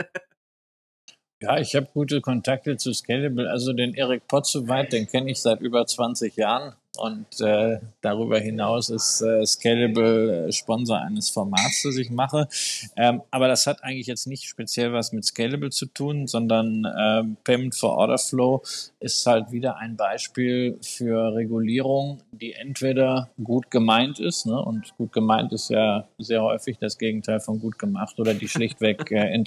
Ja, 1.41 1.59
ich 1.59 1.75
habe 1.75 1.89
gute 1.93 2.21
Kontakte 2.21 2.77
zu 2.77 2.91
Scalable. 2.91 3.51
Also 3.51 3.71
den 3.71 3.93
Erik 3.93 4.27
Potzowait, 4.27 4.91
den 4.91 5.07
kenne 5.07 5.29
ich 5.29 5.39
seit 5.39 5.61
über 5.61 5.85
20 5.85 6.37
Jahren. 6.37 6.75
Und 6.95 7.41
äh, 7.41 7.79
darüber 8.01 8.37
hinaus 8.37 8.89
ist 8.89 9.21
äh, 9.21 9.43
Scalable 9.47 10.47
äh, 10.47 10.51
Sponsor 10.51 10.99
eines 10.99 11.31
Formats, 11.31 11.81
das 11.83 11.97
ich 11.97 12.11
mache. 12.11 12.47
Ähm, 12.95 13.23
aber 13.31 13.47
das 13.47 13.65
hat 13.65 13.83
eigentlich 13.83 14.05
jetzt 14.05 14.27
nicht 14.27 14.43
speziell 14.43 14.93
was 14.93 15.11
mit 15.11 15.25
Scalable 15.25 15.71
zu 15.71 15.87
tun, 15.87 16.27
sondern 16.27 16.85
äh, 16.85 17.23
Payment 17.43 17.73
for 17.73 17.97
Order 17.97 18.19
Flow 18.19 18.61
ist 18.99 19.25
halt 19.25 19.51
wieder 19.51 19.77
ein 19.77 19.97
Beispiel 19.97 20.77
für 20.83 21.33
Regulierung, 21.33 22.19
die 22.31 22.53
entweder 22.53 23.31
gut 23.43 23.71
gemeint 23.71 24.19
ist, 24.19 24.45
ne, 24.45 24.61
und 24.61 24.95
gut 24.97 25.11
gemeint 25.13 25.51
ist 25.51 25.69
ja 25.69 26.07
sehr 26.19 26.43
häufig 26.43 26.77
das 26.77 26.99
Gegenteil 26.99 27.39
von 27.39 27.59
gut 27.59 27.79
gemacht, 27.79 28.19
oder 28.19 28.35
die 28.35 28.47
schlichtweg 28.47 29.09
äh, 29.11 29.43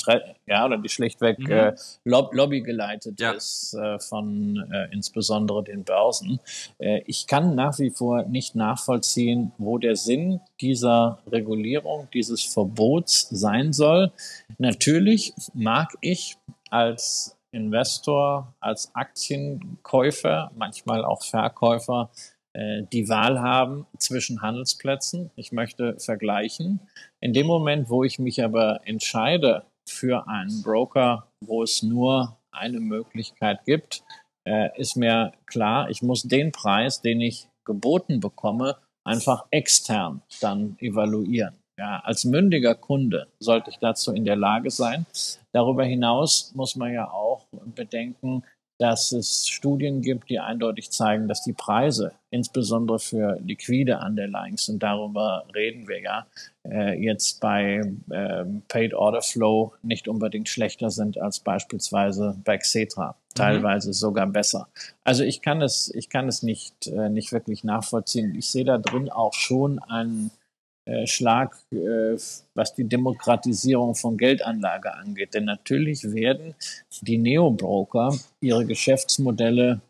ja, 0.46 0.66
oder 0.66 0.78
die 0.78 0.88
schlichtweg 0.88 1.38
mhm. 1.38 1.50
äh, 1.52 1.76
Lob 2.02 2.35
Lobby 2.35 2.62
geleitet 2.62 3.20
ja. 3.20 3.30
ist 3.30 3.74
äh, 3.74 4.00
von 4.00 4.68
äh, 4.72 4.92
insbesondere 4.92 5.62
den 5.62 5.85
Börsen. 5.85 6.40
Äh, 6.78 7.02
ich 7.06 7.28
kann 7.28 7.36
kann 7.37 7.55
nach 7.55 7.79
wie 7.79 7.90
vor 7.90 8.22
nicht 8.22 8.55
nachvollziehen, 8.55 9.53
wo 9.59 9.77
der 9.77 9.94
Sinn 9.94 10.40
dieser 10.59 11.18
Regulierung, 11.31 12.09
dieses 12.14 12.42
Verbots 12.42 13.29
sein 13.29 13.75
soll. 13.75 14.11
Natürlich 14.57 15.35
mag 15.53 15.92
ich 16.01 16.38
als 16.70 17.37
Investor, 17.51 18.55
als 18.59 18.94
Aktienkäufer, 18.94 20.51
manchmal 20.57 21.05
auch 21.05 21.22
Verkäufer, 21.22 22.09
äh, 22.55 22.85
die 22.90 23.07
Wahl 23.11 23.38
haben 23.38 23.87
zwischen 23.99 24.40
Handelsplätzen. 24.40 25.31
Ich 25.37 25.53
möchte 25.53 25.99
vergleichen. 25.99 26.81
In 27.20 27.35
dem 27.35 27.46
Moment, 27.46 27.90
wo 27.90 28.03
ich 28.03 28.18
mich 28.18 28.42
aber 28.42 28.81
entscheide 28.85 29.66
für 29.87 30.27
einen 30.27 30.62
Broker, 30.62 31.27
wo 31.44 31.62
es 31.62 31.83
nur 31.83 32.38
eine 32.51 32.81
Möglichkeit 32.81 33.66
gibt, 33.66 34.05
äh, 34.46 34.70
ist 34.80 34.96
mir 34.96 35.32
klar, 35.46 35.90
ich 35.90 36.02
muss 36.02 36.22
den 36.22 36.52
Preis, 36.52 37.02
den 37.02 37.20
ich 37.20 37.48
geboten 37.64 38.20
bekomme, 38.20 38.76
einfach 39.04 39.46
extern 39.50 40.22
dann 40.40 40.76
evaluieren. 40.80 41.54
Ja, 41.78 42.00
als 42.04 42.24
mündiger 42.24 42.74
Kunde 42.74 43.26
sollte 43.38 43.70
ich 43.70 43.76
dazu 43.78 44.12
in 44.12 44.24
der 44.24 44.37
Lage 44.37 44.70
sein. 44.70 45.04
Darüber 45.52 45.85
hinaus 45.85 46.52
muss 46.54 46.74
man 46.74 46.92
ja 46.92 47.11
auch 47.11 47.46
bedenken, 47.74 48.42
dass 48.78 49.12
es 49.12 49.48
Studien 49.48 50.02
gibt, 50.02 50.28
die 50.28 50.38
eindeutig 50.38 50.90
zeigen, 50.90 51.28
dass 51.28 51.42
die 51.42 51.52
Preise, 51.52 52.12
insbesondere 52.30 52.98
für 52.98 53.38
liquide 53.40 54.00
Underlyings, 54.04 54.68
und 54.68 54.82
darüber 54.82 55.46
reden 55.54 55.88
wir 55.88 56.00
ja, 56.00 56.26
äh, 56.68 56.98
jetzt 57.02 57.40
bei 57.40 57.80
äh, 58.11 58.44
Paid 58.68 58.94
Order 58.94 59.22
Flow 59.22 59.72
nicht 59.82 60.09
unbedingt 60.09 60.48
schlechter 60.48 60.90
sind 60.90 61.18
als 61.18 61.40
beispielsweise 61.40 62.37
bei 62.44 62.59
Xetra. 62.59 63.16
Teilweise 63.37 63.88
mhm. 63.88 63.94
sogar 63.94 64.27
besser. 64.27 64.68
Also 65.05 65.22
ich 65.22 65.42
kann 65.42 65.62
es, 65.62 65.92
ich 65.94 66.09
kann 66.09 66.29
es 66.29 66.42
nicht, 66.42 66.87
äh, 66.88 67.09
nicht 67.09 67.33
wirklich 67.33 67.64
nachvollziehen. 67.64 68.35
Ich 68.35 68.51
sehe 68.51 68.64
da 68.64 68.79
drin 68.79 69.11
auch 69.11 69.35
schon 69.35 69.79
einen 69.79 70.31
äh, 70.87 71.07
Schlag, 71.07 71.57
äh, 71.72 72.16
was 72.55 72.75
die 72.75 72.88
Demokratisierung 72.88 73.94
von 73.94 74.16
Geldanlage 74.16 74.94
angeht. 74.94 75.35
Denn 75.35 75.44
natürlich 75.44 76.05
werden 76.05 76.55
die 77.01 77.18
Neobroker 77.18 78.16
ihre 78.40 78.66
Geschäftsmodelle 78.66 79.81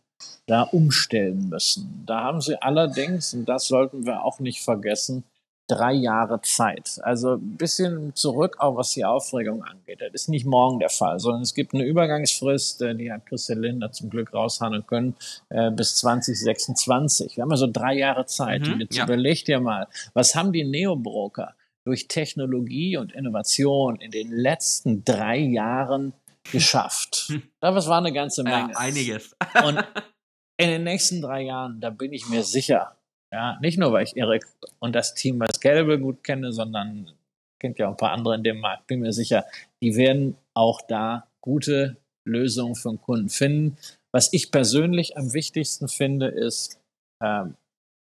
da 0.47 0.63
umstellen 0.63 1.49
müssen. 1.49 2.03
Da 2.07 2.23
haben 2.23 2.41
sie 2.41 2.61
allerdings, 2.63 3.35
und 3.35 3.47
das 3.47 3.67
sollten 3.67 4.07
wir 4.07 4.25
auch 4.25 4.41
nicht 4.41 4.63
vergessen, 4.63 5.25
drei 5.67 5.93
Jahre 5.93 6.41
Zeit. 6.43 7.01
Also 7.03 7.35
ein 7.35 7.57
bisschen 7.57 8.15
zurück, 8.15 8.57
auch 8.59 8.77
was 8.77 8.93
die 8.93 9.05
Aufregung 9.05 9.65
angeht. 9.65 10.01
Das 10.01 10.11
ist 10.13 10.29
nicht 10.29 10.47
morgen 10.47 10.79
der 10.79 10.91
Fall, 10.91 11.19
sondern 11.19 11.43
es 11.43 11.55
gibt 11.55 11.75
eine 11.75 11.85
Übergangsfrist, 11.85 12.83
äh, 12.83 12.95
die 12.95 13.13
hat 13.13 13.27
Christian 13.27 13.61
Linder 13.61 13.91
zum 13.93 14.11
Glück 14.11 14.33
raushandeln 14.33 14.87
können, 14.87 15.17
äh, 15.49 15.71
bis 15.71 15.97
2026. 15.97 17.37
Wir 17.37 17.43
haben 17.43 17.51
also 17.51 17.67
drei 17.67 17.95
Jahre 17.95 18.27
Zeit. 18.27 18.67
Mhm, 18.67 18.75
und 18.75 18.81
jetzt 18.81 18.97
ja. 18.97 19.05
überlegt 19.05 19.49
ihr 19.49 19.61
mal, 19.61 19.89
was 20.15 20.35
haben 20.35 20.53
die 20.53 20.65
Neobroker 20.65 21.55
durch 21.85 22.09
Technologie 22.09 22.97
und 22.97 23.13
Innovation 23.13 23.97
in 23.97 24.11
den 24.11 24.31
letzten 24.31 25.05
drei 25.05 25.39
Jahren 25.39 26.13
geschafft? 26.53 27.29
Hm. 27.37 27.43
Das 27.61 27.89
war 27.89 27.99
eine 27.99 28.13
ganze 28.13 28.45
Menge. 28.45 28.73
Ja, 28.73 28.79
einiges. 28.79 29.35
und 29.65 29.79
in 30.57 30.69
den 30.69 30.85
nächsten 30.85 31.21
drei 31.21 31.43
Jahren, 31.43 31.81
da 31.81 31.91
bin 31.91 32.13
ich 32.13 32.29
mir 32.29 32.45
sicher, 32.45 32.96
ja, 33.33 33.59
nicht 33.61 33.79
nur, 33.79 33.93
weil 33.93 34.05
ich 34.05 34.17
Erik 34.17 34.45
und 34.79 34.95
das 34.95 35.15
Team 35.15 35.39
bei 35.39 35.47
Scalable 35.55 35.99
gut 35.99 36.23
kenne, 36.23 36.53
sondern 36.53 37.13
kennt 37.61 37.79
ja 37.79 37.89
auch 37.89 37.93
ein 37.93 37.97
paar 37.97 38.13
andere 38.13 38.35
in 38.35 38.45
dem 38.45 38.61
Markt. 38.61 38.87
Bin 38.87 39.01
mir 39.01 39.13
sicher, 39.13 39.45
die 39.83 39.97
werden 39.97 40.37
auch 40.55 40.81
da 40.83 41.29
gute 41.43 41.97
Lösungen 42.27 42.75
für 42.75 42.91
den 42.91 43.01
Kunden 43.01 43.29
finden. 43.29 43.79
Was 44.15 44.33
ich 44.33 44.51
persönlich 44.51 45.17
am 45.17 45.33
wichtigsten 45.33 45.89
finde, 45.89 46.29
ist, 46.29 46.81
ähm, 47.23 47.57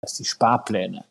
dass 0.02 0.16
die 0.16 0.24
Sparpläne 0.24 1.04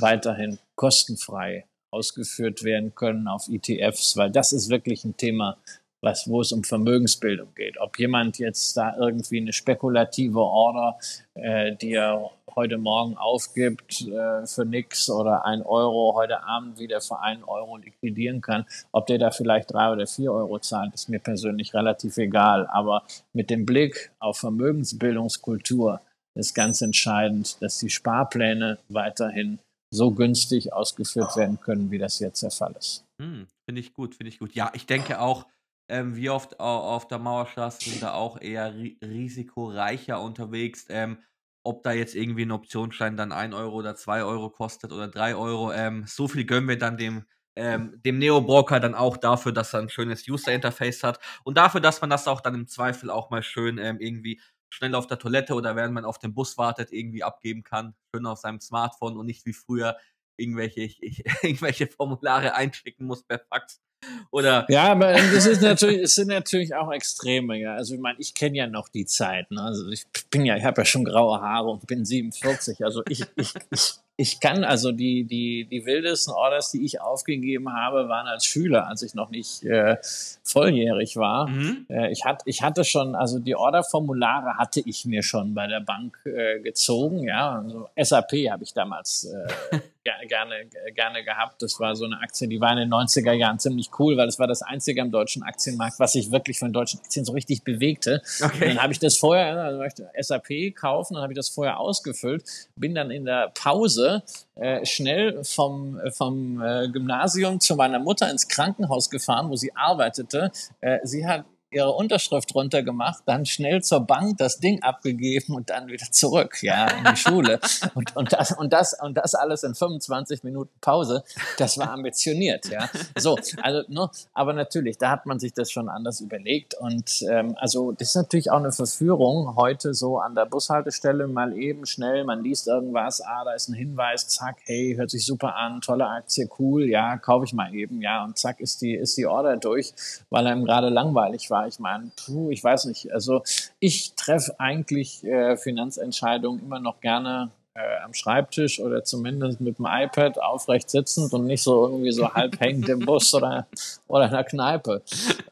weiterhin 0.00 0.58
kostenfrei 0.76 1.66
ausgeführt 1.92 2.62
werden 2.62 2.94
können 2.94 3.28
auf 3.28 3.48
ETFs, 3.48 4.16
weil 4.16 4.30
das 4.30 4.52
ist 4.52 4.70
wirklich 4.70 5.04
ein 5.04 5.16
Thema, 5.16 5.58
was, 6.02 6.28
wo 6.28 6.40
es 6.40 6.52
um 6.52 6.64
Vermögensbildung 6.64 7.54
geht. 7.54 7.78
Ob 7.78 7.98
jemand 7.98 8.38
jetzt 8.38 8.76
da 8.76 8.96
irgendwie 8.96 9.40
eine 9.40 9.52
spekulative 9.52 10.40
Order, 10.40 10.98
äh, 11.34 11.76
die 11.76 11.92
er 11.92 12.30
heute 12.56 12.78
Morgen 12.78 13.16
aufgibt 13.16 14.02
äh, 14.02 14.46
für 14.46 14.64
nix 14.64 15.08
oder 15.08 15.44
ein 15.44 15.62
Euro 15.62 16.14
heute 16.14 16.42
Abend 16.42 16.78
wieder 16.78 17.00
für 17.00 17.20
einen 17.20 17.44
Euro 17.44 17.76
liquidieren 17.76 18.40
kann, 18.40 18.66
ob 18.92 19.06
der 19.06 19.18
da 19.18 19.30
vielleicht 19.30 19.72
drei 19.72 19.92
oder 19.92 20.06
vier 20.06 20.32
Euro 20.32 20.58
zahlt, 20.58 20.94
ist 20.94 21.08
mir 21.08 21.20
persönlich 21.20 21.74
relativ 21.74 22.16
egal. 22.16 22.66
Aber 22.66 23.04
mit 23.32 23.50
dem 23.50 23.66
Blick 23.66 24.10
auf 24.18 24.38
Vermögensbildungskultur 24.38 26.00
ist 26.36 26.54
ganz 26.54 26.80
entscheidend, 26.80 27.60
dass 27.60 27.78
die 27.78 27.90
Sparpläne 27.90 28.78
weiterhin 28.88 29.58
so 29.92 30.12
günstig 30.12 30.72
ausgeführt 30.72 31.36
werden 31.36 31.60
können, 31.60 31.90
wie 31.90 31.98
das 31.98 32.20
jetzt 32.20 32.42
der 32.42 32.52
Fall 32.52 32.74
ist. 32.78 33.04
Hm, 33.20 33.46
finde 33.68 33.80
ich 33.80 33.92
gut, 33.92 34.14
finde 34.14 34.28
ich 34.28 34.38
gut. 34.38 34.54
Ja, 34.54 34.70
ich 34.74 34.86
denke 34.86 35.20
auch, 35.20 35.46
ähm, 35.90 36.16
wie 36.16 36.30
oft 36.30 36.58
auf 36.60 37.08
der 37.08 37.18
Mauerstraße 37.18 37.90
sind 37.90 38.02
da 38.02 38.14
auch 38.14 38.40
eher 38.40 38.74
ri 38.74 38.98
risikoreicher 39.02 40.20
unterwegs. 40.20 40.86
Ähm, 40.88 41.18
ob 41.62 41.82
da 41.82 41.92
jetzt 41.92 42.14
irgendwie 42.14 42.42
ein 42.44 42.52
Optionsschein 42.52 43.16
dann 43.16 43.32
1 43.32 43.54
Euro 43.54 43.76
oder 43.76 43.94
2 43.94 44.24
Euro 44.24 44.50
kostet 44.50 44.92
oder 44.92 45.08
3 45.08 45.34
Euro, 45.34 45.72
ähm, 45.72 46.04
so 46.06 46.26
viel 46.28 46.44
gönnen 46.46 46.68
wir 46.68 46.78
dann 46.78 46.96
dem, 46.96 47.26
ähm, 47.56 48.00
dem 48.02 48.18
Neo-Broker 48.18 48.80
dann 48.80 48.94
auch 48.94 49.16
dafür, 49.18 49.52
dass 49.52 49.74
er 49.74 49.80
ein 49.80 49.90
schönes 49.90 50.26
User-Interface 50.26 51.02
hat 51.02 51.18
und 51.44 51.58
dafür, 51.58 51.80
dass 51.80 52.00
man 52.00 52.08
das 52.08 52.26
auch 52.28 52.40
dann 52.40 52.54
im 52.54 52.66
Zweifel 52.66 53.10
auch 53.10 53.30
mal 53.30 53.42
schön 53.42 53.78
ähm, 53.78 53.98
irgendwie 54.00 54.40
schnell 54.70 54.94
auf 54.94 55.06
der 55.06 55.18
Toilette 55.18 55.54
oder 55.54 55.76
während 55.76 55.92
man 55.94 56.04
auf 56.04 56.18
den 56.18 56.32
Bus 56.32 56.56
wartet, 56.56 56.92
irgendwie 56.92 57.24
abgeben 57.24 57.62
kann, 57.64 57.94
schön 58.14 58.24
auf 58.26 58.38
seinem 58.38 58.60
Smartphone 58.60 59.16
und 59.18 59.26
nicht 59.26 59.44
wie 59.44 59.52
früher 59.52 59.96
irgendwelche, 60.36 60.80
ich, 60.80 61.02
ich, 61.02 61.24
irgendwelche 61.42 61.86
Formulare 61.88 62.54
einschicken 62.54 63.06
muss 63.06 63.24
per 63.24 63.40
Fax. 63.40 63.80
Oder 64.30 64.66
ja, 64.68 64.92
aber 64.92 65.12
das 65.12 65.46
ist 65.46 65.62
natürlich, 65.62 66.02
es 66.02 66.14
sind 66.14 66.28
natürlich 66.28 66.74
auch 66.74 66.90
Extreme, 66.92 67.58
ja. 67.58 67.74
Also 67.74 67.94
ich 67.94 68.00
meine, 68.00 68.18
ich 68.18 68.34
kenne 68.34 68.56
ja 68.56 68.66
noch 68.66 68.88
die 68.88 69.06
Zeit. 69.06 69.50
Ne? 69.50 69.62
Also 69.62 69.88
ich 69.88 70.06
bin 70.30 70.44
ja, 70.44 70.56
ich 70.56 70.64
habe 70.64 70.80
ja 70.80 70.84
schon 70.84 71.04
graue 71.04 71.40
Haare 71.40 71.68
und 71.68 71.86
bin 71.86 72.04
47. 72.04 72.84
Also 72.84 73.02
ich, 73.08 73.24
ich, 73.36 73.54
ich, 73.70 73.94
ich 74.20 74.38
kann 74.38 74.64
also 74.64 74.92
die, 74.92 75.24
die, 75.24 75.64
die 75.64 75.86
wildesten 75.86 76.34
Orders, 76.34 76.70
die 76.70 76.84
ich 76.84 77.00
aufgegeben 77.00 77.72
habe, 77.72 78.08
waren 78.10 78.26
als 78.26 78.44
Schüler, 78.44 78.86
als 78.86 79.02
ich 79.02 79.14
noch 79.14 79.30
nicht 79.30 79.64
äh, 79.64 79.96
volljährig 80.42 81.16
war. 81.16 81.48
Mhm. 81.48 81.86
Äh, 81.88 82.12
ich, 82.12 82.26
hat, 82.26 82.42
ich 82.44 82.62
hatte 82.62 82.84
schon, 82.84 83.14
also 83.14 83.38
die 83.38 83.56
Orderformulare 83.56 84.58
hatte 84.58 84.80
ich 84.84 85.06
mir 85.06 85.22
schon 85.22 85.54
bei 85.54 85.66
der 85.66 85.80
Bank 85.80 86.18
äh, 86.26 86.60
gezogen. 86.60 87.22
Ja, 87.22 87.60
also 87.60 87.88
SAP 87.96 88.32
habe 88.50 88.62
ich 88.62 88.74
damals 88.74 89.24
äh, 89.72 89.78
gerne, 90.28 90.66
gerne 90.94 91.24
gehabt. 91.24 91.62
Das 91.62 91.80
war 91.80 91.96
so 91.96 92.04
eine 92.04 92.20
Aktie, 92.20 92.46
die 92.46 92.60
war 92.60 92.72
in 92.72 92.78
den 92.78 92.92
90er 92.92 93.32
Jahren 93.32 93.58
ziemlich 93.58 93.89
cool, 93.98 94.16
weil 94.16 94.28
es 94.28 94.38
war 94.38 94.46
das 94.46 94.62
einzige 94.62 95.02
am 95.02 95.10
deutschen 95.10 95.42
Aktienmarkt, 95.42 95.98
was 95.98 96.12
sich 96.12 96.30
wirklich 96.30 96.58
von 96.58 96.72
deutschen 96.72 97.00
Aktien 97.00 97.24
so 97.24 97.32
richtig 97.32 97.64
bewegte. 97.64 98.22
Okay. 98.42 98.68
dann 98.68 98.82
habe 98.82 98.92
ich 98.92 98.98
das 98.98 99.16
vorher, 99.16 99.56
also 99.62 99.78
möchte 99.78 100.10
SAP 100.18 100.74
kaufen, 100.74 101.14
dann 101.14 101.22
habe 101.22 101.32
ich 101.32 101.36
das 101.36 101.48
vorher 101.48 101.78
ausgefüllt, 101.80 102.44
bin 102.76 102.94
dann 102.94 103.10
in 103.10 103.24
der 103.24 103.52
Pause 103.54 104.22
äh, 104.56 104.84
schnell 104.84 105.42
vom, 105.44 105.98
äh, 105.98 106.10
vom 106.10 106.62
äh, 106.62 106.88
Gymnasium 106.88 107.60
zu 107.60 107.76
meiner 107.76 107.98
Mutter 107.98 108.30
ins 108.30 108.48
Krankenhaus 108.48 109.10
gefahren, 109.10 109.50
wo 109.50 109.56
sie 109.56 109.74
arbeitete. 109.74 110.50
Äh, 110.80 110.98
sie 111.04 111.26
hat 111.26 111.44
ihre 111.70 111.92
Unterschrift 111.92 112.54
runtergemacht, 112.54 113.22
dann 113.26 113.46
schnell 113.46 113.82
zur 113.82 114.00
Bank 114.00 114.38
das 114.38 114.58
Ding 114.58 114.82
abgegeben 114.82 115.54
und 115.54 115.70
dann 115.70 115.88
wieder 115.88 116.06
zurück, 116.10 116.62
ja, 116.62 116.88
in 116.88 117.04
die 117.04 117.16
Schule. 117.16 117.60
Und, 117.94 118.14
und, 118.16 118.32
das, 118.32 118.52
und, 118.52 118.72
das, 118.72 118.94
und 119.00 119.14
das 119.16 119.34
alles 119.34 119.62
in 119.62 119.74
25 119.74 120.44
Minuten 120.44 120.70
Pause, 120.80 121.24
das 121.58 121.76
war 121.76 121.90
ambitioniert, 121.90 122.66
ja. 122.66 122.88
So, 123.16 123.36
also, 123.62 123.82
ne, 123.88 124.08
aber 124.32 124.52
natürlich, 124.52 124.96
da 124.98 125.10
hat 125.10 125.26
man 125.26 125.38
sich 125.38 125.52
das 125.52 125.70
schon 125.70 125.88
anders 125.88 126.20
überlegt. 126.20 126.74
Und 126.74 127.22
ähm, 127.28 127.56
also 127.58 127.92
das 127.92 128.10
ist 128.10 128.14
natürlich 128.16 128.50
auch 128.50 128.58
eine 128.58 128.72
Verführung, 128.72 129.56
heute 129.56 129.94
so 129.94 130.18
an 130.18 130.34
der 130.34 130.46
Bushaltestelle 130.46 131.26
mal 131.26 131.56
eben 131.56 131.86
schnell, 131.86 132.24
man 132.24 132.42
liest 132.42 132.68
irgendwas, 132.68 133.20
ah, 133.20 133.44
da 133.44 133.52
ist 133.52 133.68
ein 133.68 133.74
Hinweis, 133.74 134.28
zack, 134.28 134.58
hey, 134.64 134.94
hört 134.96 135.10
sich 135.10 135.26
super 135.26 135.56
an, 135.56 135.80
tolle 135.80 136.06
Aktie, 136.06 136.48
cool, 136.58 136.88
ja, 136.88 137.16
kaufe 137.18 137.44
ich 137.44 137.52
mal 137.52 137.74
eben, 137.74 138.00
ja, 138.02 138.24
und 138.24 138.38
zack 138.38 138.60
ist 138.60 138.82
die, 138.82 138.94
ist 138.94 139.16
die 139.16 139.26
Order 139.26 139.56
durch, 139.56 139.92
weil 140.30 140.46
einem 140.46 140.64
gerade 140.64 140.88
langweilig 140.88 141.50
war. 141.50 141.59
Ich 141.66 141.78
meine, 141.78 142.10
puh, 142.16 142.50
ich 142.50 142.62
weiß 142.62 142.86
nicht, 142.86 143.12
also 143.12 143.42
ich 143.78 144.14
treffe 144.14 144.58
eigentlich 144.58 145.24
äh, 145.24 145.56
Finanzentscheidungen 145.56 146.62
immer 146.62 146.80
noch 146.80 147.00
gerne 147.00 147.50
äh, 147.74 148.02
am 148.04 148.14
Schreibtisch 148.14 148.80
oder 148.80 149.04
zumindest 149.04 149.60
mit 149.60 149.78
dem 149.78 149.86
iPad 149.88 150.38
aufrecht 150.40 150.90
sitzend 150.90 151.32
und 151.32 151.46
nicht 151.46 151.62
so 151.62 151.86
irgendwie 151.86 152.12
so 152.12 152.32
halb 152.32 152.58
hängend 152.60 152.88
im 152.88 153.00
Bus 153.00 153.32
oder, 153.34 153.66
oder 154.08 154.26
in 154.26 154.32
der 154.32 154.44
Kneipe. 154.44 155.02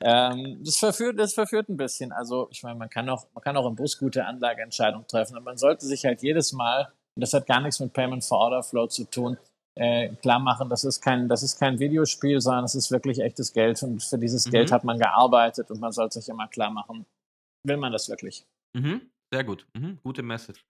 Ähm, 0.01 0.61
das 0.64 0.77
verführt, 0.77 1.18
das 1.18 1.35
verführt 1.35 1.68
ein 1.68 1.77
bisschen. 1.77 2.12
Also, 2.12 2.49
ich 2.51 2.62
meine, 2.62 2.79
man 2.79 2.90
kann 2.90 3.09
auch, 3.09 3.27
man 3.35 3.42
kann 3.42 3.57
auch 3.57 3.66
im 3.66 3.77
Bus 3.77 3.99
gute 3.99 4.25
Anlageentscheidungen 4.25 5.07
treffen, 5.07 5.37
aber 5.37 5.44
man 5.44 5.59
sollte 5.59 5.87
sich 5.87 6.05
halt 6.05 6.23
jedes 6.23 6.53
Mal, 6.53 6.88
und 7.14 7.21
das 7.21 7.33
hat 7.33 7.47
gar 7.47 7.61
nichts 7.61 7.81
mit 7.81 7.92
Payment 7.92 8.25
for 8.25 8.38
Order 8.38 8.62
Flow 8.62 8.87
zu 8.87 9.05
tun, 9.05 9.38
äh, 9.79 10.09
klar 10.17 10.38
machen, 10.41 10.69
das 10.69 10.85
ist 10.85 11.01
kein, 11.01 11.29
das 11.29 11.43
ist 11.43 11.59
kein 11.59 11.79
Videospiel, 11.79 12.41
sondern 12.41 12.64
es 12.64 12.75
ist 12.75 12.91
wirklich 12.91 13.21
echtes 13.21 13.53
Geld 13.53 13.83
und 13.83 14.03
für 14.03 14.19
dieses 14.19 14.47
mhm. 14.47 14.51
Geld 14.51 14.73
hat 14.73 14.85
man 14.85 14.99
gearbeitet 14.99 15.71
und 15.71 15.81
man 15.81 15.93
sollte 15.93 16.21
sich 16.21 16.29
immer 16.29 16.49
klar 16.49 16.71
machen, 16.71 17.07
will 17.62 17.77
man 17.77 17.93
das 17.93 18.09
wirklich? 18.09 18.45
Mhm. 18.73 19.03
Sehr 19.33 19.45
gut. 19.45 19.67
Mhm. 19.75 19.99
Gute 20.03 20.23
Message. 20.23 20.64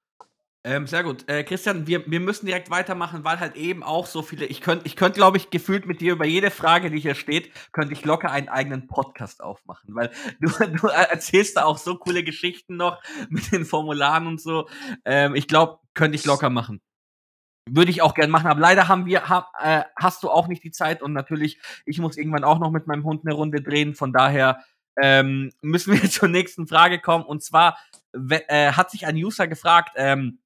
Ähm, 0.64 0.86
sehr 0.86 1.04
gut. 1.04 1.28
Äh, 1.28 1.44
Christian, 1.44 1.86
wir, 1.86 2.04
wir 2.10 2.20
müssen 2.20 2.46
direkt 2.46 2.68
weitermachen, 2.68 3.24
weil 3.24 3.38
halt 3.38 3.54
eben 3.56 3.84
auch 3.84 4.06
so 4.06 4.22
viele. 4.22 4.44
Ich 4.44 4.60
könnte, 4.60 4.86
ich 4.86 4.96
könnte, 4.96 5.16
glaube 5.16 5.36
ich, 5.36 5.50
gefühlt 5.50 5.86
mit 5.86 6.00
dir 6.00 6.12
über 6.12 6.26
jede 6.26 6.50
Frage, 6.50 6.90
die 6.90 6.98
hier 6.98 7.14
steht, 7.14 7.52
könnte 7.72 7.92
ich 7.92 8.04
locker 8.04 8.30
einen 8.30 8.48
eigenen 8.48 8.88
Podcast 8.88 9.40
aufmachen, 9.40 9.94
weil 9.94 10.10
du, 10.40 10.48
du 10.48 10.88
erzählst 10.88 11.56
da 11.56 11.64
auch 11.64 11.78
so 11.78 11.96
coole 11.96 12.24
Geschichten 12.24 12.76
noch 12.76 13.00
mit 13.30 13.52
den 13.52 13.64
Formularen 13.64 14.26
und 14.26 14.40
so. 14.40 14.68
Ähm, 15.04 15.36
ich 15.36 15.46
glaube, 15.46 15.78
könnte 15.94 16.16
ich 16.16 16.26
locker 16.26 16.50
machen. 16.50 16.82
Würde 17.70 17.90
ich 17.90 18.02
auch 18.02 18.14
gern 18.14 18.30
machen, 18.30 18.46
aber 18.46 18.60
leider 18.60 18.88
haben 18.88 19.06
wir, 19.06 19.28
ha, 19.28 19.48
äh, 19.60 19.82
hast 19.96 20.22
du 20.22 20.30
auch 20.30 20.48
nicht 20.48 20.64
die 20.64 20.70
Zeit 20.70 21.02
und 21.02 21.12
natürlich, 21.12 21.58
ich 21.84 21.98
muss 21.98 22.16
irgendwann 22.16 22.44
auch 22.44 22.58
noch 22.58 22.70
mit 22.70 22.86
meinem 22.86 23.04
Hund 23.04 23.24
eine 23.24 23.34
Runde 23.34 23.62
drehen. 23.62 23.94
Von 23.94 24.12
daher 24.12 24.64
ähm, 25.00 25.52
müssen 25.60 25.94
wir 25.94 26.10
zur 26.10 26.28
nächsten 26.28 26.66
Frage 26.66 27.00
kommen. 27.00 27.24
Und 27.24 27.42
zwar 27.42 27.78
äh, 28.12 28.72
hat 28.72 28.90
sich 28.90 29.06
ein 29.06 29.16
User 29.16 29.48
gefragt, 29.48 29.92
ähm, 29.96 30.38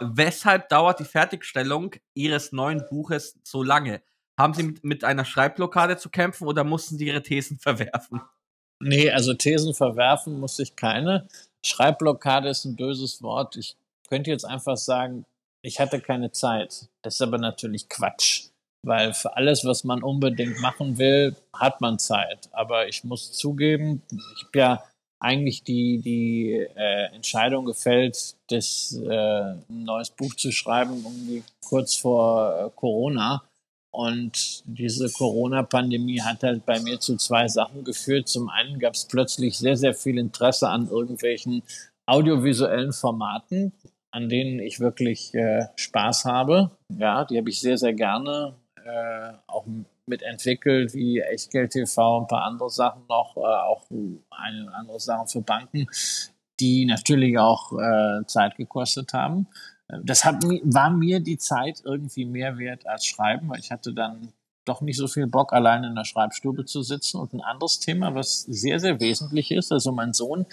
weshalb 0.00 0.68
dauert 0.68 1.00
die 1.00 1.04
Fertigstellung 1.04 1.94
Ihres 2.14 2.52
neuen 2.52 2.84
Buches 2.88 3.38
so 3.44 3.62
lange? 3.62 4.02
Haben 4.38 4.54
Sie 4.54 4.64
mit, 4.64 4.84
mit 4.84 5.04
einer 5.04 5.24
Schreibblockade 5.24 5.96
zu 5.96 6.10
kämpfen 6.10 6.48
oder 6.48 6.64
mussten 6.64 6.98
Sie 6.98 7.06
Ihre 7.06 7.22
Thesen 7.22 7.58
verwerfen? 7.60 8.20
Nee, 8.80 9.10
also 9.10 9.34
Thesen 9.34 9.74
verwerfen 9.74 10.40
muss 10.40 10.58
ich 10.58 10.76
keine. 10.76 11.28
Schreibblockade 11.64 12.48
ist 12.48 12.64
ein 12.64 12.76
böses 12.76 13.22
Wort. 13.22 13.56
Ich 13.56 13.76
könnte 14.08 14.30
jetzt 14.30 14.44
einfach 14.44 14.76
sagen, 14.76 15.24
ich 15.64 15.80
hatte 15.80 16.00
keine 16.00 16.30
Zeit. 16.30 16.88
Das 17.02 17.14
ist 17.14 17.22
aber 17.22 17.38
natürlich 17.38 17.88
Quatsch, 17.88 18.48
weil 18.82 19.14
für 19.14 19.36
alles, 19.36 19.64
was 19.64 19.82
man 19.82 20.02
unbedingt 20.02 20.60
machen 20.60 20.98
will, 20.98 21.34
hat 21.54 21.80
man 21.80 21.98
Zeit. 21.98 22.48
Aber 22.52 22.86
ich 22.86 23.02
muss 23.02 23.32
zugeben, 23.32 24.02
ich 24.12 24.44
habe 24.44 24.58
ja 24.58 24.84
eigentlich 25.20 25.64
die, 25.64 26.02
die 26.02 26.52
äh, 26.76 27.14
Entscheidung 27.14 27.64
gefällt, 27.64 28.36
das 28.48 28.92
äh, 28.94 29.08
ein 29.08 29.64
neues 29.68 30.10
Buch 30.10 30.34
zu 30.34 30.52
schreiben, 30.52 31.02
irgendwie 31.02 31.42
kurz 31.64 31.96
vor 31.96 32.66
äh, 32.66 32.70
Corona. 32.76 33.42
Und 33.90 34.64
diese 34.66 35.10
Corona-Pandemie 35.10 36.20
hat 36.20 36.42
halt 36.42 36.66
bei 36.66 36.80
mir 36.80 37.00
zu 37.00 37.16
zwei 37.16 37.48
Sachen 37.48 37.84
geführt. 37.84 38.28
Zum 38.28 38.50
einen 38.50 38.78
gab 38.80 38.94
es 38.94 39.06
plötzlich 39.06 39.56
sehr, 39.56 39.76
sehr 39.76 39.94
viel 39.94 40.18
Interesse 40.18 40.68
an 40.68 40.88
irgendwelchen 40.88 41.62
audiovisuellen 42.04 42.92
Formaten, 42.92 43.72
an 44.14 44.28
denen 44.28 44.60
ich 44.60 44.78
wirklich 44.78 45.34
äh, 45.34 45.66
Spaß 45.74 46.24
habe. 46.24 46.70
Ja, 46.88 47.24
die 47.24 47.36
habe 47.36 47.50
ich 47.50 47.60
sehr, 47.60 47.76
sehr 47.76 47.94
gerne 47.94 48.54
äh, 48.76 49.32
auch 49.48 49.66
mitentwickelt, 50.06 50.94
wie 50.94 51.18
Echtgeld 51.18 51.72
TV, 51.72 52.20
ein 52.20 52.28
paar 52.28 52.44
andere 52.44 52.70
Sachen 52.70 53.02
noch, 53.08 53.36
äh, 53.36 53.40
auch 53.40 53.82
eine 54.30 54.72
andere 54.72 55.00
Sachen 55.00 55.26
für 55.26 55.40
Banken, 55.40 55.88
die 56.60 56.86
natürlich 56.86 57.36
auch 57.38 57.72
äh, 57.72 58.24
Zeit 58.26 58.56
gekostet 58.56 59.12
haben. 59.14 59.48
Das 60.04 60.24
hat, 60.24 60.44
war 60.44 60.90
mir 60.90 61.18
die 61.18 61.36
Zeit 61.36 61.82
irgendwie 61.84 62.24
mehr 62.24 62.56
wert 62.56 62.86
als 62.86 63.06
Schreiben, 63.06 63.48
weil 63.48 63.58
ich 63.58 63.72
hatte 63.72 63.92
dann 63.92 64.32
doch 64.64 64.80
nicht 64.80 64.96
so 64.96 65.08
viel 65.08 65.26
Bock, 65.26 65.52
allein 65.52 65.82
in 65.82 65.96
der 65.96 66.04
Schreibstube 66.04 66.66
zu 66.66 66.82
sitzen. 66.82 67.18
Und 67.18 67.32
ein 67.32 67.40
anderes 67.40 67.80
Thema, 67.80 68.14
was 68.14 68.42
sehr, 68.42 68.78
sehr 68.78 69.00
wesentlich 69.00 69.50
ist, 69.50 69.72
also 69.72 69.90
mein 69.90 70.12
Sohn 70.12 70.46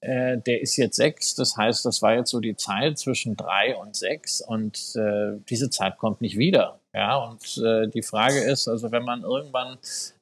äh, 0.00 0.38
der 0.38 0.60
ist 0.60 0.76
jetzt 0.76 0.96
sechs, 0.96 1.34
das 1.34 1.56
heißt, 1.56 1.84
das 1.84 2.02
war 2.02 2.14
jetzt 2.14 2.30
so 2.30 2.40
die 2.40 2.56
Zeit 2.56 2.98
zwischen 2.98 3.36
drei 3.36 3.76
und 3.76 3.96
sechs 3.96 4.40
und 4.40 4.94
äh, 4.96 5.38
diese 5.48 5.70
Zeit 5.70 5.98
kommt 5.98 6.20
nicht 6.20 6.38
wieder. 6.38 6.80
Ja, 6.94 7.16
und 7.16 7.58
äh, 7.64 7.88
die 7.88 8.02
Frage 8.02 8.38
ist, 8.38 8.68
also 8.68 8.92
wenn 8.92 9.04
man 9.04 9.22
irgendwann 9.22 9.78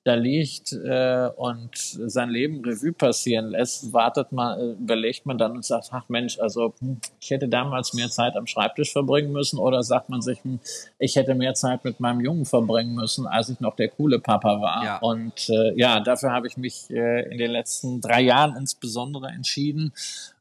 da 0.06 0.14
liegt 0.14 0.72
äh, 0.72 1.28
und 1.34 1.70
sein 1.74 2.30
Leben 2.30 2.64
Revue 2.64 2.92
passieren 2.92 3.50
lässt, 3.50 3.92
wartet 3.92 4.30
man, 4.30 4.56
äh, 4.56 4.72
überlegt 4.74 5.26
man 5.26 5.36
dann 5.36 5.56
und 5.56 5.64
sagt, 5.64 5.88
ach 5.90 6.08
Mensch, 6.08 6.38
also 6.38 6.74
hm, 6.78 7.00
ich 7.20 7.30
hätte 7.30 7.48
damals 7.48 7.92
mehr 7.92 8.08
Zeit 8.08 8.36
am 8.36 8.46
Schreibtisch 8.46 8.92
verbringen 8.92 9.32
müssen 9.32 9.58
oder 9.58 9.82
sagt 9.82 10.08
man 10.08 10.22
sich, 10.22 10.44
hm, 10.44 10.60
ich 11.00 11.16
hätte 11.16 11.34
mehr 11.34 11.54
Zeit 11.54 11.84
mit 11.84 11.98
meinem 11.98 12.20
Jungen 12.20 12.44
verbringen 12.44 12.94
müssen, 12.94 13.26
als 13.26 13.48
ich 13.48 13.58
noch 13.58 13.74
der 13.74 13.88
coole 13.88 14.20
Papa 14.20 14.60
war. 14.60 14.84
Ja. 14.84 14.98
Und 14.98 15.48
äh, 15.48 15.76
ja, 15.76 15.98
dafür 15.98 16.30
habe 16.30 16.46
ich 16.46 16.56
mich 16.56 16.88
äh, 16.90 17.28
in 17.28 17.38
den 17.38 17.50
letzten 17.50 18.00
drei 18.00 18.20
Jahren 18.20 18.54
insbesondere 18.54 19.26
entschieden. 19.26 19.92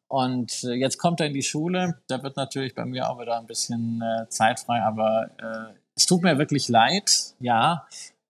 Und 0.08 0.64
äh, 0.64 0.74
jetzt 0.74 1.00
kommt 1.00 1.22
er 1.22 1.26
in 1.26 1.34
die 1.34 1.42
Schule. 1.42 1.98
Da 2.08 2.22
wird 2.22 2.38
natürlich 2.38 2.76
bei 2.76 2.86
mir 2.86 3.10
auch 3.10 3.20
wieder 3.20 3.40
ein 3.40 3.48
bisschen 3.48 4.04
äh, 4.04 4.30
Zeit 4.30 4.60
frei, 4.60 4.84
aber 4.84 5.32
äh, 5.40 5.74
es 5.96 6.06
tut 6.06 6.22
mir 6.22 6.38
wirklich 6.38 6.68
leid, 6.68 7.10
ja, 7.40 7.88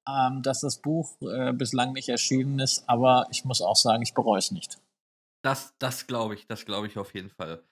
ähm, 0.07 0.41
dass 0.41 0.61
das 0.61 0.77
Buch 0.77 1.15
äh, 1.21 1.53
bislang 1.53 1.93
nicht 1.93 2.09
erschienen 2.09 2.59
ist, 2.59 2.83
aber 2.87 3.27
ich 3.31 3.45
muss 3.45 3.61
auch 3.61 3.75
sagen, 3.75 4.03
ich 4.03 4.13
bereue 4.13 4.39
es 4.39 4.51
nicht. 4.51 4.79
Das, 5.41 5.73
das 5.79 6.07
glaube 6.07 6.33
ich, 6.35 6.47
das 6.47 6.65
glaube 6.65 6.87
ich 6.87 6.97
auf 6.97 7.13
jeden 7.13 7.29
Fall. 7.29 7.63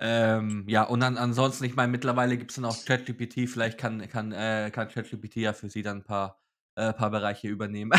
Ähm, 0.00 0.64
ja, 0.68 0.84
und 0.84 1.00
dann 1.00 1.18
ansonsten, 1.18 1.64
ich 1.64 1.76
meine, 1.76 1.92
mittlerweile 1.92 2.38
gibt 2.38 2.50
es 2.50 2.56
dann 2.56 2.64
auch 2.64 2.84
ChatGPT, 2.84 3.48
vielleicht 3.48 3.76
kann, 3.78 4.08
kann, 4.08 4.32
äh, 4.32 4.70
kann 4.72 4.88
ChatGPT 4.88 5.36
ja 5.36 5.52
für 5.52 5.68
sie 5.68 5.82
dann 5.82 5.98
ein 5.98 6.04
paar, 6.04 6.40
äh, 6.76 6.92
paar 6.94 7.10
Bereiche 7.10 7.48
übernehmen. 7.48 7.92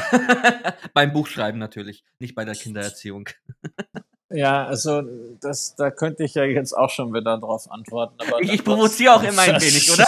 Beim 0.93 1.13
Buchschreiben 1.13 1.59
natürlich, 1.59 2.03
nicht 2.17 2.33
bei 2.33 2.45
der 2.45 2.55
Kindererziehung. 2.55 3.29
Ja, 4.33 4.65
also 4.65 5.03
das, 5.41 5.75
da 5.75 5.91
könnte 5.91 6.23
ich 6.23 6.33
ja 6.33 6.43
jetzt 6.43 6.73
auch 6.73 6.89
schon 6.89 7.13
wieder 7.13 7.37
drauf 7.37 7.69
antworten. 7.69 8.15
ich, 8.41 8.51
ich 8.51 8.63
provoziere 8.63 9.13
auch 9.13 9.21
immer 9.21 9.43
ein 9.43 9.61
wenig, 9.61 9.91
oder? 9.91 10.07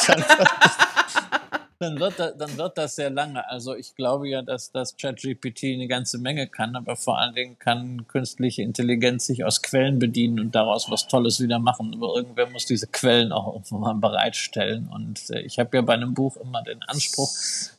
Dann 1.85 1.99
wird, 1.99 2.19
das, 2.19 2.37
dann 2.37 2.57
wird 2.57 2.77
das 2.77 2.95
sehr 2.95 3.09
lange. 3.09 3.47
Also 3.49 3.75
ich 3.75 3.95
glaube 3.95 4.27
ja, 4.27 4.41
dass 4.41 4.71
das 4.71 4.97
ChatGPT 4.97 5.65
eine 5.65 5.87
ganze 5.87 6.17
Menge 6.17 6.47
kann, 6.47 6.75
aber 6.75 6.95
vor 6.95 7.19
allen 7.19 7.35
Dingen 7.35 7.59
kann 7.59 8.07
künstliche 8.07 8.63
Intelligenz 8.63 9.27
sich 9.27 9.45
aus 9.45 9.61
Quellen 9.61 9.99
bedienen 9.99 10.39
und 10.39 10.55
daraus 10.55 10.89
was 10.89 11.07
Tolles 11.07 11.39
wieder 11.39 11.59
machen. 11.59 11.93
Aber 11.93 12.15
irgendwer 12.15 12.49
muss 12.49 12.65
diese 12.65 12.87
Quellen 12.87 13.31
auch 13.31 13.53
irgendwann 13.53 13.79
mal 13.81 14.09
bereitstellen. 14.09 14.89
Und 14.93 15.29
äh, 15.29 15.41
ich 15.41 15.59
habe 15.59 15.77
ja 15.77 15.81
bei 15.81 15.93
einem 15.93 16.13
Buch 16.13 16.37
immer 16.37 16.63
den 16.63 16.81
Anspruch, 16.83 17.29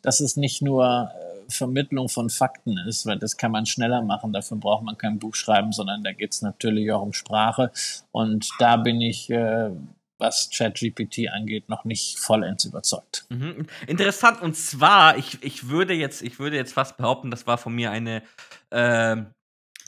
dass 0.02 0.20
es 0.20 0.36
nicht 0.36 0.62
nur 0.62 1.10
äh, 1.12 1.50
Vermittlung 1.50 2.08
von 2.08 2.30
Fakten 2.30 2.78
ist, 2.78 3.06
weil 3.06 3.18
das 3.18 3.36
kann 3.36 3.52
man 3.52 3.66
schneller 3.66 4.02
machen. 4.02 4.32
Dafür 4.32 4.56
braucht 4.56 4.84
man 4.84 4.98
kein 4.98 5.18
Buch 5.18 5.34
schreiben, 5.34 5.72
sondern 5.72 6.02
da 6.02 6.12
geht 6.12 6.32
es 6.32 6.42
natürlich 6.42 6.92
auch 6.92 7.02
um 7.02 7.12
Sprache. 7.12 7.70
Und 8.12 8.50
da 8.58 8.76
bin 8.76 9.00
ich 9.00 9.30
äh, 9.30 9.70
was 10.18 10.50
ChatGPT 10.50 11.28
angeht, 11.30 11.68
noch 11.68 11.84
nicht 11.84 12.18
vollends 12.18 12.64
überzeugt. 12.64 13.26
Mhm. 13.28 13.66
Interessant. 13.86 14.40
Und 14.42 14.56
zwar, 14.56 15.18
ich, 15.18 15.42
ich 15.42 15.68
würde 15.68 15.94
jetzt, 15.94 16.22
ich 16.22 16.38
würde 16.38 16.56
jetzt 16.56 16.72
fast 16.72 16.96
behaupten, 16.96 17.30
das 17.30 17.46
war 17.46 17.58
von 17.58 17.74
mir 17.74 17.90
eine 17.90 18.22
äh, 18.70 19.16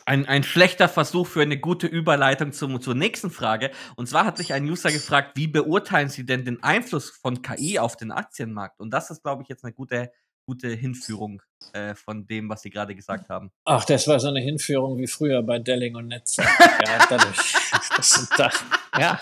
ein, 0.08 0.26
ein 0.26 0.42
schlechter 0.42 0.88
Versuch 0.88 1.26
für 1.26 1.42
eine 1.42 1.58
gute 1.58 1.86
Überleitung 1.86 2.52
zum, 2.52 2.80
zur 2.80 2.94
nächsten 2.94 3.30
Frage. 3.30 3.70
Und 3.94 4.08
zwar 4.08 4.24
hat 4.24 4.38
sich 4.38 4.54
ein 4.54 4.64
User 4.64 4.90
gefragt, 4.90 5.32
wie 5.36 5.46
beurteilen 5.46 6.08
Sie 6.08 6.24
denn 6.24 6.46
den 6.46 6.62
Einfluss 6.62 7.10
von 7.10 7.42
KI 7.42 7.78
auf 7.78 7.94
den 7.96 8.10
Aktienmarkt? 8.10 8.80
Und 8.80 8.90
das 8.90 9.10
ist, 9.10 9.22
glaube 9.22 9.42
ich, 9.42 9.48
jetzt 9.50 9.64
eine 9.64 9.74
gute, 9.74 10.10
gute 10.46 10.68
Hinführung 10.68 11.42
äh, 11.74 11.94
von 11.94 12.26
dem, 12.26 12.48
was 12.48 12.62
Sie 12.62 12.70
gerade 12.70 12.94
gesagt 12.94 13.28
haben. 13.28 13.50
Ach, 13.66 13.84
das 13.84 14.08
war 14.08 14.18
so 14.18 14.28
eine 14.28 14.40
Hinführung 14.40 14.96
wie 14.96 15.06
früher 15.06 15.42
bei 15.42 15.58
Delling 15.58 15.94
und 15.94 16.08
Netzer. 16.08 16.42
ja, 16.86 17.06
dadurch, 17.10 17.54
das, 17.94 18.30
da, 18.34 18.50
ja, 18.98 19.20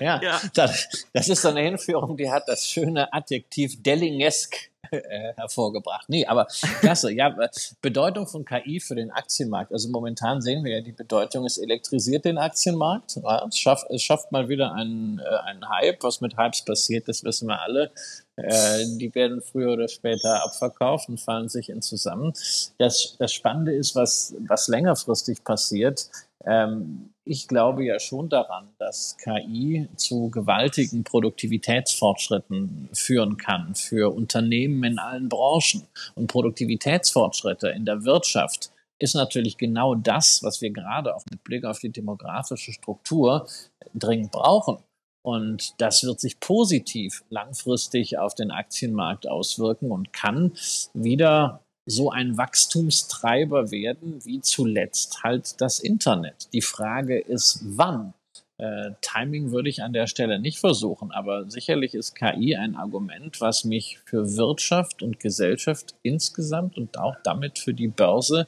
ja, 0.00 0.20
ja. 0.22 0.40
Das, 0.54 1.06
das, 1.12 1.28
ist 1.28 1.42
so 1.42 1.48
eine 1.48 1.60
Hinführung, 1.62 2.16
die 2.16 2.30
hat 2.30 2.48
das 2.48 2.66
schöne 2.66 3.12
Adjektiv 3.12 3.82
Dellingesk. 3.82 4.72
äh, 4.92 5.32
hervorgebracht. 5.36 6.08
Nee, 6.08 6.26
aber 6.26 6.46
klasse. 6.80 7.12
Ja, 7.12 7.34
Bedeutung 7.80 8.26
von 8.26 8.44
KI 8.44 8.80
für 8.80 8.94
den 8.94 9.10
Aktienmarkt. 9.10 9.72
Also 9.72 9.88
momentan 9.88 10.40
sehen 10.40 10.64
wir 10.64 10.76
ja, 10.76 10.80
die 10.80 10.92
Bedeutung, 10.92 11.44
es 11.44 11.58
elektrisiert 11.58 12.24
den 12.24 12.38
Aktienmarkt. 12.38 13.16
Ja, 13.22 13.46
es, 13.46 13.58
schafft, 13.58 13.90
es 13.90 14.02
schafft 14.02 14.32
mal 14.32 14.48
wieder 14.48 14.72
einen, 14.74 15.18
äh, 15.18 15.22
einen 15.46 15.68
Hype. 15.68 16.02
Was 16.02 16.20
mit 16.20 16.36
Hypes 16.36 16.64
passiert, 16.64 17.08
das 17.08 17.24
wissen 17.24 17.48
wir 17.48 17.60
alle. 17.60 17.90
Äh, 18.36 18.84
die 18.98 19.14
werden 19.14 19.40
früher 19.40 19.72
oder 19.72 19.88
später 19.88 20.44
abverkauft 20.44 21.08
und 21.08 21.20
fallen 21.20 21.48
sich 21.48 21.68
in 21.68 21.82
zusammen. 21.82 22.32
Das, 22.78 23.16
das 23.18 23.32
Spannende 23.32 23.74
ist, 23.74 23.94
was, 23.94 24.34
was 24.46 24.68
längerfristig 24.68 25.44
passiert. 25.44 26.08
Ähm, 26.44 27.11
ich 27.24 27.46
glaube 27.46 27.84
ja 27.84 28.00
schon 28.00 28.28
daran, 28.28 28.68
dass 28.78 29.16
KI 29.18 29.88
zu 29.96 30.30
gewaltigen 30.30 31.04
Produktivitätsfortschritten 31.04 32.88
führen 32.92 33.36
kann 33.36 33.74
für 33.74 34.12
Unternehmen 34.12 34.82
in 34.84 34.98
allen 34.98 35.28
Branchen. 35.28 35.86
Und 36.14 36.26
Produktivitätsfortschritte 36.26 37.68
in 37.68 37.84
der 37.84 38.04
Wirtschaft 38.04 38.72
ist 38.98 39.14
natürlich 39.14 39.56
genau 39.56 39.94
das, 39.94 40.42
was 40.42 40.60
wir 40.60 40.70
gerade 40.70 41.14
auch 41.14 41.24
mit 41.30 41.42
Blick 41.44 41.64
auf 41.64 41.78
die 41.78 41.90
demografische 41.90 42.72
Struktur 42.72 43.46
dringend 43.94 44.32
brauchen. 44.32 44.78
Und 45.24 45.80
das 45.80 46.02
wird 46.02 46.20
sich 46.20 46.40
positiv 46.40 47.22
langfristig 47.30 48.18
auf 48.18 48.34
den 48.34 48.50
Aktienmarkt 48.50 49.28
auswirken 49.28 49.92
und 49.92 50.12
kann 50.12 50.52
wieder 50.94 51.61
so 51.86 52.10
ein 52.10 52.36
Wachstumstreiber 52.36 53.70
werden 53.70 54.24
wie 54.24 54.40
zuletzt 54.40 55.22
halt 55.22 55.60
das 55.60 55.80
Internet. 55.80 56.48
Die 56.52 56.62
Frage 56.62 57.18
ist, 57.18 57.60
wann? 57.64 58.14
Äh, 58.58 58.92
Timing 59.00 59.50
würde 59.50 59.68
ich 59.68 59.82
an 59.82 59.92
der 59.92 60.06
Stelle 60.06 60.38
nicht 60.38 60.58
versuchen, 60.58 61.10
aber 61.10 61.50
sicherlich 61.50 61.94
ist 61.94 62.14
KI 62.14 62.54
ein 62.54 62.76
Argument, 62.76 63.40
was 63.40 63.64
mich 63.64 63.98
für 64.04 64.36
Wirtschaft 64.36 65.02
und 65.02 65.18
Gesellschaft 65.18 65.94
insgesamt 66.02 66.76
und 66.76 66.98
auch 66.98 67.16
damit 67.24 67.58
für 67.58 67.74
die 67.74 67.88
Börse 67.88 68.46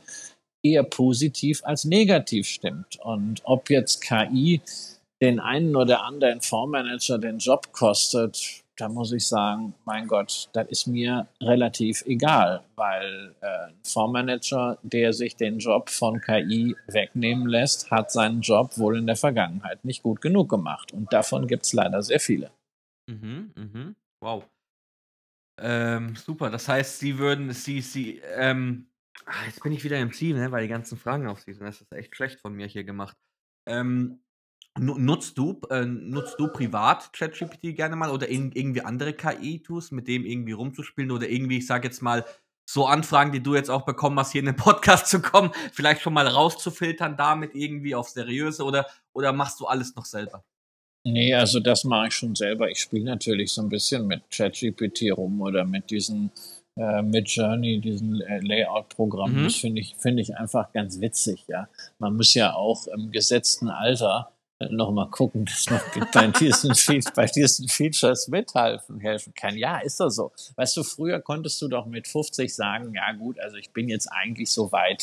eher 0.62 0.84
positiv 0.84 1.62
als 1.64 1.84
negativ 1.84 2.46
stimmt. 2.46 2.98
Und 3.02 3.40
ob 3.44 3.70
jetzt 3.70 4.00
KI 4.02 4.60
den 5.20 5.40
einen 5.40 5.74
oder 5.74 6.04
anderen 6.04 6.40
Fondsmanager 6.40 7.18
den 7.18 7.38
Job 7.38 7.72
kostet, 7.72 8.63
da 8.76 8.88
muss 8.88 9.12
ich 9.12 9.26
sagen, 9.26 9.74
mein 9.84 10.08
Gott, 10.08 10.48
das 10.52 10.68
ist 10.68 10.86
mir 10.86 11.28
relativ 11.40 12.02
egal, 12.06 12.64
weil 12.74 13.34
äh, 13.40 13.68
ein 13.68 13.80
Fondsmanager, 13.84 14.78
der 14.82 15.12
sich 15.12 15.36
den 15.36 15.58
Job 15.58 15.90
von 15.90 16.20
KI 16.20 16.74
wegnehmen 16.88 17.46
lässt, 17.46 17.90
hat 17.90 18.10
seinen 18.10 18.40
Job 18.40 18.76
wohl 18.78 18.98
in 18.98 19.06
der 19.06 19.16
Vergangenheit 19.16 19.84
nicht 19.84 20.02
gut 20.02 20.20
genug 20.20 20.48
gemacht. 20.48 20.92
Und 20.92 21.12
davon 21.12 21.46
gibt 21.46 21.64
es 21.64 21.72
leider 21.72 22.02
sehr 22.02 22.20
viele. 22.20 22.50
Mhm, 23.08 23.52
mhm. 23.54 23.96
Wow. 24.20 24.44
Ähm, 25.60 26.16
super. 26.16 26.50
Das 26.50 26.68
heißt, 26.68 26.98
Sie 26.98 27.18
würden, 27.18 27.52
Sie, 27.52 27.80
Sie, 27.80 28.18
ähm, 28.36 28.88
ach, 29.24 29.46
jetzt 29.46 29.62
bin 29.62 29.72
ich 29.72 29.84
wieder 29.84 30.00
im 30.00 30.12
Ziel, 30.12 30.36
ne, 30.36 30.50
weil 30.50 30.62
die 30.62 30.68
ganzen 30.68 30.98
Fragen 30.98 31.28
auf 31.28 31.40
Sie 31.40 31.52
sind. 31.52 31.64
Das 31.64 31.80
ist 31.80 31.92
echt 31.92 32.16
schlecht 32.16 32.40
von 32.40 32.54
mir 32.54 32.66
hier 32.66 32.84
gemacht. 32.84 33.16
Ähm, 33.66 34.23
Nutzt 34.76 35.38
du, 35.38 35.60
äh, 35.70 35.84
nutzt 35.84 36.34
du 36.38 36.48
privat 36.48 37.12
ChatGPT 37.12 37.76
gerne 37.76 37.94
mal 37.94 38.10
oder 38.10 38.28
in, 38.28 38.50
irgendwie 38.52 38.80
andere 38.80 39.12
KI-Tools, 39.12 39.92
mit 39.92 40.08
dem 40.08 40.26
irgendwie 40.26 40.52
rumzuspielen 40.52 41.12
oder 41.12 41.28
irgendwie, 41.28 41.58
ich 41.58 41.66
sag 41.66 41.84
jetzt 41.84 42.02
mal, 42.02 42.24
so 42.68 42.86
Anfragen, 42.86 43.30
die 43.30 43.42
du 43.42 43.54
jetzt 43.54 43.70
auch 43.70 43.84
bekommen 43.84 44.18
hast, 44.18 44.32
hier 44.32 44.40
in 44.40 44.46
den 44.46 44.56
Podcast 44.56 45.06
zu 45.10 45.20
kommen, 45.22 45.52
vielleicht 45.72 46.02
schon 46.02 46.14
mal 46.14 46.26
rauszufiltern 46.26 47.16
damit 47.16 47.54
irgendwie 47.54 47.94
auf 47.94 48.08
seriöse 48.08 48.64
oder, 48.64 48.86
oder 49.12 49.32
machst 49.32 49.60
du 49.60 49.66
alles 49.66 49.94
noch 49.94 50.06
selber? 50.06 50.44
Nee, 51.06 51.34
also 51.34 51.60
das 51.60 51.84
mache 51.84 52.08
ich 52.08 52.14
schon 52.14 52.34
selber. 52.34 52.70
Ich 52.70 52.80
spiele 52.80 53.04
natürlich 53.04 53.52
so 53.52 53.60
ein 53.60 53.68
bisschen 53.68 54.06
mit 54.06 54.22
ChatGPT 54.30 55.12
rum 55.12 55.42
oder 55.42 55.64
mit 55.64 55.90
diesen 55.90 56.32
äh, 56.76 57.02
mit 57.02 57.28
Journey, 57.28 57.80
diesen 57.80 58.20
äh, 58.22 58.40
Layout-Programm. 58.40 59.32
Mhm. 59.32 59.44
Das 59.44 59.56
finde 59.56 59.80
ich, 59.80 59.94
finde 59.98 60.22
ich 60.22 60.36
einfach 60.36 60.72
ganz 60.72 61.00
witzig, 61.00 61.44
ja. 61.46 61.68
Man 61.98 62.16
muss 62.16 62.34
ja 62.34 62.54
auch 62.54 62.88
im 62.88 63.12
gesetzten 63.12 63.68
Alter 63.68 64.32
noch 64.70 64.90
mal 64.90 65.10
gucken, 65.10 65.44
dass 65.44 65.68
man 65.70 65.80
bei 66.12 66.26
diesen, 66.28 66.72
bei 67.14 67.26
diesen 67.26 67.68
Features 67.68 68.28
mithelfen 68.28 69.00
helfen 69.00 69.34
kann. 69.34 69.56
Ja, 69.56 69.78
ist 69.78 70.00
doch 70.00 70.10
so. 70.10 70.32
Weißt 70.56 70.76
du, 70.76 70.82
früher 70.82 71.20
konntest 71.20 71.60
du 71.62 71.68
doch 71.68 71.86
mit 71.86 72.06
50 72.08 72.54
sagen, 72.54 72.94
ja 72.94 73.12
gut, 73.12 73.38
also 73.40 73.56
ich 73.56 73.70
bin 73.70 73.88
jetzt 73.88 74.08
eigentlich 74.08 74.50
so 74.50 74.72
weit, 74.72 75.02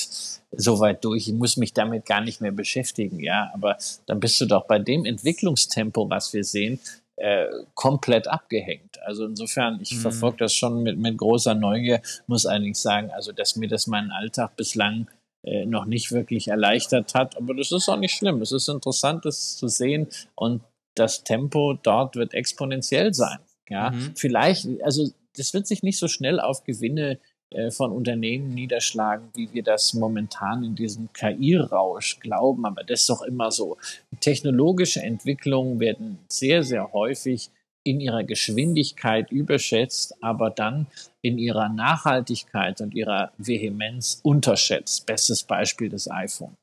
so 0.52 0.80
weit 0.80 1.04
durch, 1.04 1.28
ich 1.28 1.34
muss 1.34 1.58
mich 1.58 1.74
damit 1.74 2.06
gar 2.06 2.22
nicht 2.22 2.42
mehr 2.42 2.52
beschäftigen, 2.52 3.20
ja, 3.20 3.52
aber 3.54 3.78
dann 4.06 4.20
bist 4.20 4.40
du 4.42 4.46
doch 4.46 4.66
bei 4.66 4.80
dem 4.80 5.06
Entwicklungstempo, 5.06 6.10
was 6.10 6.34
wir 6.34 6.44
sehen, 6.44 6.80
äh, 7.18 7.48
komplett 7.76 8.28
abgehängt. 8.28 9.00
Also 9.04 9.26
insofern, 9.26 9.80
ich 9.82 9.94
mhm. 9.94 10.00
verfolge 10.00 10.38
das 10.38 10.54
schon 10.54 10.84
mit, 10.84 10.98
mit 10.98 11.18
großer 11.18 11.54
Neugier, 11.54 12.02
muss 12.28 12.46
eigentlich 12.46 12.80
sagen, 12.80 13.12
also 13.12 13.32
dass 13.32 13.56
mir 13.56 13.68
das 13.68 13.88
meinen 13.88 14.12
Alltag 14.12 14.56
bislang 14.56 15.08
noch 15.44 15.86
nicht 15.86 16.12
wirklich 16.12 16.50
erleichtert 16.50 17.16
hat. 17.16 17.36
Aber 17.38 17.56
das 17.56 17.72
ist 17.72 17.90
auch 17.90 17.98
nicht 17.98 18.14
schlimm. 18.14 18.42
Es 18.42 18.52
ist 18.52 18.70
interessant, 18.70 19.26
das 19.26 19.58
zu 19.58 19.68
sehen 19.68 20.08
und 20.36 20.62
das 20.96 21.24
Tempo 21.24 21.74
dort 21.82 22.16
wird 22.16 22.34
exponentiell 22.34 23.14
sein. 23.14 23.40
Ja, 23.70 23.92
mhm. 23.92 24.14
vielleicht, 24.16 24.68
also 24.84 25.10
das 25.38 25.54
wird 25.54 25.66
sich 25.66 25.82
nicht 25.82 25.98
so 25.98 26.08
schnell 26.08 26.40
auf 26.40 26.64
Gewinne 26.64 27.20
äh, 27.52 27.72
von 27.72 27.92
Unternehmen 27.92 28.54
niederschlagen, 28.54 29.30
wie 29.34 29.52
wir 29.54 29.64
das 29.64 29.94
momentan 29.94 30.64
in 30.64 30.76
diesem 30.76 31.12
KI-Rausch 31.14 32.20
glauben. 32.20 32.66
Aber 32.66 32.84
das 32.84 33.02
ist 33.02 33.10
doch 33.10 33.22
immer 33.22 33.52
so. 33.52 33.78
Technologische 34.20 35.02
Entwicklungen 35.02 35.80
werden 35.80 36.20
sehr, 36.28 36.64
sehr 36.64 36.92
häufig 36.94 37.50
in 37.84 38.00
ihrer 38.00 38.24
Geschwindigkeit 38.24 39.32
überschätzt, 39.32 40.24
aber 40.24 40.50
dann 40.50 40.88
in 41.22 41.38
ihrer 41.38 41.70
Nachhaltigkeit 41.70 42.82
und 42.82 42.94
ihrer 42.94 43.32
Vehemenz 43.38 44.20
unterschätzt. 44.24 45.06
Bestes 45.06 45.44
Beispiel 45.44 45.90
das 45.90 46.10
iPhone. 46.10 46.56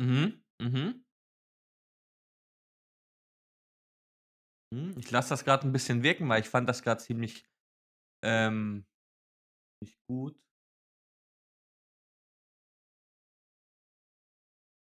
Mhm. 0.00 0.40
Mhm. 0.60 1.04
Hm, 4.74 4.94
ich 4.98 5.10
lasse 5.10 5.30
das 5.30 5.44
gerade 5.44 5.66
ein 5.66 5.72
bisschen 5.72 6.02
wirken, 6.02 6.28
weil 6.28 6.40
ich 6.40 6.48
fand 6.48 6.68
das 6.68 6.82
gerade 6.82 7.02
ziemlich, 7.02 7.44
ähm, 8.24 8.84
nicht 9.82 9.98
gut. 10.08 10.36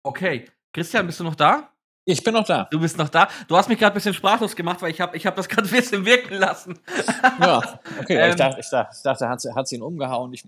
Okay, 0.04 0.46
Christian, 0.72 1.06
bist 1.06 1.20
du 1.20 1.24
noch 1.24 1.35
da? 1.35 1.72
Ich 2.11 2.25
bin 2.25 2.35
noch 2.35 2.44
da. 2.44 2.66
Du 2.70 2.81
bist 2.81 2.99
noch 2.99 3.09
da. 3.09 3.29
Du 3.46 3.57
hast 3.57 3.68
mich 3.68 3.79
gerade 3.79 3.92
ein 3.92 3.94
bisschen 3.94 4.14
sprachlos 4.14 4.57
gemacht, 4.57 4.83
weil 4.83 4.90
ich 4.90 5.01
habe 5.01 5.16
ich 5.16 5.27
hab 5.27 5.37
das 5.37 5.49
gerade 5.49 5.68
ein 5.68 5.70
bisschen 5.70 6.05
wirken 6.05 6.35
lassen. 6.35 6.79
ja, 7.40 7.59
okay. 8.01 8.16
Ähm, 8.16 8.31
ich, 8.31 8.37
dachte, 8.37 8.61
ich 8.61 8.68
dachte, 8.68 8.96
ich 8.96 9.03
dachte 9.03 9.29
hat, 9.29 9.42
hat 9.55 9.68
sie 9.68 9.77
ihn 9.77 9.83
umgehauen. 9.83 10.33
Ich, 10.33 10.44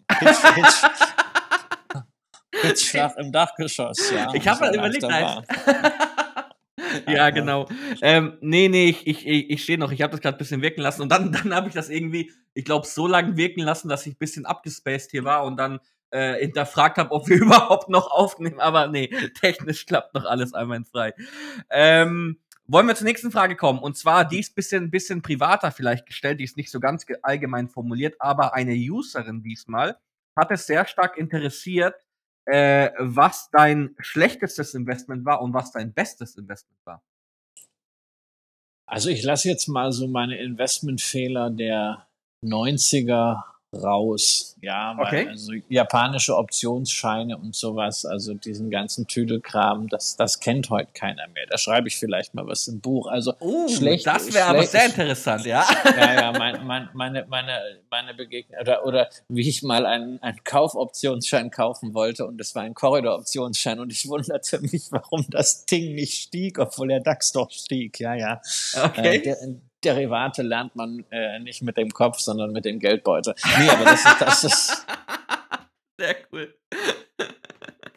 Hitzschlag 2.62 3.16
im 3.18 3.30
Dachgeschoss. 3.32 4.10
Ja, 4.10 4.34
ich 4.34 4.46
habe 4.48 4.60
halt 4.60 4.74
überlegt, 4.74 5.02
nein. 5.02 5.44
ja, 7.06 7.30
genau. 7.30 7.68
Ähm, 8.00 8.38
nee, 8.40 8.68
nee, 8.68 8.88
ich, 9.04 9.26
ich, 9.26 9.50
ich 9.50 9.62
stehe 9.62 9.78
noch. 9.78 9.92
Ich 9.92 10.02
habe 10.02 10.10
das 10.10 10.20
gerade 10.20 10.36
ein 10.36 10.38
bisschen 10.38 10.62
wirken 10.62 10.82
lassen. 10.82 11.02
Und 11.02 11.10
dann, 11.10 11.32
dann 11.32 11.54
habe 11.54 11.68
ich 11.68 11.74
das 11.74 11.88
irgendwie, 11.88 12.32
ich 12.54 12.64
glaube, 12.64 12.86
so 12.86 13.06
lange 13.06 13.36
wirken 13.36 13.60
lassen, 13.60 13.88
dass 13.88 14.06
ich 14.06 14.14
ein 14.14 14.18
bisschen 14.18 14.46
abgespaced 14.46 15.10
hier 15.12 15.24
war. 15.24 15.44
Und 15.44 15.56
dann 15.56 15.78
äh, 16.12 16.38
hinterfragt 16.38 16.98
habe, 16.98 17.10
ob 17.10 17.28
wir 17.28 17.36
überhaupt 17.40 17.88
noch 17.88 18.10
aufnehmen. 18.10 18.60
Aber 18.60 18.86
nee, 18.86 19.08
technisch 19.40 19.86
klappt 19.86 20.14
noch 20.14 20.24
alles 20.24 20.54
einwandfrei. 20.54 21.14
Ähm, 21.70 22.38
wollen 22.66 22.86
wir 22.86 22.94
zur 22.94 23.06
nächsten 23.06 23.30
Frage 23.30 23.56
kommen? 23.56 23.80
Und 23.80 23.96
zwar, 23.96 24.24
die 24.24 24.40
ist 24.40 24.54
bisschen, 24.54 24.90
bisschen 24.90 25.22
privater 25.22 25.72
vielleicht 25.72 26.06
gestellt, 26.06 26.40
die 26.40 26.44
ist 26.44 26.56
nicht 26.56 26.70
so 26.70 26.80
ganz 26.80 27.04
allgemein 27.22 27.68
formuliert, 27.68 28.14
aber 28.20 28.54
eine 28.54 28.74
Userin 28.74 29.42
diesmal 29.42 29.98
hat 30.38 30.50
es 30.50 30.66
sehr 30.66 30.86
stark 30.86 31.18
interessiert, 31.18 31.94
äh, 32.46 32.90
was 32.98 33.50
dein 33.50 33.94
schlechtestes 33.98 34.74
Investment 34.74 35.24
war 35.24 35.42
und 35.42 35.52
was 35.52 35.72
dein 35.72 35.92
bestes 35.92 36.36
Investment 36.36 36.78
war. 36.84 37.02
Also 38.86 39.10
ich 39.10 39.22
lasse 39.22 39.48
jetzt 39.48 39.68
mal 39.68 39.92
so 39.92 40.08
meine 40.08 40.38
Investmentfehler 40.38 41.50
der 41.50 42.06
90er 42.44 43.42
raus. 43.74 44.56
Ja, 44.60 44.94
weil 44.96 45.06
okay. 45.06 45.28
also 45.28 45.52
japanische 45.68 46.36
Optionsscheine 46.36 47.36
und 47.36 47.56
sowas, 47.56 48.04
also 48.04 48.34
diesen 48.34 48.70
ganzen 48.70 49.06
Tüdelkram, 49.06 49.88
das, 49.88 50.16
das 50.16 50.40
kennt 50.40 50.70
heute 50.70 50.90
keiner 50.92 51.26
mehr. 51.28 51.46
Da 51.48 51.58
schreibe 51.58 51.88
ich 51.88 51.96
vielleicht 51.96 52.34
mal 52.34 52.46
was 52.46 52.68
im 52.68 52.80
Buch. 52.80 53.06
Also 53.06 53.34
uh, 53.40 53.68
schlecht. 53.68 54.06
Das 54.06 54.32
wäre 54.32 54.46
aber 54.46 54.64
sehr 54.64 54.86
interessant, 54.86 55.46
ja. 55.46 55.66
Ja, 55.96 56.14
ja, 56.14 56.32
mein, 56.32 56.66
mein, 56.66 56.88
meine, 56.94 57.26
meine, 57.28 57.60
meine 57.90 58.14
Begegnung 58.14 58.60
oder, 58.60 58.86
oder 58.86 59.08
wie 59.28 59.48
ich 59.48 59.62
mal 59.62 59.84
einen, 59.86 60.22
einen 60.22 60.42
Kaufoptionsschein 60.44 61.50
kaufen 61.50 61.94
wollte 61.94 62.26
und 62.26 62.40
es 62.40 62.54
war 62.54 62.62
ein 62.62 62.74
Korridoroptionsschein 62.74 63.80
und 63.80 63.90
ich 63.92 64.08
wunderte 64.08 64.60
mich, 64.60 64.90
warum 64.90 65.26
das 65.28 65.66
Ding 65.66 65.94
nicht 65.94 66.18
stieg, 66.18 66.58
obwohl 66.58 66.88
der 66.88 67.00
DAX 67.00 67.32
doch 67.32 67.50
stieg. 67.50 67.98
Ja, 68.00 68.14
ja. 68.14 68.40
Okay. 68.84 69.16
Äh, 69.16 69.22
der, 69.22 69.36
Derivate 69.84 70.42
lernt 70.42 70.76
man 70.76 71.04
äh, 71.10 71.38
nicht 71.38 71.62
mit 71.62 71.76
dem 71.76 71.90
Kopf, 71.90 72.18
sondern 72.18 72.52
mit 72.52 72.64
dem 72.64 72.78
Geldbeutel. 72.78 73.34
Nee, 73.58 73.68
aber 73.68 73.84
das 73.84 74.04
ist, 74.04 74.20
das 74.20 74.44
ist 74.44 74.86
sehr 76.00 76.16
cool. 76.32 76.54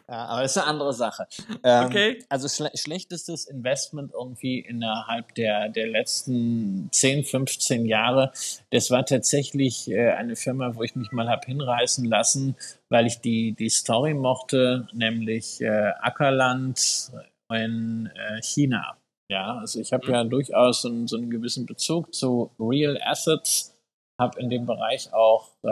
Ja, 0.08 0.26
aber 0.26 0.44
ist 0.44 0.56
eine 0.56 0.66
andere 0.68 0.92
Sache. 0.92 1.26
Ähm, 1.64 1.86
Okay. 1.86 2.24
Also 2.28 2.48
schle 2.48 2.70
schlechtestes 2.74 3.46
Investment 3.46 4.12
irgendwie 4.12 4.60
innerhalb 4.60 5.34
der, 5.34 5.68
der 5.68 5.88
letzten 5.88 6.88
10, 6.92 7.24
15 7.24 7.86
Jahre, 7.86 8.32
das 8.70 8.90
war 8.90 9.04
tatsächlich 9.04 9.90
äh, 9.90 10.12
eine 10.12 10.36
Firma, 10.36 10.76
wo 10.76 10.84
ich 10.84 10.94
mich 10.94 11.10
mal 11.10 11.28
hab 11.28 11.44
hinreißen 11.44 12.04
lassen, 12.04 12.56
weil 12.88 13.06
ich 13.06 13.20
die, 13.20 13.52
die 13.52 13.68
Story 13.68 14.14
mochte, 14.14 14.86
nämlich 14.92 15.60
äh, 15.60 15.92
Ackerland 16.00 17.10
in 17.50 18.08
äh, 18.14 18.42
China. 18.42 18.96
Ja, 19.30 19.58
also 19.58 19.80
ich 19.80 19.92
habe 19.92 20.06
Mhm. 20.06 20.12
ja 20.12 20.24
durchaus 20.24 20.82
so 20.82 20.88
einen, 20.88 21.06
so 21.08 21.16
einen 21.16 21.30
gewissen 21.30 21.66
Bezug 21.66 22.14
zu 22.14 22.50
Real 22.60 22.98
Assets, 23.04 23.72
habe 24.18 24.40
in 24.40 24.48
dem 24.48 24.64
Bereich 24.66 25.12
auch 25.12 25.50
äh, 25.62 25.68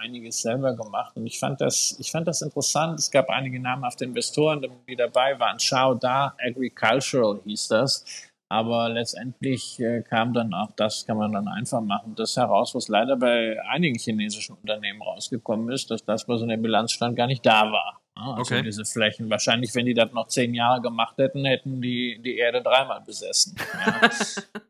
einiges 0.00 0.42
selber 0.42 0.74
gemacht 0.76 1.16
und 1.16 1.26
ich 1.26 1.38
fand 1.38 1.60
das, 1.60 1.96
ich 1.98 2.12
fand 2.12 2.28
das 2.28 2.42
interessant. 2.42 2.98
Es 2.98 3.10
gab 3.10 3.28
einige 3.28 3.58
namhafte 3.60 4.04
Investoren, 4.04 4.64
die 4.86 4.94
dabei 4.94 5.38
waren. 5.40 5.58
Shao 5.58 5.94
Da 5.94 6.34
Agricultural 6.38 7.40
hieß 7.44 7.68
das. 7.68 8.04
Aber 8.50 8.88
letztendlich 8.88 9.78
äh, 9.80 10.02
kam 10.02 10.32
dann 10.32 10.54
auch 10.54 10.70
das, 10.76 11.04
kann 11.04 11.18
man 11.18 11.32
dann 11.32 11.48
einfach 11.48 11.82
machen, 11.82 12.14
das 12.14 12.36
heraus, 12.36 12.74
was 12.74 12.88
leider 12.88 13.16
bei 13.16 13.58
einigen 13.68 13.98
chinesischen 13.98 14.56
Unternehmen 14.56 15.02
rausgekommen 15.02 15.68
ist, 15.70 15.90
dass 15.90 16.02
das, 16.04 16.26
was 16.28 16.40
in 16.40 16.48
der 16.48 16.56
Bilanz 16.56 16.92
stand, 16.92 17.14
gar 17.16 17.26
nicht 17.26 17.44
da 17.44 17.70
war. 17.70 18.00
Also 18.18 18.40
Okay. 18.54 18.62
diese 18.62 18.84
Flächen. 18.84 19.30
Wahrscheinlich, 19.30 19.74
wenn 19.74 19.86
die 19.86 19.94
das 19.94 20.12
noch 20.12 20.28
zehn 20.28 20.54
Jahre 20.54 20.80
gemacht 20.80 21.16
hätten, 21.18 21.44
hätten 21.44 21.80
die 21.80 22.20
die 22.22 22.36
Erde 22.36 22.62
dreimal 22.62 23.00
besessen. 23.00 23.56
Ja, 23.86 24.10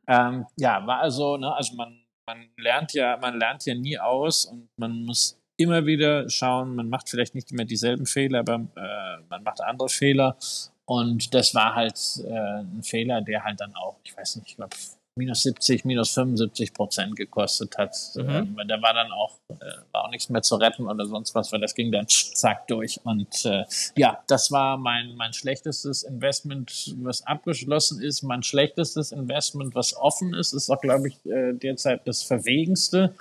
ähm, 0.29 0.47
ja 0.57 0.87
war 0.87 1.01
also, 1.01 1.37
ne, 1.37 1.55
also 1.55 1.75
man, 1.77 2.01
man 2.27 2.49
lernt 2.57 2.93
ja, 2.93 3.17
man 3.17 3.39
lernt 3.39 3.65
ja 3.65 3.75
nie 3.75 3.99
aus 3.99 4.45
und 4.45 4.69
man 4.77 5.05
muss 5.05 5.39
immer 5.57 5.87
wieder 5.87 6.29
schauen, 6.31 6.77
man 6.77 6.89
macht 6.89 7.09
vielleicht 7.09 7.35
nicht 7.35 7.51
immer 7.51 7.65
dieselben 7.65 8.07
Fehler, 8.07 8.41
aber 8.41 8.55
äh, 8.77 9.23
man 9.29 9.43
macht 9.43 9.61
andere 9.61 9.89
Fehler. 9.89 10.37
Und 10.85 11.35
das 11.35 11.55
war 11.55 11.75
halt 11.75 11.99
äh, 12.25 12.61
ein 12.61 12.83
Fehler, 12.83 13.21
der 13.21 13.45
halt 13.45 13.61
dann 13.61 13.75
auch, 13.75 13.97
ich 14.05 14.17
weiß 14.17 14.37
nicht, 14.37 14.49
ich 14.51 14.57
glaube, 14.57 14.75
minus 15.19 15.43
70, 15.43 15.85
minus 15.85 16.15
75 16.15 16.73
Prozent 16.73 17.17
gekostet 17.17 17.77
hat. 17.77 17.95
Mhm. 18.15 18.57
Ähm, 18.59 18.59
da 18.67 18.81
war 18.81 18.95
dann 18.95 19.13
auch, 19.13 19.39
äh, 19.51 19.55
war 19.93 20.05
auch 20.05 20.11
nichts 20.11 20.31
mehr 20.31 20.41
zu 20.41 20.57
retten 20.57 20.87
oder 20.87 21.05
sonst 21.05 21.35
was, 21.35 21.53
weil 21.53 21.61
das 21.61 21.75
ging 21.75 21.93
dann 21.93 22.07
zack 22.09 22.67
durch. 22.69 23.01
Und 23.05 23.45
äh, 23.45 23.65
ja, 23.97 24.23
das 24.29 24.51
war 24.51 24.79
mein, 24.79 25.15
mein 25.17 25.35
schlechtestes 25.35 26.05
Investment, 26.05 26.95
was 27.03 27.27
abgeschlossen 27.27 28.01
ist. 28.01 28.23
Mein 28.23 28.43
schlechtestes 28.43 29.13
Investment, 29.13 29.75
was 29.75 29.95
offen 29.95 30.33
ist, 30.33 30.55
ist 30.55 30.71
auch, 30.71 30.81
glaube 30.81 31.09
ich, 31.09 31.27
äh, 31.27 31.53
derzeit 31.53 32.07
das 32.07 32.23
verwegenste, 32.23 33.15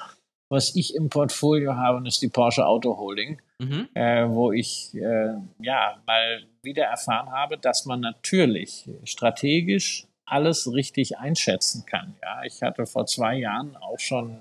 was 0.50 0.76
ich 0.76 0.96
im 0.96 1.10
Portfolio 1.10 1.76
habe, 1.76 1.98
und 1.98 2.06
ist 2.06 2.22
die 2.22 2.30
Porsche 2.30 2.66
Auto 2.66 2.98
Holding 2.98 3.42
Mhm. 3.60 3.90
äh, 3.96 4.30
wo 4.30 4.52
ich 4.52 4.94
äh, 4.94 5.34
ja 5.60 5.98
mal 6.06 6.44
wieder 6.62 6.86
erfahren 6.86 7.32
habe, 7.32 7.58
dass 7.58 7.86
man 7.86 8.02
natürlich 8.02 8.88
strategisch 9.04 10.06
alles 10.28 10.72
richtig 10.72 11.18
einschätzen 11.18 11.86
kann. 11.86 12.16
Ja, 12.22 12.44
ich 12.44 12.62
hatte 12.62 12.86
vor 12.86 13.06
zwei 13.06 13.36
Jahren 13.36 13.76
auch 13.78 14.00
schon 14.00 14.40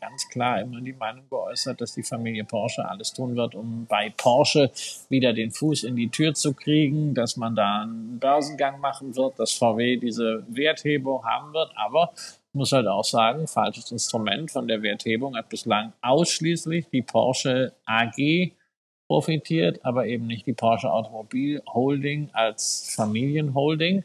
ganz 0.00 0.28
klar 0.28 0.60
immer 0.60 0.80
die 0.80 0.94
Meinung 0.94 1.28
geäußert, 1.30 1.80
dass 1.80 1.94
die 1.94 2.02
Familie 2.02 2.44
Porsche 2.44 2.88
alles 2.88 3.12
tun 3.12 3.36
wird, 3.36 3.54
um 3.54 3.86
bei 3.86 4.12
Porsche 4.16 4.72
wieder 5.08 5.32
den 5.32 5.52
Fuß 5.52 5.84
in 5.84 5.94
die 5.94 6.08
Tür 6.08 6.34
zu 6.34 6.54
kriegen, 6.54 7.14
dass 7.14 7.36
man 7.36 7.54
da 7.54 7.82
einen 7.82 8.18
Börsengang 8.18 8.80
machen 8.80 9.14
wird, 9.14 9.38
dass 9.38 9.52
VW 9.52 9.98
diese 9.98 10.44
Werthebung 10.48 11.24
haben 11.24 11.52
wird, 11.52 11.70
aber 11.76 12.12
ich 12.16 12.54
muss 12.54 12.72
halt 12.72 12.88
auch 12.88 13.04
sagen, 13.04 13.46
falsches 13.46 13.92
Instrument 13.92 14.50
von 14.50 14.66
der 14.66 14.82
Werthebung 14.82 15.36
hat 15.36 15.48
bislang 15.48 15.92
ausschließlich 16.02 16.88
die 16.92 17.02
Porsche 17.02 17.72
AG 17.86 18.52
profitiert, 19.06 19.84
aber 19.84 20.06
eben 20.06 20.26
nicht 20.26 20.46
die 20.46 20.52
Porsche 20.52 20.92
Automobil 20.92 21.62
Holding 21.72 22.30
als 22.32 22.92
Familienholding. 22.96 24.04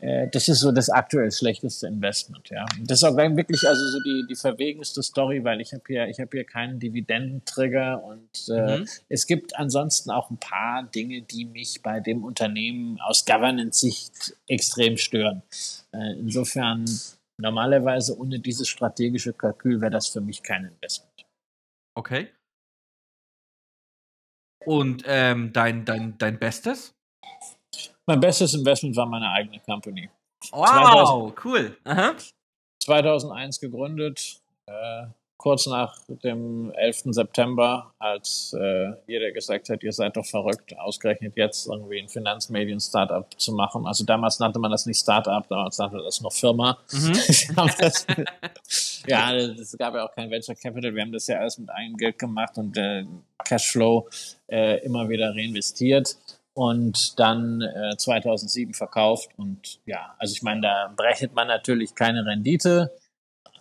Äh, 0.00 0.28
Das 0.28 0.48
ist 0.48 0.60
so 0.60 0.72
das 0.72 0.88
aktuell 0.90 1.30
schlechteste 1.30 1.86
Investment, 1.86 2.48
ja. 2.50 2.64
Das 2.82 2.98
ist 2.98 3.04
auch 3.04 3.16
wirklich 3.16 3.68
also 3.68 3.86
so 3.88 3.98
die, 4.02 4.24
die 4.28 4.34
verwegenste 4.34 5.02
Story, 5.02 5.44
weil 5.44 5.60
ich 5.60 5.72
habe 5.72 5.82
hier, 5.86 6.08
ich 6.08 6.18
habe 6.20 6.30
hier 6.32 6.44
keinen 6.44 6.78
Dividendentrigger 6.78 8.02
und 8.02 8.48
äh, 8.48 8.78
Mhm. 8.78 8.88
es 9.08 9.26
gibt 9.26 9.56
ansonsten 9.56 10.10
auch 10.10 10.30
ein 10.30 10.38
paar 10.38 10.84
Dinge, 10.84 11.22
die 11.22 11.44
mich 11.44 11.82
bei 11.82 12.00
dem 12.00 12.24
Unternehmen 12.24 13.00
aus 13.00 13.24
Governance-Sicht 13.24 14.36
extrem 14.48 14.96
stören. 14.96 15.42
Äh, 15.92 16.12
insofern 16.18 16.84
normalerweise 17.38 18.18
ohne 18.18 18.38
dieses 18.38 18.68
strategische 18.68 19.32
Kalkül 19.32 19.80
wäre 19.80 19.90
das 19.90 20.08
für 20.08 20.20
mich 20.20 20.42
kein 20.42 20.64
Investment. 20.66 21.26
Okay. 21.96 22.28
Und 24.64 25.04
ähm, 25.06 25.52
dein, 25.52 25.84
dein, 25.84 26.18
dein 26.18 26.38
Bestes? 26.38 26.94
Mein 28.10 28.18
bestes 28.18 28.54
Investment 28.54 28.96
war 28.96 29.06
meine 29.06 29.30
eigene 29.30 29.60
Company. 29.60 30.10
Wow, 30.50 31.32
cool. 31.44 31.76
Aha. 31.84 32.14
2001 32.80 33.60
gegründet, 33.60 34.40
äh, 34.66 35.06
kurz 35.36 35.66
nach 35.68 35.96
dem 36.08 36.72
11. 36.72 37.14
September, 37.14 37.94
als 38.00 38.52
äh, 38.58 38.94
jeder 39.06 39.30
gesagt 39.30 39.68
hat, 39.68 39.84
ihr 39.84 39.92
seid 39.92 40.16
doch 40.16 40.26
verrückt, 40.26 40.76
ausgerechnet 40.76 41.36
jetzt 41.36 41.68
irgendwie 41.68 42.00
ein 42.00 42.08
Finanzmedien-Startup 42.08 43.26
zu 43.38 43.52
machen. 43.52 43.86
Also 43.86 44.04
damals 44.04 44.40
nannte 44.40 44.58
man 44.58 44.72
das 44.72 44.86
nicht 44.86 44.98
Startup, 44.98 45.46
damals 45.48 45.78
nannte 45.78 45.94
man 45.94 46.04
das 46.04 46.20
noch 46.20 46.32
Firma. 46.32 46.78
Mhm. 46.90 47.12
Das, 47.78 48.06
ja, 49.06 49.32
es 49.36 49.78
gab 49.78 49.94
ja 49.94 50.04
auch 50.04 50.12
kein 50.16 50.32
Venture 50.32 50.56
Capital, 50.56 50.92
wir 50.92 51.02
haben 51.02 51.12
das 51.12 51.28
ja 51.28 51.38
alles 51.38 51.58
mit 51.58 51.70
eigenem 51.70 51.96
Geld 51.96 52.18
gemacht 52.18 52.58
und 52.58 52.76
äh, 52.76 53.04
Cashflow 53.44 54.08
äh, 54.48 54.84
immer 54.84 55.08
wieder 55.08 55.30
reinvestiert 55.30 56.16
und 56.54 57.18
dann 57.18 57.62
äh, 57.62 57.96
2007 57.96 58.74
verkauft 58.74 59.30
und 59.36 59.80
ja, 59.86 60.14
also 60.18 60.32
ich 60.32 60.42
meine, 60.42 60.62
da 60.62 60.92
berechnet 60.96 61.34
man 61.34 61.48
natürlich 61.48 61.94
keine 61.94 62.26
Rendite, 62.26 62.90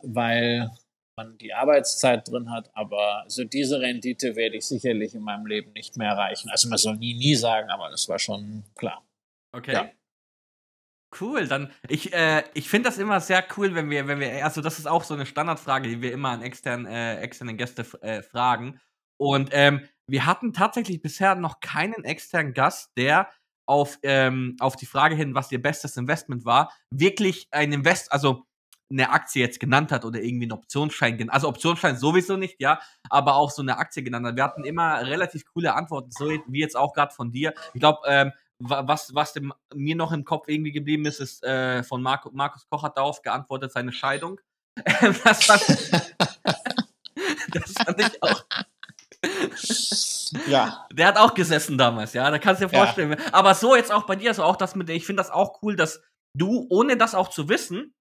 weil 0.02 0.72
man 1.16 1.38
die 1.38 1.54
Arbeitszeit 1.54 2.28
drin 2.30 2.50
hat, 2.50 2.72
aber 2.74 3.26
so 3.28 3.44
diese 3.44 3.82
Rendite 3.82 4.36
werde 4.36 4.58
ich 4.58 4.66
sicherlich 4.66 5.14
in 5.14 5.22
meinem 5.22 5.46
Leben 5.46 5.74
nicht 5.74 5.98
mehr 5.98 6.12
erreichen. 6.12 6.50
Also 6.50 6.70
man 6.70 6.78
soll 6.78 6.96
nie, 6.96 7.14
nie 7.14 7.36
sagen, 7.36 7.70
aber 7.70 7.90
das 7.90 8.08
war 8.08 8.20
schon 8.20 8.64
klar. 8.76 9.04
Okay. 9.52 9.74
Ja. 9.74 9.90
Cool, 11.20 11.48
dann 11.48 11.72
ich 11.88 12.14
äh, 12.14 12.44
ich 12.54 12.70
finde 12.70 12.90
das 12.90 13.00
immer 13.00 13.20
sehr 13.20 13.44
cool, 13.58 13.74
wenn 13.74 13.90
wir 13.90 14.08
wenn 14.08 14.20
wir 14.20 14.46
also 14.46 14.62
das 14.62 14.78
ist 14.78 14.86
auch 14.86 15.04
so 15.04 15.16
eine 15.16 15.26
Standardfrage, 15.26 15.90
die 15.90 16.02
wir 16.04 16.14
immer 16.14 16.30
an 16.30 16.44
externen 16.44 16.86
äh, 16.86 17.20
externen 17.20 17.58
Gäste 17.58 17.84
äh, 18.02 18.22
fragen 18.22 18.80
und 19.18 19.50
ähm, 19.52 19.88
wir 20.12 20.26
hatten 20.26 20.54
tatsächlich 20.54 21.02
bisher 21.02 21.36
noch 21.36 21.60
keinen 21.60 22.04
externen 22.04 22.54
Gast, 22.54 22.92
der 22.98 23.30
auf 23.66 24.00
ähm, 24.04 24.56
auf 24.60 24.76
die 24.76 24.86
Frage 24.88 25.16
hin, 25.16 25.36
was 25.36 25.52
ihr 25.52 25.62
bestes 25.62 25.96
Investment 25.98 26.44
war, 26.46 26.72
wirklich 26.92 27.48
ein 27.52 27.72
Invest 27.72 28.12
also 28.12 28.46
eine 28.92 29.12
Aktie 29.12 29.44
jetzt 29.44 29.60
genannt 29.60 29.92
hat 29.92 30.04
oder 30.04 30.20
irgendwie 30.20 30.46
einen 30.46 30.54
Optionsschein 30.54 31.16
genannt. 31.18 31.36
Also 31.36 31.48
Optionsschein 31.48 31.96
sowieso 31.96 32.38
nicht, 32.38 32.56
ja, 32.60 32.80
aber 33.12 33.36
auch 33.36 33.52
so 33.52 33.62
eine 33.62 33.78
Aktie 33.78 34.02
genannt 34.02 34.26
hat. 34.26 34.36
Wir 34.36 34.44
hatten 34.44 34.64
immer 34.64 35.06
relativ 35.06 35.46
coole 35.54 35.76
Antworten, 35.76 36.10
so 36.12 36.28
wie 36.48 36.60
jetzt 36.60 36.76
auch 36.76 36.94
gerade 36.94 37.14
von 37.14 37.32
dir. 37.32 37.54
Ich 37.76 37.80
glaube, 37.80 38.00
ähm, 38.08 38.32
wa- 38.58 38.88
was, 38.88 39.14
was 39.14 39.34
dem, 39.34 39.54
mir 39.76 39.96
noch 39.96 40.12
im 40.12 40.26
Kopf 40.26 40.48
irgendwie 40.48 40.72
geblieben 40.72 41.06
ist, 41.06 41.20
ist 41.20 41.44
äh, 41.44 41.84
von 41.84 42.02
Marco, 42.02 42.32
Markus 42.34 42.66
Koch 42.68 42.82
hat 42.82 42.98
darauf 42.98 43.22
geantwortet, 43.22 43.72
seine 43.72 43.92
Scheidung. 43.92 44.42
das, 45.24 45.44
fand, 45.44 45.62
das 47.54 47.74
fand 47.74 48.00
ich 48.02 48.24
auch. 48.24 48.44
Ja, 50.48 50.88
Der 50.94 51.08
hat 51.08 51.18
auch 51.18 51.34
gesessen 51.34 51.78
damals, 51.78 52.14
ja, 52.14 52.30
da 52.30 52.38
kannst 52.40 52.62
du 52.62 52.68
dir 52.68 52.74
Ja. 52.74 52.86
vorstellen. 52.86 53.18
Aber 53.32 53.56
so 53.56 53.76
jetzt 53.76 53.92
auch 53.92 54.06
bei 54.06 54.16
dir, 54.16 54.34
so 54.34 54.44
auch 54.44 54.56
das 54.56 54.76
mit, 54.76 54.90
ich 54.90 55.06
finde 55.06 55.22
das 55.22 55.32
auch 55.32 55.62
cool, 55.64 55.76
dass 55.76 56.02
du, 56.34 56.68
ohne 56.70 56.98
das 56.98 57.16
auch 57.16 57.30
zu 57.30 57.50
wissen, 57.50 57.94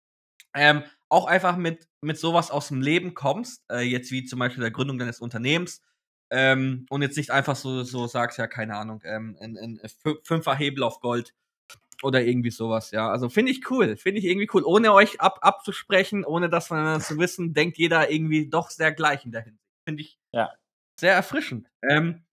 ähm, 0.55 0.83
auch 1.09 1.27
einfach 1.27 1.57
mit, 1.57 1.89
mit 2.03 2.19
sowas 2.19 2.51
aus 2.51 2.69
dem 2.69 2.83
Leben 2.83 3.15
kommst, 3.15 3.65
äh, 3.71 3.81
jetzt 3.81 4.11
wie 4.11 4.25
zum 4.25 4.39
Beispiel 4.39 4.61
der 4.61 4.71
Gründung 4.71 4.99
deines 4.99 5.21
Unternehmens, 5.21 5.83
ähm, 6.31 6.85
und 6.91 7.01
jetzt 7.01 7.17
nicht 7.17 7.31
einfach 7.31 7.57
so, 7.57 7.83
so 7.85 8.07
sagst, 8.07 8.39
ja, 8.39 8.47
keine 8.47 8.77
Ahnung, 8.77 9.01
ähm, 9.05 9.37
ein, 9.41 9.57
ein 9.57 9.81
Fü- 10.05 10.19
Fünfer 10.25 10.55
Hebel 10.55 10.83
auf 10.83 11.01
Gold 11.01 11.33
oder 12.03 12.23
irgendwie 12.23 12.51
sowas, 12.51 12.91
ja. 12.91 13.09
Also 13.11 13.31
finde 13.31 13.51
ich 13.51 13.71
cool, 13.71 13.97
finde 13.97 14.19
ich 14.19 14.27
irgendwie 14.27 14.49
cool. 14.53 14.63
Ohne 14.65 14.93
euch 14.93 15.21
ab, 15.23 15.39
abzusprechen, 15.41 16.25
ohne 16.27 16.51
das 16.51 16.67
voneinander 16.69 17.01
zu 17.01 17.19
wissen, 17.19 17.55
denkt 17.55 17.79
jeder 17.79 18.11
irgendwie 18.11 18.49
doch 18.51 18.69
sehr 18.69 18.93
gleich 18.93 19.25
in 19.25 19.33
der 19.33 19.43
Hinsicht. 19.43 19.65
Finde 19.87 20.03
ich 20.03 20.19
Ja. 20.33 20.53
Sehr 20.99 21.15
erfrischend. 21.15 21.69
Ähm, 21.89 22.25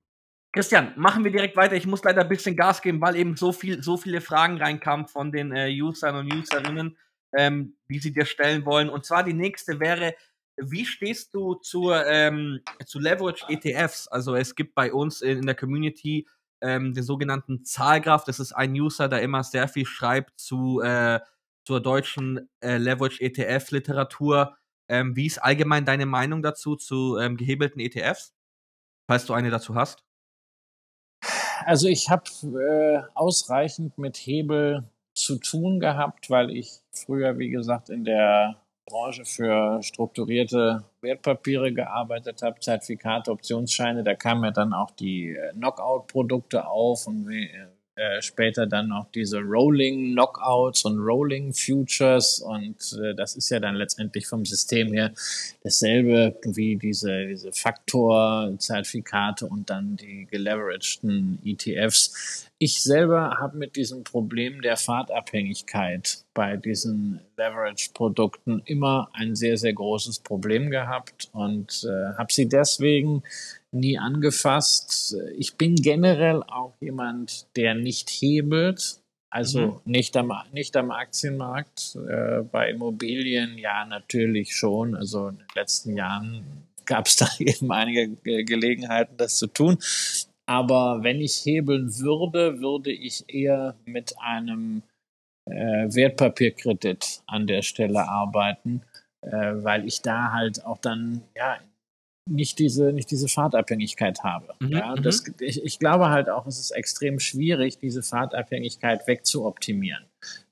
Christian, 0.52 0.94
machen 0.96 1.24
wir 1.24 1.32
direkt 1.32 1.58
weiter. 1.58 1.76
Ich 1.76 1.86
muss 1.86 2.04
leider 2.04 2.22
ein 2.22 2.30
bisschen 2.30 2.56
Gas 2.56 2.82
geben, 2.82 3.02
weil 3.02 3.16
eben 3.18 3.36
so 3.36 3.52
viel, 3.52 3.84
so 3.84 3.98
viele 3.98 4.22
Fragen 4.22 4.58
reinkamen 4.58 5.08
von 5.08 5.32
den 5.32 5.52
äh, 5.54 5.70
Usern 5.70 6.16
und 6.16 6.34
Userinnen, 6.34 6.98
ähm, 7.36 7.76
die 7.90 8.00
sie 8.00 8.14
dir 8.14 8.26
stellen 8.26 8.66
wollen. 8.66 8.90
Und 8.90 9.06
zwar 9.06 9.24
die 9.24 9.34
nächste 9.34 9.80
wäre, 9.80 10.16
wie 10.58 10.86
stehst 10.86 11.34
du 11.34 11.56
zur, 11.56 12.06
ähm, 12.08 12.62
zu 12.86 13.00
Leverage 13.00 13.46
ETFs? 13.50 14.08
Also 14.08 14.36
es 14.36 14.56
gibt 14.56 14.76
bei 14.76 14.94
uns 14.94 15.22
in, 15.22 15.40
in 15.40 15.46
der 15.46 15.56
Community 15.56 16.26
ähm, 16.62 16.94
den 16.94 17.04
sogenannten 17.04 17.66
Zahlgraph. 17.66 18.24
Das 18.24 18.40
ist 18.40 18.54
ein 18.54 18.72
User, 18.72 19.10
der 19.10 19.22
immer 19.22 19.44
sehr 19.44 19.68
viel 19.68 19.86
schreibt 19.86 20.40
zu, 20.40 20.82
äh, 20.82 21.20
zur 21.66 21.82
deutschen 21.82 22.50
äh, 22.62 22.78
Leverage 22.78 23.22
ETF-Literatur. 23.22 24.56
Ähm, 24.88 25.16
wie 25.16 25.26
ist 25.26 25.40
allgemein 25.40 25.84
deine 25.84 26.06
Meinung 26.06 26.42
dazu, 26.42 26.76
zu 26.76 27.18
ähm, 27.18 27.38
gehebelten 27.38 27.80
ETFs? 27.80 28.35
Falls 29.08 29.26
du 29.26 29.34
eine 29.34 29.50
dazu 29.50 29.76
hast. 29.76 30.04
also 31.66 31.88
ich 31.88 32.10
habe 32.10 32.24
äh, 32.44 33.02
ausreichend 33.14 33.98
mit 33.98 34.18
Hebel 34.18 34.84
zu 35.14 35.38
tun 35.38 35.80
gehabt, 35.80 36.30
weil 36.30 36.52
ich 36.52 36.82
früher, 36.92 37.38
wie 37.38 37.50
gesagt, 37.50 37.90
in 37.90 38.04
der 38.04 38.58
Branche 38.86 39.26
für 39.26 39.82
strukturierte 39.82 40.84
Wertpapiere 41.02 41.74
gearbeitet 41.74 42.42
habe, 42.44 42.60
Zertifikate, 42.60 43.32
Optionsscheine. 43.32 44.04
Da 44.04 44.14
kamen 44.14 44.44
ja 44.44 44.52
dann 44.52 44.74
auch 44.74 44.92
die 44.92 45.32
äh, 45.32 45.54
Knockout-Produkte 45.54 46.68
auf 46.68 47.08
und 47.08 47.28
äh, 47.96 48.22
später 48.22 48.68
dann 48.68 48.92
auch 48.92 49.06
diese 49.16 49.40
Rolling 49.40 50.12
Knockouts 50.12 50.84
und 50.84 51.00
Rolling 51.00 51.54
Futures 51.54 52.40
und 52.40 52.76
äh, 53.02 53.16
das 53.16 53.38
ist 53.38 53.50
ja 53.50 53.62
dann 53.62 53.76
letztendlich 53.76 54.28
vom 54.28 54.46
System 54.46 54.92
her 54.92 55.14
dasselbe 55.64 56.36
wie 56.44 56.76
diese, 56.76 57.28
diese 57.28 57.54
Faktor-Zertifikate 57.54 59.46
und 59.46 59.70
dann 59.70 59.96
die 59.96 60.28
geleveragten 60.30 61.40
ETFs. 61.46 62.50
Ich 62.58 62.82
selber 62.82 63.38
habe 63.40 63.58
mit 63.58 63.76
diesem 63.76 64.04
Problem 64.04 64.62
der 64.62 64.78
Fahrtabhängigkeit 64.78 66.26
bei 66.34 66.58
diesen 66.58 67.22
Leverage-Produkten 67.38 68.62
immer 68.66 69.10
ein 69.14 69.36
sehr, 69.36 69.58
sehr 69.58 69.74
großes 69.74 70.20
Problem 70.20 70.70
gehabt 70.70 71.30
und 71.34 71.86
äh, 71.86 72.18
habe 72.18 72.32
sie 72.32 72.48
deswegen 72.48 73.24
nie 73.76 74.00
angefasst. 74.00 75.16
Ich 75.38 75.56
bin 75.56 75.76
generell 75.76 76.42
auch 76.44 76.74
jemand, 76.80 77.48
der 77.56 77.76
nicht 77.76 78.10
hebelt. 78.10 79.00
Also 79.30 79.60
mhm. 79.60 79.82
nicht, 79.86 80.18
am, 80.18 80.32
nicht 80.54 80.76
am 80.78 80.92
Aktienmarkt. 80.92 81.98
Äh, 82.10 82.42
bei 82.44 82.70
Immobilien 82.70 83.58
ja 83.58 83.86
natürlich 83.86 84.56
schon. 84.56 84.96
Also 84.96 85.28
in 85.28 85.38
den 85.38 85.48
letzten 85.56 85.98
Jahren 85.98 86.44
gab 86.86 87.08
es 87.08 87.18
da 87.18 87.28
eben 87.40 87.72
einige 87.72 88.16
Gelegenheiten, 88.44 89.18
das 89.18 89.38
zu 89.38 89.48
tun. 89.48 89.78
Aber 90.46 91.04
wenn 91.04 91.22
ich 91.22 91.44
hebeln 91.44 91.98
würde, 92.00 92.62
würde 92.62 92.92
ich 92.92 93.26
eher 93.28 93.76
mit 93.86 94.14
einem 94.20 94.84
äh, 95.46 95.88
Wertpapierkredit 95.94 97.22
an 97.28 97.48
der 97.48 97.62
Stelle 97.62 98.08
arbeiten, 98.08 98.84
äh, 99.22 99.30
weil 99.32 99.86
ich 99.88 100.02
da 100.02 100.32
halt 100.32 100.64
auch 100.66 100.78
dann 100.78 101.22
ja 101.36 101.58
nicht 102.28 102.60
diese, 102.60 102.92
nicht 102.92 103.12
diese 103.12 103.28
Fahrtabhängigkeit 103.28 104.24
habe. 104.24 104.56
Mhm, 104.60 104.72
ja, 104.72 104.96
mhm. 104.96 105.04
das, 105.04 105.24
ich, 105.40 105.64
ich 105.64 105.80
glaube 105.80 106.10
halt 106.10 106.30
auch, 106.30 106.48
es 106.48 106.60
ist 106.60 106.72
extrem 106.72 107.20
schwierig, 107.20 107.78
diese 107.78 108.02
Fahrtabhängigkeit 108.02 109.08
wegzuoptimieren. 109.08 110.06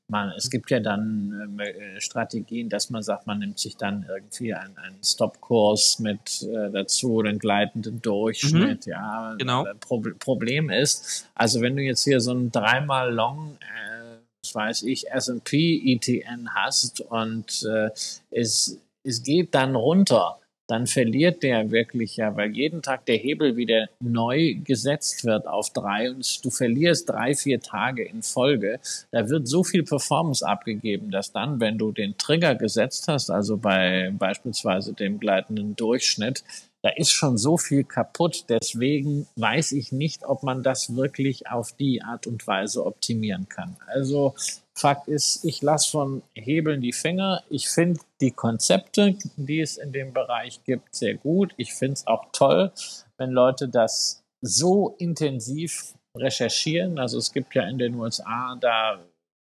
Man, 0.08 0.32
es 0.38 0.50
gibt 0.50 0.70
ja 0.70 0.80
dann 0.80 1.60
äh, 1.60 2.00
Strategien, 2.00 2.70
dass 2.70 2.90
man 2.90 3.02
sagt, 3.02 3.26
man 3.26 3.40
nimmt 3.40 3.58
sich 3.58 3.78
dann 3.78 4.06
irgendwie 4.08 4.54
einen, 4.54 4.78
einen 4.78 5.04
Stop-Kurs 5.04 6.00
mit 6.00 6.44
äh, 6.44 6.70
dazu, 6.72 7.22
einen 7.22 7.40
gleitenden 7.40 8.02
Durchschnitt. 8.02 8.86
Mhm. 8.86 8.92
Ja, 8.92 9.36
genau. 9.38 9.66
Pro 9.80 10.04
Problem 10.20 10.70
ist, 10.70 11.28
also 11.34 11.62
wenn 11.62 11.76
du 11.76 11.82
jetzt 11.82 12.04
hier 12.04 12.20
so 12.20 12.34
ein 12.34 12.52
dreimal 12.52 13.14
Long, 13.14 13.58
äh, 13.62 14.18
was 14.44 14.54
weiß 14.54 14.84
ich, 14.84 15.10
S&P 15.10 15.82
ETN 15.94 16.54
hast 16.54 17.00
und 17.02 17.64
äh, 17.64 17.90
es, 18.30 18.78
es 19.04 19.24
geht 19.24 19.56
dann 19.56 19.76
runter, 19.76 20.38
dann 20.74 20.88
verliert 20.88 21.44
der 21.44 21.70
wirklich 21.70 22.18
ja, 22.18 22.36
weil 22.36 22.50
jeden 22.56 22.82
Tag 22.82 23.06
der 23.06 23.18
Hebel 23.18 23.58
wieder 23.58 23.90
neu 24.00 24.56
gesetzt 24.56 25.24
wird 25.24 25.48
auf 25.48 25.70
drei 25.70 26.10
und 26.10 26.44
du 26.44 26.50
verlierst 26.50 27.10
drei, 27.10 27.36
vier 27.36 27.60
Tage 27.60 28.04
in 28.04 28.24
Folge. 28.24 28.80
Da 29.12 29.30
wird 29.30 29.48
so 29.48 29.64
viel 29.64 29.84
Performance 29.84 30.44
abgegeben, 30.44 31.12
dass 31.12 31.32
dann, 31.32 31.60
wenn 31.60 31.78
du 31.78 31.92
den 31.92 32.18
Trigger 32.18 32.56
gesetzt 32.56 33.08
hast, 33.08 33.30
also 33.30 33.58
bei 33.58 34.12
beispielsweise 34.18 34.94
dem 34.94 35.20
gleitenden 35.20 35.76
Durchschnitt, 35.76 36.44
da 36.82 36.90
ist 36.90 37.12
schon 37.12 37.38
so 37.38 37.56
viel 37.56 37.84
kaputt. 37.84 38.46
Deswegen 38.50 39.28
weiß 39.36 39.74
ich 39.74 39.92
nicht, 39.92 40.26
ob 40.26 40.42
man 40.42 40.64
das 40.64 40.96
wirklich 40.96 41.52
auf 41.52 41.72
die 41.74 42.02
Art 42.02 42.26
und 42.26 42.48
Weise 42.48 42.84
optimieren 42.84 43.48
kann. 43.48 43.76
Also 43.86 44.34
Fakt 44.76 45.08
ist, 45.08 45.46
ich 45.46 45.62
lasse 45.62 45.92
von 45.92 46.24
Hebeln 46.34 46.82
die 46.82 46.94
Finger. 46.94 47.44
Ich 47.50 47.70
finde 47.70 48.00
die 48.22 48.32
Konzepte, 48.32 49.16
die 49.36 49.62
es 49.62 49.78
in 49.78 49.92
dem 49.92 50.14
Bereich 50.14 50.64
gibt, 50.64 50.96
sehr 50.96 51.16
gut. 51.16 51.54
Ich 51.58 51.74
finde 51.74 51.94
es 51.94 52.08
auch 52.08 52.26
toll, 52.32 52.72
wenn 53.18 53.32
Leute 53.32 53.70
das 53.70 54.24
so 54.42 54.96
intensiv 54.98 55.94
recherchieren. 56.18 56.98
Also 57.00 57.18
es 57.18 57.32
gibt 57.32 57.54
ja 57.56 57.68
in 57.68 57.78
den 57.78 57.96
USA 57.96 58.58
da 58.60 59.00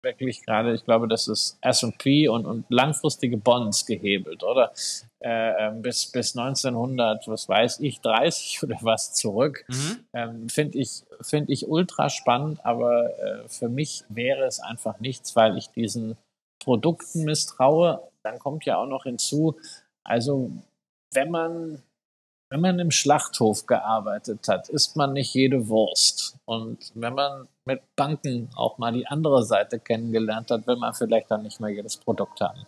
wirklich 0.03 0.45
gerade, 0.45 0.73
ich 0.73 0.83
glaube, 0.83 1.07
das 1.07 1.27
ist 1.27 1.57
S&P 1.61 2.27
und, 2.27 2.45
und 2.45 2.65
langfristige 2.69 3.37
Bonds 3.37 3.85
gehebelt, 3.85 4.43
oder? 4.43 4.71
Äh, 5.19 5.67
ähm, 5.67 5.81
bis, 5.81 6.11
bis 6.11 6.37
1900, 6.37 7.27
was 7.27 7.47
weiß 7.47 7.79
ich, 7.79 8.01
30 8.01 8.63
oder 8.63 8.77
was 8.81 9.13
zurück. 9.13 9.65
Mhm. 9.69 10.05
Ähm, 10.13 10.49
Finde 10.49 10.77
ich, 10.77 11.03
finde 11.21 11.53
ich 11.53 11.67
ultra 11.67 12.09
spannend, 12.09 12.65
aber 12.65 13.17
äh, 13.19 13.47
für 13.47 13.69
mich 13.69 14.03
wäre 14.09 14.43
es 14.45 14.59
einfach 14.59 14.99
nichts, 14.99 15.35
weil 15.35 15.57
ich 15.57 15.69
diesen 15.69 16.17
Produkten 16.59 17.23
misstraue. 17.23 18.01
Dann 18.23 18.39
kommt 18.39 18.65
ja 18.65 18.77
auch 18.77 18.87
noch 18.87 19.03
hinzu, 19.03 19.55
also 20.03 20.51
wenn 21.13 21.31
man 21.31 21.81
wenn 22.53 22.61
man 22.61 22.77
im 22.77 22.91
Schlachthof 22.91 23.65
gearbeitet 23.65 24.47
hat, 24.47 24.69
isst 24.69 24.95
man 24.95 25.13
nicht 25.13 25.33
jede 25.33 25.67
Wurst. 25.69 26.37
Und 26.45 26.91
wenn 26.93 27.15
man 27.15 27.47
mit 27.65 27.81
Banken 27.95 28.51
auch 28.55 28.77
mal 28.77 28.93
die 28.93 29.07
andere 29.07 29.43
Seite 29.43 29.79
kennengelernt 29.79 30.51
hat, 30.51 30.67
will 30.67 30.75
man 30.75 30.93
vielleicht 30.93 31.31
dann 31.31 31.41
nicht 31.41 31.59
mehr 31.59 31.71
jedes 31.71 31.97
Produkt 31.97 32.41
haben. 32.41 32.67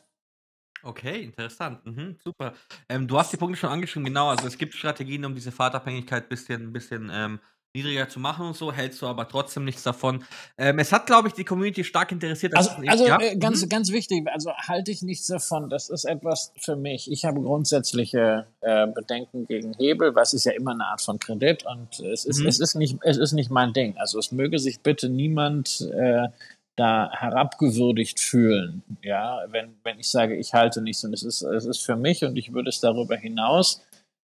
Okay, 0.82 1.24
interessant. 1.24 1.86
Mhm, 1.86 2.18
super. 2.24 2.54
Ähm, 2.90 3.08
du 3.08 3.18
hast 3.18 3.32
die 3.32 3.38
Punkte 3.38 3.60
schon 3.60 3.70
angeschrieben, 3.70 4.06
genau. 4.06 4.30
Also 4.30 4.48
es 4.48 4.58
gibt 4.58 4.74
Strategien, 4.74 5.24
um 5.24 5.36
diese 5.36 5.52
Fahrtabhängigkeit 5.52 6.24
ein 6.24 6.30
bisschen, 6.30 6.74
bisschen 6.74 7.12
ähm, 7.14 7.40
niedriger 7.76 8.10
zu 8.10 8.20
machen 8.20 8.48
und 8.48 8.56
so, 8.56 8.72
hältst 8.72 9.02
du 9.02 9.08
aber 9.08 9.28
trotzdem 9.28 9.66
nichts 9.66 9.84
davon. 9.84 10.24
Ähm, 10.58 10.80
es 10.80 10.92
hat, 10.92 11.06
glaube 11.06 11.28
ich, 11.28 11.34
die 11.34 11.44
Community 11.44 11.84
stark 11.84 12.12
interessiert. 12.12 12.56
Also, 12.56 12.72
also 12.88 13.06
ja? 13.06 13.20
äh, 13.20 13.36
ganz, 13.36 13.64
mhm. 13.64 13.70
ganz 13.70 13.92
wichtig, 13.92 14.26
also 14.32 14.52
halte 14.56 14.92
ich 14.92 15.02
nichts 15.02 15.28
davon. 15.28 15.70
Das 15.70 15.90
ist 15.90 16.06
etwas 16.06 16.54
für 16.58 16.76
mich. 16.76 17.12
Ich 17.12 17.26
habe 17.26 17.42
grundsätzliche 17.42 18.48
äh, 18.62 18.88
Bedenken 18.88 19.46
gegen 19.46 19.74
Hebel, 19.74 20.16
was 20.16 20.34
ist 20.34 20.46
ja 20.46 20.54
immer 20.54 20.72
eine 20.72 20.86
Art 20.86 21.02
von 21.02 21.20
Kredit 21.20 21.66
und 21.66 22.00
es 22.00 22.26
ist, 22.26 22.40
mhm. 22.40 22.48
es 22.48 22.60
ist, 22.60 22.76
nicht, 22.76 22.98
es 23.02 23.18
ist 23.18 23.34
nicht 23.34 23.52
mein 23.52 23.74
Ding. 23.74 23.96
Also 23.98 24.18
es 24.18 24.32
möge 24.32 24.58
sich 24.58 24.80
bitte 24.80 25.10
niemand 25.10 25.82
äh, 25.94 26.30
da 26.78 27.10
herabgewürdigt 27.12 28.20
fühlen, 28.20 28.84
ja, 29.02 29.46
wenn, 29.50 29.76
wenn 29.84 29.98
ich 29.98 30.10
sage, 30.10 30.36
ich 30.36 30.54
halte 30.54 30.82
nichts 30.82 31.06
und 31.06 31.14
es 31.14 31.24
ist, 31.24 31.42
es 31.42 31.66
ist 31.66 31.82
für 31.82 31.96
mich 31.96 32.26
und 32.26 32.36
ich 32.38 32.54
würde 32.54 32.70
es 32.70 32.82
darüber 32.82 33.16
hinaus 33.16 33.82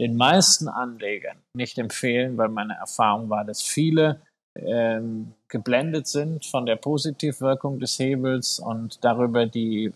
den 0.03 0.17
meisten 0.17 0.69
Anlegern 0.69 1.37
nicht 1.55 1.79
empfehlen, 1.79 2.37
weil 2.37 2.49
meine 2.49 2.75
Erfahrung 2.75 3.31
war, 3.31 3.45
dass 3.45 3.63
viele 3.63 4.21
ähm, 4.57 5.33
geblendet 5.49 6.09
sind 6.09 6.45
von 6.45 6.67
der 6.67 6.77
Positivwirkung 6.77 7.79
des 7.79 7.99
Hebels 8.01 8.59
und 8.59 9.05
darüber 9.05 9.47
die 9.47 9.93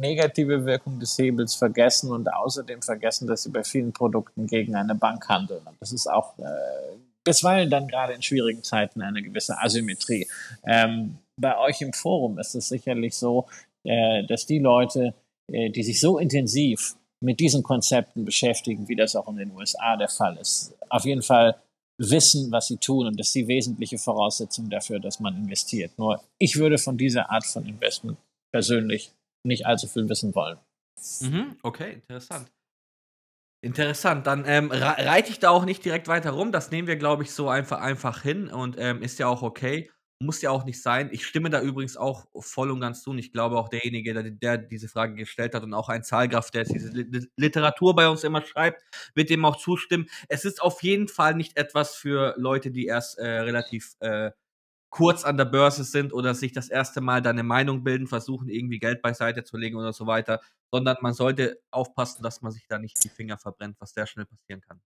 negative 0.00 0.64
Wirkung 0.64 0.98
des 0.98 1.16
Hebels 1.18 1.54
vergessen 1.54 2.10
und 2.10 2.32
außerdem 2.32 2.82
vergessen, 2.82 3.28
dass 3.28 3.44
sie 3.44 3.50
bei 3.50 3.62
vielen 3.62 3.92
Produkten 3.92 4.48
gegen 4.48 4.74
eine 4.74 4.96
Bank 4.96 5.28
handeln. 5.28 5.62
Und 5.66 5.76
das 5.80 5.92
ist 5.92 6.08
auch 6.08 6.36
äh, 6.38 6.96
bisweilen 7.22 7.70
dann 7.70 7.86
gerade 7.86 8.14
in 8.14 8.22
schwierigen 8.22 8.64
Zeiten 8.64 9.02
eine 9.02 9.22
gewisse 9.22 9.56
Asymmetrie. 9.58 10.26
Ähm, 10.64 11.18
bei 11.36 11.56
euch 11.58 11.80
im 11.80 11.92
Forum 11.92 12.40
ist 12.40 12.56
es 12.56 12.68
sicherlich 12.68 13.16
so, 13.16 13.46
äh, 13.84 14.24
dass 14.26 14.46
die 14.46 14.58
Leute, 14.58 15.14
äh, 15.52 15.70
die 15.70 15.84
sich 15.84 16.00
so 16.00 16.18
intensiv 16.18 16.96
mit 17.22 17.40
diesen 17.40 17.62
Konzepten 17.62 18.24
beschäftigen, 18.24 18.88
wie 18.88 18.96
das 18.96 19.16
auch 19.16 19.28
in 19.28 19.36
den 19.36 19.52
USA 19.52 19.96
der 19.96 20.08
Fall 20.08 20.36
ist. 20.36 20.74
Auf 20.88 21.04
jeden 21.04 21.22
Fall 21.22 21.56
wissen, 21.98 22.50
was 22.50 22.66
sie 22.66 22.78
tun 22.78 23.06
und 23.06 23.18
das 23.18 23.28
ist 23.28 23.34
die 23.34 23.48
wesentliche 23.48 23.98
Voraussetzung 23.98 24.68
dafür, 24.68 24.98
dass 24.98 25.20
man 25.20 25.36
investiert. 25.36 25.96
Nur 25.98 26.22
ich 26.38 26.56
würde 26.56 26.78
von 26.78 26.96
dieser 26.96 27.30
Art 27.30 27.46
von 27.46 27.64
Investment 27.66 28.18
persönlich 28.52 29.12
nicht 29.44 29.66
allzu 29.66 29.86
viel 29.86 30.08
wissen 30.08 30.34
wollen. 30.34 30.58
Mhm, 31.20 31.56
okay, 31.62 31.94
interessant. 31.94 32.50
Interessant, 33.64 34.26
dann 34.26 34.44
ähm, 34.46 34.72
reite 34.72 35.30
ich 35.30 35.38
da 35.38 35.50
auch 35.50 35.64
nicht 35.64 35.84
direkt 35.84 36.08
weiter 36.08 36.32
rum. 36.32 36.50
Das 36.50 36.72
nehmen 36.72 36.88
wir, 36.88 36.96
glaube 36.96 37.22
ich, 37.22 37.30
so 37.30 37.48
einfach, 37.48 37.80
einfach 37.80 38.22
hin 38.22 38.48
und 38.48 38.76
ähm, 38.78 39.02
ist 39.02 39.20
ja 39.20 39.28
auch 39.28 39.42
okay. 39.42 39.88
Muss 40.22 40.40
ja 40.40 40.50
auch 40.50 40.64
nicht 40.64 40.80
sein. 40.80 41.08
Ich 41.12 41.26
stimme 41.26 41.50
da 41.50 41.60
übrigens 41.60 41.96
auch 41.96 42.26
voll 42.38 42.70
und 42.70 42.80
ganz 42.80 43.02
zu. 43.02 43.10
Und 43.10 43.18
ich 43.18 43.32
glaube 43.32 43.58
auch 43.58 43.68
derjenige, 43.68 44.14
der, 44.14 44.30
der 44.30 44.58
diese 44.58 44.88
Frage 44.88 45.14
gestellt 45.14 45.54
hat 45.54 45.64
und 45.64 45.74
auch 45.74 45.88
ein 45.88 46.04
Zahlgraf, 46.04 46.50
der 46.52 46.64
diese 46.64 46.90
Literatur 47.36 47.96
bei 47.96 48.08
uns 48.08 48.22
immer 48.22 48.42
schreibt, 48.42 48.82
wird 49.14 49.30
dem 49.30 49.44
auch 49.44 49.56
zustimmen. 49.56 50.08
Es 50.28 50.44
ist 50.44 50.62
auf 50.62 50.82
jeden 50.82 51.08
Fall 51.08 51.34
nicht 51.34 51.56
etwas 51.56 51.96
für 51.96 52.34
Leute, 52.38 52.70
die 52.70 52.86
erst 52.86 53.18
äh, 53.18 53.26
relativ 53.26 53.96
äh, 54.00 54.30
kurz 54.90 55.24
an 55.24 55.38
der 55.38 55.46
Börse 55.46 55.84
sind 55.84 56.12
oder 56.12 56.34
sich 56.34 56.52
das 56.52 56.68
erste 56.68 57.00
Mal 57.00 57.22
da 57.22 57.30
eine 57.30 57.42
Meinung 57.42 57.82
bilden, 57.82 58.06
versuchen 58.06 58.48
irgendwie 58.48 58.78
Geld 58.78 59.02
beiseite 59.02 59.42
zu 59.42 59.56
legen 59.56 59.76
oder 59.76 59.92
so 59.92 60.06
weiter, 60.06 60.40
sondern 60.70 60.98
man 61.00 61.14
sollte 61.14 61.60
aufpassen, 61.70 62.22
dass 62.22 62.42
man 62.42 62.52
sich 62.52 62.66
da 62.68 62.78
nicht 62.78 63.02
die 63.02 63.08
Finger 63.08 63.38
verbrennt, 63.38 63.76
was 63.80 63.92
sehr 63.94 64.06
schnell 64.06 64.26
passieren 64.26 64.60
kann. 64.60 64.80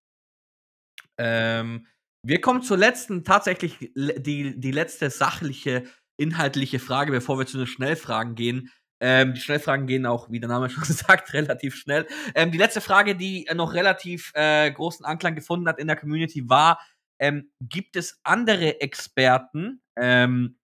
Ähm, 1.19 1.87
wir 2.27 2.41
kommen 2.41 2.63
zur 2.63 2.77
letzten, 2.77 3.25
tatsächlich 3.25 3.93
die, 3.95 4.59
die 4.59 4.71
letzte 4.73 5.11
sachliche, 5.11 5.85
inhaltliche 6.17 6.79
Frage, 6.79 7.13
bevor 7.13 7.39
wir 7.39 7.47
zu 7.47 7.59
den 7.59 7.67
Schnellfragen 7.67 8.35
gehen. 8.35 8.71
Ähm, 9.01 9.35
die 9.35 9.41
Schnellfragen 9.41 9.87
gehen 9.87 10.07
auch, 10.07 10.31
wie 10.31 10.41
der 10.41 10.49
Name 10.49 10.69
schon 10.71 10.85
sagt, 10.85 11.33
relativ 11.35 11.77
schnell. 11.77 12.07
Ähm, 12.35 12.51
die 12.51 12.59
letzte 12.59 12.81
Frage, 12.81 13.15
die 13.15 13.47
noch 13.55 13.75
relativ 13.75 14.33
äh, 14.35 14.71
großen 14.73 15.05
Anklang 15.05 15.35
gefunden 15.35 15.69
hat 15.69 15.79
in 15.79 15.87
der 15.87 15.97
Community, 15.97 16.49
war, 16.49 16.81
Ähm, 17.19 17.51
gibt 17.63 17.97
es 17.97 18.21
andere 18.25 18.81
Experten, 18.83 19.81
ähm, 19.97 20.59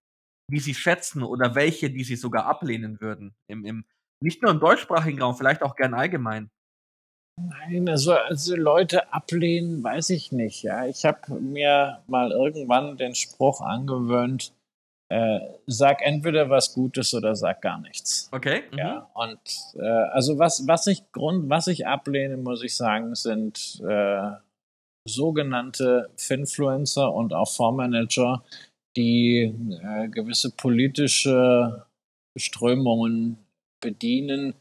die 0.50 0.60
Sie 0.60 0.74
schätzen 0.74 1.22
oder 1.22 1.54
welche, 1.54 1.90
die 1.90 2.04
Sie 2.04 2.16
sogar 2.16 2.44
ablehnen 2.44 3.00
würden? 3.00 3.34
Im, 3.48 3.64
im, 3.64 3.86
nicht 4.22 4.42
nur 4.42 4.50
im 4.50 4.60
deutschsprachigen 4.60 5.22
Raum, 5.22 5.34
vielleicht 5.36 5.62
auch 5.62 5.76
gern 5.76 5.94
allgemein. 5.94 6.50
Nein, 7.40 7.88
also, 7.88 8.12
also 8.12 8.54
Leute 8.56 9.12
ablehnen, 9.12 9.82
weiß 9.82 10.10
ich 10.10 10.32
nicht. 10.32 10.62
Ja, 10.62 10.86
ich 10.86 11.04
habe 11.04 11.40
mir 11.40 12.02
mal 12.06 12.30
irgendwann 12.30 12.96
den 12.96 13.14
Spruch 13.14 13.62
angewöhnt: 13.62 14.52
äh, 15.08 15.40
Sag 15.66 16.02
entweder 16.02 16.50
was 16.50 16.74
Gutes 16.74 17.14
oder 17.14 17.34
sag 17.34 17.62
gar 17.62 17.80
nichts. 17.80 18.28
Okay. 18.32 18.64
Mhm. 18.70 18.78
Ja, 18.78 19.10
und 19.14 19.40
äh, 19.76 19.86
also 20.12 20.38
was 20.38 20.66
was 20.66 20.86
ich 20.86 21.10
Grund, 21.12 21.48
was 21.48 21.68
ich 21.68 21.86
ablehne, 21.86 22.36
muss 22.36 22.62
ich 22.62 22.76
sagen, 22.76 23.14
sind 23.14 23.82
äh, 23.86 24.30
sogenannte 25.08 26.10
Finfluencer 26.16 27.12
und 27.12 27.32
auch 27.32 27.50
Fondsmanager, 27.50 28.44
die 28.96 29.54
äh, 29.82 30.08
gewisse 30.08 30.50
politische 30.50 31.86
Strömungen 32.36 33.38
bedienen, 33.80 34.54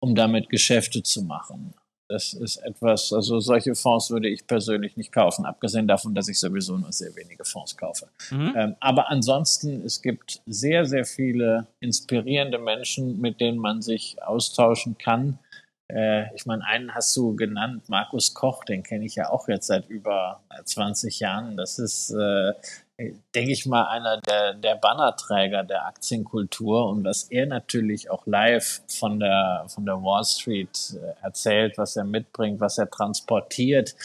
um 0.00 0.14
damit 0.14 0.48
Geschäfte 0.48 1.02
zu 1.02 1.22
machen. 1.22 1.74
Das 2.14 2.32
ist 2.32 2.58
etwas, 2.58 3.12
also 3.12 3.40
solche 3.40 3.74
Fonds 3.74 4.08
würde 4.08 4.28
ich 4.28 4.46
persönlich 4.46 4.96
nicht 4.96 5.10
kaufen, 5.10 5.44
abgesehen 5.44 5.88
davon, 5.88 6.14
dass 6.14 6.28
ich 6.28 6.38
sowieso 6.38 6.78
nur 6.78 6.92
sehr 6.92 7.16
wenige 7.16 7.44
Fonds 7.44 7.76
kaufe. 7.76 8.06
Mhm. 8.30 8.54
Ähm, 8.56 8.76
aber 8.78 9.10
ansonsten, 9.10 9.84
es 9.84 10.00
gibt 10.00 10.40
sehr, 10.46 10.86
sehr 10.86 11.04
viele 11.06 11.66
inspirierende 11.80 12.58
Menschen, 12.58 13.20
mit 13.20 13.40
denen 13.40 13.58
man 13.58 13.82
sich 13.82 14.22
austauschen 14.22 14.96
kann. 14.96 15.40
Äh, 15.88 16.32
ich 16.36 16.46
meine, 16.46 16.64
einen 16.64 16.94
hast 16.94 17.16
du 17.16 17.34
genannt, 17.34 17.88
Markus 17.88 18.32
Koch, 18.32 18.64
den 18.64 18.84
kenne 18.84 19.06
ich 19.06 19.16
ja 19.16 19.30
auch 19.30 19.48
jetzt 19.48 19.66
seit 19.66 19.90
über 19.90 20.40
20 20.64 21.18
Jahren. 21.18 21.56
Das 21.56 21.80
ist 21.80 22.10
äh, 22.10 22.52
denke 22.98 23.52
ich 23.52 23.66
mal, 23.66 23.88
einer 23.88 24.20
der, 24.20 24.54
der 24.54 24.76
Bannerträger 24.76 25.64
der 25.64 25.86
Aktienkultur 25.86 26.88
und 26.88 27.04
was 27.04 27.24
er 27.24 27.46
natürlich 27.46 28.10
auch 28.10 28.26
live 28.26 28.82
von 28.86 29.18
der, 29.18 29.64
von 29.68 29.84
der 29.84 29.96
Wall 29.96 30.24
Street 30.24 30.94
äh, 30.94 31.24
erzählt, 31.24 31.76
was 31.76 31.96
er 31.96 32.04
mitbringt, 32.04 32.60
was 32.60 32.78
er 32.78 32.88
transportiert, 32.88 33.96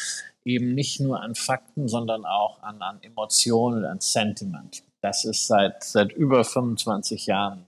eben 0.44 0.74
nicht 0.74 1.00
nur 1.00 1.22
an 1.22 1.36
Fakten, 1.36 1.88
sondern 1.88 2.26
auch 2.26 2.64
an, 2.64 2.82
an 2.82 3.00
Emotionen, 3.04 3.86
an 3.86 4.00
Sentiment. 4.00 4.84
Das 5.02 5.24
ist 5.24 5.48
seit, 5.48 5.84
seit 5.84 6.12
über 6.12 6.44
25 6.44 7.28
Jahren 7.28 7.66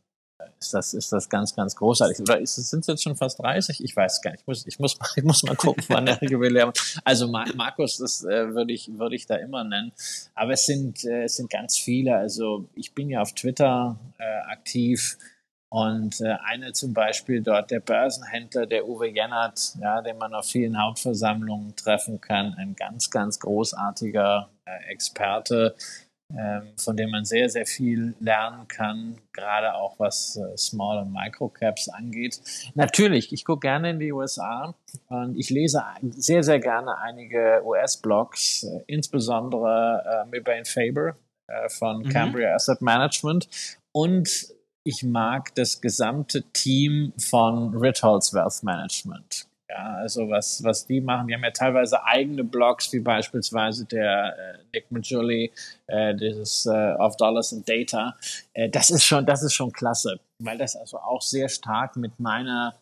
ist 0.59 0.73
das, 0.73 0.93
ist 0.93 1.11
das 1.11 1.29
ganz, 1.29 1.55
ganz 1.55 1.75
großartig. 1.75 2.19
Oder 2.21 2.39
ist, 2.39 2.55
sind 2.55 2.81
es 2.81 2.87
jetzt 2.87 3.03
schon 3.03 3.15
fast 3.15 3.39
30? 3.39 3.83
Ich 3.83 3.95
weiß 3.95 4.21
gar 4.21 4.31
nicht. 4.31 4.41
Ich 4.41 4.47
muss, 4.47 4.67
ich 4.67 4.79
muss, 4.79 4.97
ich 5.15 5.23
muss 5.23 5.43
mal 5.43 5.55
gucken, 5.55 5.83
wann 5.89 6.05
der 6.05 6.19
Jubiläum. 6.21 6.71
Also 7.03 7.27
Markus, 7.27 7.97
das 7.97 8.23
äh, 8.23 8.53
würde 8.53 8.73
ich, 8.73 8.89
würde 8.97 9.15
ich 9.15 9.25
da 9.25 9.35
immer 9.35 9.63
nennen. 9.63 9.91
Aber 10.35 10.53
es 10.53 10.65
sind, 10.65 11.03
äh, 11.05 11.23
es 11.23 11.35
sind 11.35 11.49
ganz 11.49 11.77
viele. 11.77 12.15
Also 12.15 12.65
ich 12.75 12.93
bin 12.93 13.09
ja 13.09 13.21
auf 13.21 13.33
Twitter 13.33 13.97
äh, 14.17 14.51
aktiv. 14.51 15.17
Und 15.73 16.19
äh, 16.19 16.35
eine 16.43 16.73
zum 16.73 16.93
Beispiel 16.93 17.41
dort, 17.41 17.71
der 17.71 17.79
Börsenhändler, 17.79 18.65
der 18.65 18.89
Uwe 18.89 19.07
Jennert, 19.07 19.75
ja, 19.79 20.01
den 20.01 20.17
man 20.17 20.33
auf 20.33 20.47
vielen 20.47 20.77
Hauptversammlungen 20.77 21.77
treffen 21.77 22.19
kann, 22.19 22.55
ein 22.55 22.75
ganz, 22.75 23.09
ganz 23.09 23.39
großartiger 23.39 24.49
äh, 24.65 24.91
Experte, 24.91 25.73
von 26.77 26.97
dem 26.97 27.11
man 27.11 27.25
sehr, 27.25 27.49
sehr 27.49 27.65
viel 27.65 28.15
lernen 28.19 28.67
kann, 28.67 29.17
gerade 29.34 29.75
auch 29.75 29.99
was 29.99 30.38
äh, 30.38 30.57
Small- 30.57 30.99
und 30.99 31.11
Microcaps 31.11 31.89
angeht. 31.89 32.41
Natürlich, 32.73 33.34
ich 33.34 33.45
gucke 33.45 33.61
gerne 33.61 33.91
in 33.91 33.99
die 33.99 34.11
USA 34.11 34.75
und 35.09 35.38
ich 35.38 35.49
lese 35.49 35.84
sehr, 36.11 36.43
sehr 36.43 36.59
gerne 36.59 36.97
einige 36.97 37.61
US-Blogs, 37.65 38.63
äh, 38.63 38.84
insbesondere 38.88 40.23
äh, 40.25 40.29
Mebane 40.29 40.65
Faber 40.65 41.15
äh, 41.47 41.69
von 41.69 41.99
mhm. 41.99 42.09
Cambria 42.09 42.55
Asset 42.55 42.82
Management 42.82 43.47
und 43.91 44.47
ich 44.84 45.03
mag 45.03 45.53
das 45.55 45.79
gesamte 45.79 46.43
Team 46.53 47.13
von 47.17 47.75
Ritholz 47.75 48.34
Wealth 48.34 48.63
Management. 48.63 49.47
Ja, 49.72 49.95
also 49.95 50.30
was, 50.30 50.61
was 50.65 50.86
die 50.86 50.99
machen, 50.99 51.30
die 51.30 51.34
haben 51.34 51.43
ja 51.43 51.51
teilweise 51.51 52.03
eigene 52.03 52.43
Blogs, 52.43 52.91
wie 52.91 52.99
beispielsweise 52.99 53.86
der 53.86 54.36
äh, 54.38 54.57
Nick 54.74 54.91
Majuli, 54.91 55.49
äh, 55.88 56.13
dieses 56.13 56.65
äh, 56.65 56.93
of 56.99 57.15
Dollars 57.15 57.53
and 57.53 57.67
Data. 57.69 58.17
Äh, 58.53 58.69
das 58.69 58.89
ist 58.89 59.05
schon, 59.05 59.26
das 59.26 59.43
ist 59.43 59.53
schon 59.53 59.72
klasse, 59.72 60.19
weil 60.39 60.57
das 60.57 60.76
also 60.76 60.97
auch 60.97 61.22
sehr 61.22 61.47
stark 61.47 61.95
mit 61.95 62.19
meiner 62.19 62.76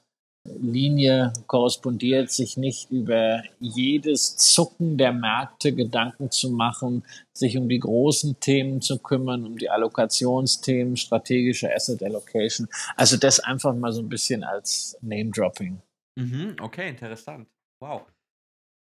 Linie 0.45 1.31
korrespondiert, 1.45 2.31
sich 2.31 2.57
nicht 2.57 2.89
über 2.89 3.43
jedes 3.59 4.37
Zucken 4.37 4.97
der 4.97 5.13
Märkte 5.13 5.73
Gedanken 5.73 6.31
zu 6.31 6.49
machen, 6.49 7.03
sich 7.33 7.55
um 7.55 7.69
die 7.69 7.79
großen 7.79 8.39
Themen 8.39 8.81
zu 8.81 8.97
kümmern, 8.97 9.45
um 9.45 9.59
die 9.59 9.69
Allokationsthemen, 9.69 10.97
strategische 10.97 11.71
Asset 11.71 12.01
Allocation. 12.01 12.67
Also 12.95 13.15
das 13.17 13.39
einfach 13.39 13.75
mal 13.75 13.91
so 13.91 14.01
ein 14.01 14.09
bisschen 14.09 14.43
als 14.43 14.97
Name-Dropping. 15.01 15.79
Mhm, 16.17 16.55
okay, 16.61 16.89
interessant. 16.89 17.47
Wow. 17.81 18.05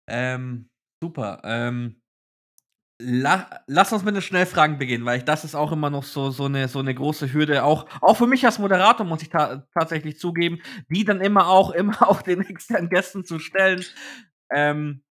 Ähm, 0.08 0.70
super. 1.02 1.42
Ähm, 1.44 2.02
la 3.02 3.62
lass 3.68 3.92
uns 3.94 4.04
mit 4.04 4.16
den 4.16 4.22
Schnellfragen 4.22 4.78
beginnen, 4.78 5.06
weil 5.06 5.18
ich 5.20 5.26
das 5.26 5.44
ist 5.44 5.56
auch 5.56 5.72
immer 5.72 5.90
noch 5.90 6.04
so 6.04 6.32
so 6.32 6.46
eine 6.46 6.68
so 6.68 6.80
eine 6.80 6.94
große 6.96 7.34
Hürde, 7.34 7.64
auch 7.64 7.86
auch 8.02 8.16
für 8.18 8.28
mich 8.28 8.46
als 8.46 8.60
Moderator, 8.60 9.06
muss 9.06 9.22
ich 9.24 9.30
ta 9.30 9.66
tatsächlich 9.74 10.20
zugeben, 10.20 10.62
die 10.90 11.04
dann 11.06 11.22
immer 11.22 11.48
auch 11.50 11.72
immer 11.74 12.08
auch 12.10 12.22
den 12.22 12.42
externen 12.42 12.90
Gästen 12.90 13.26
zu 13.26 13.40
stellen. 13.40 13.84
Ähm, 14.52 15.04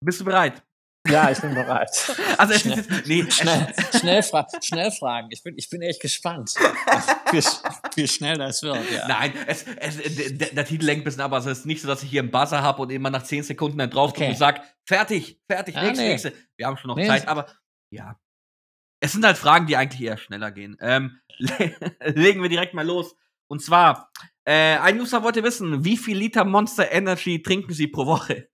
bist 0.00 0.20
du 0.20 0.24
bereit? 0.24 0.62
Ja, 1.08 1.30
ich 1.30 1.40
bin 1.40 1.54
bereit. 1.54 1.90
Also 2.38 2.54
es 2.54 2.64
ist 2.64 3.06
nee, 3.06 3.28
schnell, 3.30 3.74
schnell, 3.98 4.22
fra 4.22 4.46
schnell 4.62 4.90
fragen. 4.90 5.28
Ich 5.30 5.42
bin, 5.42 5.54
ich 5.56 5.68
bin 5.68 5.82
echt 5.82 6.00
gespannt, 6.00 6.54
wie, 7.32 7.42
wie 7.96 8.08
schnell 8.08 8.38
das 8.38 8.62
wird. 8.62 8.90
Ja. 8.90 9.08
Nein, 9.08 9.32
es, 9.46 9.64
es, 9.64 10.36
der, 10.36 10.48
der 10.48 10.64
Titel 10.64 10.84
lenkt 10.84 11.02
ein 11.02 11.04
bisschen 11.04 11.22
ab. 11.22 11.32
Also 11.32 11.50
es 11.50 11.60
ist 11.60 11.66
nicht 11.66 11.82
so, 11.82 11.88
dass 11.88 12.02
ich 12.02 12.10
hier 12.10 12.22
einen 12.22 12.30
Buzzer 12.30 12.62
habe 12.62 12.82
und 12.82 12.90
immer 12.90 13.10
nach 13.10 13.22
10 13.22 13.42
Sekunden 13.42 13.78
dann 13.78 13.90
drauf 13.90 14.10
okay. 14.10 14.28
und 14.28 14.36
sage, 14.36 14.60
fertig, 14.86 15.40
fertig, 15.48 15.74
ja, 15.74 15.82
nächste, 15.82 16.02
nee. 16.02 16.08
nächste. 16.10 16.32
Wir 16.56 16.66
haben 16.66 16.76
schon 16.76 16.88
noch 16.88 16.96
nee. 16.96 17.06
Zeit, 17.06 17.28
aber 17.28 17.46
ja. 17.90 18.18
Es 19.00 19.12
sind 19.12 19.24
halt 19.24 19.36
Fragen, 19.36 19.66
die 19.66 19.76
eigentlich 19.76 20.00
eher 20.00 20.16
schneller 20.16 20.52
gehen. 20.52 20.76
Ähm, 20.80 21.20
legen 22.04 22.42
wir 22.42 22.48
direkt 22.48 22.74
mal 22.74 22.86
los. 22.86 23.16
Und 23.48 23.60
zwar, 23.60 24.12
äh, 24.44 24.76
ein 24.78 25.00
User 25.00 25.22
wollte 25.22 25.42
wissen, 25.42 25.84
wie 25.84 25.96
viel 25.96 26.16
Liter 26.16 26.44
Monster 26.44 26.90
Energy 26.92 27.42
trinken 27.42 27.72
Sie 27.72 27.88
pro 27.88 28.06
Woche? 28.06 28.48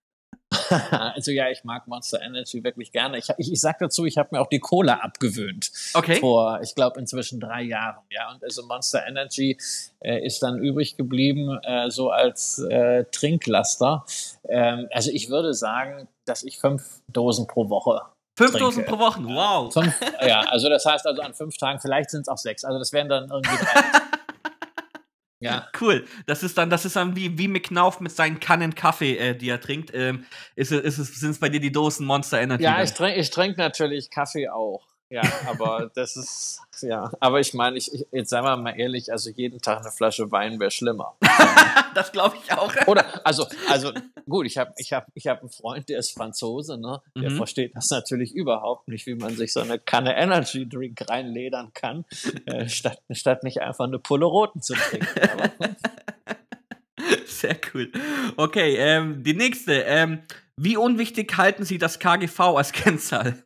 also 0.90 1.30
ja, 1.30 1.48
ich 1.50 1.64
mag 1.64 1.86
Monster 1.86 2.20
Energy 2.22 2.62
wirklich 2.64 2.92
gerne. 2.92 3.18
Ich, 3.18 3.28
ich, 3.38 3.52
ich 3.52 3.60
sag 3.60 3.78
dazu, 3.78 4.04
ich 4.04 4.18
habe 4.18 4.30
mir 4.32 4.40
auch 4.40 4.48
die 4.48 4.60
Cola 4.60 4.94
abgewöhnt. 4.94 5.70
Okay. 5.94 6.16
Vor, 6.16 6.60
ich 6.62 6.74
glaube, 6.74 6.98
inzwischen 7.00 7.40
drei 7.40 7.62
Jahren. 7.62 8.04
Ja, 8.10 8.30
und 8.30 8.42
also 8.42 8.66
Monster 8.66 9.06
Energy 9.06 9.58
äh, 10.00 10.24
ist 10.24 10.42
dann 10.42 10.58
übrig 10.58 10.96
geblieben, 10.96 11.58
äh, 11.62 11.90
so 11.90 12.10
als 12.10 12.58
äh, 12.58 13.04
Trinklaster. 13.10 14.04
Ähm, 14.48 14.88
also 14.92 15.10
ich 15.12 15.28
würde 15.28 15.54
sagen, 15.54 16.08
dass 16.24 16.42
ich 16.42 16.58
fünf 16.58 17.00
Dosen 17.08 17.46
pro 17.46 17.68
Woche 17.70 18.02
Fünf 18.38 18.52
trinke. 18.52 18.66
Dosen 18.66 18.84
pro 18.84 18.98
Woche, 19.00 19.20
wow. 19.24 19.72
Fünf, 19.72 20.00
ja, 20.24 20.42
also 20.42 20.68
das 20.68 20.86
heißt 20.86 21.04
also 21.08 21.22
an 21.22 21.34
fünf 21.34 21.56
Tagen, 21.56 21.80
vielleicht 21.80 22.10
sind 22.10 22.20
es 22.20 22.28
auch 22.28 22.38
sechs. 22.38 22.64
Also 22.64 22.78
das 22.78 22.92
wären 22.92 23.08
dann 23.08 23.28
irgendwie 23.28 23.56
drei. 23.64 23.82
Ja. 25.40 25.68
Cool. 25.80 26.04
Das 26.26 26.42
ist 26.42 26.58
dann, 26.58 26.68
das 26.68 26.84
ist 26.84 26.96
dann 26.96 27.14
wie, 27.14 27.38
wie 27.38 27.48
McKnauf 27.48 28.00
mit 28.00 28.12
seinen 28.12 28.40
Kannen 28.40 28.74
Kaffee, 28.74 29.16
äh, 29.16 29.36
die 29.36 29.48
er 29.48 29.60
trinkt. 29.60 29.92
Ähm, 29.94 30.24
ist, 30.56 30.72
ist 30.72 30.98
es, 30.98 31.20
sind 31.20 31.30
es 31.30 31.38
bei 31.38 31.48
dir 31.48 31.60
die 31.60 31.72
Dosen 31.72 32.06
Monster 32.06 32.40
Energy? 32.40 32.64
Ja, 32.64 32.82
ich 32.82 32.92
trinke 32.92 33.20
ich 33.20 33.30
trink 33.30 33.56
natürlich 33.56 34.10
Kaffee 34.10 34.48
auch. 34.48 34.86
Ja, 35.10 35.22
aber 35.46 35.90
das 35.94 36.16
ist, 36.16 36.60
ja, 36.82 37.10
aber 37.20 37.40
ich 37.40 37.54
meine, 37.54 37.76
ich, 37.76 37.90
jetzt 38.12 38.30
sagen 38.30 38.46
wir 38.46 38.56
mal 38.56 38.78
ehrlich, 38.78 39.12
also 39.12 39.30
jeden 39.30 39.60
Tag 39.60 39.80
eine 39.80 39.90
Flasche 39.90 40.30
Wein 40.30 40.58
wäre 40.60 40.70
schlimmer. 40.70 41.16
das 41.94 42.12
glaube 42.12 42.36
ich 42.42 42.52
auch. 42.52 42.72
Oder, 42.86 43.26
also, 43.26 43.46
also 43.68 43.92
gut, 44.28 44.46
ich 44.46 44.58
habe 44.58 44.72
ich 44.76 44.92
hab, 44.92 45.06
ich 45.14 45.26
hab 45.26 45.40
einen 45.40 45.50
Freund, 45.50 45.88
der 45.88 45.98
ist 45.98 46.12
Franzose, 46.12 46.78
ne? 46.78 47.00
Der 47.16 47.30
mhm. 47.30 47.36
versteht 47.36 47.74
das 47.74 47.90
natürlich 47.90 48.34
überhaupt 48.34 48.88
nicht, 48.88 49.06
wie 49.06 49.14
man 49.14 49.36
sich 49.36 49.52
so 49.52 49.60
eine 49.60 49.78
Kanne 49.78 50.16
Energy 50.16 50.68
Drink 50.68 51.00
reinledern 51.08 51.72
kann, 51.74 52.04
äh, 52.46 52.68
statt, 52.68 52.98
statt 53.10 53.44
nicht 53.44 53.60
einfach 53.60 53.86
eine 53.86 53.98
Pulle 53.98 54.26
Roten 54.26 54.62
zu 54.62 54.74
trinken. 54.74 55.08
Sehr 57.26 57.56
cool. 57.72 57.92
Okay, 58.36 58.76
ähm, 58.76 59.22
die 59.22 59.34
nächste. 59.34 59.82
Ähm, 59.82 60.22
wie 60.60 60.76
unwichtig 60.76 61.36
halten 61.36 61.64
Sie 61.64 61.78
das 61.78 62.00
KGV 62.00 62.40
als 62.40 62.72
Kennzahl? 62.72 63.44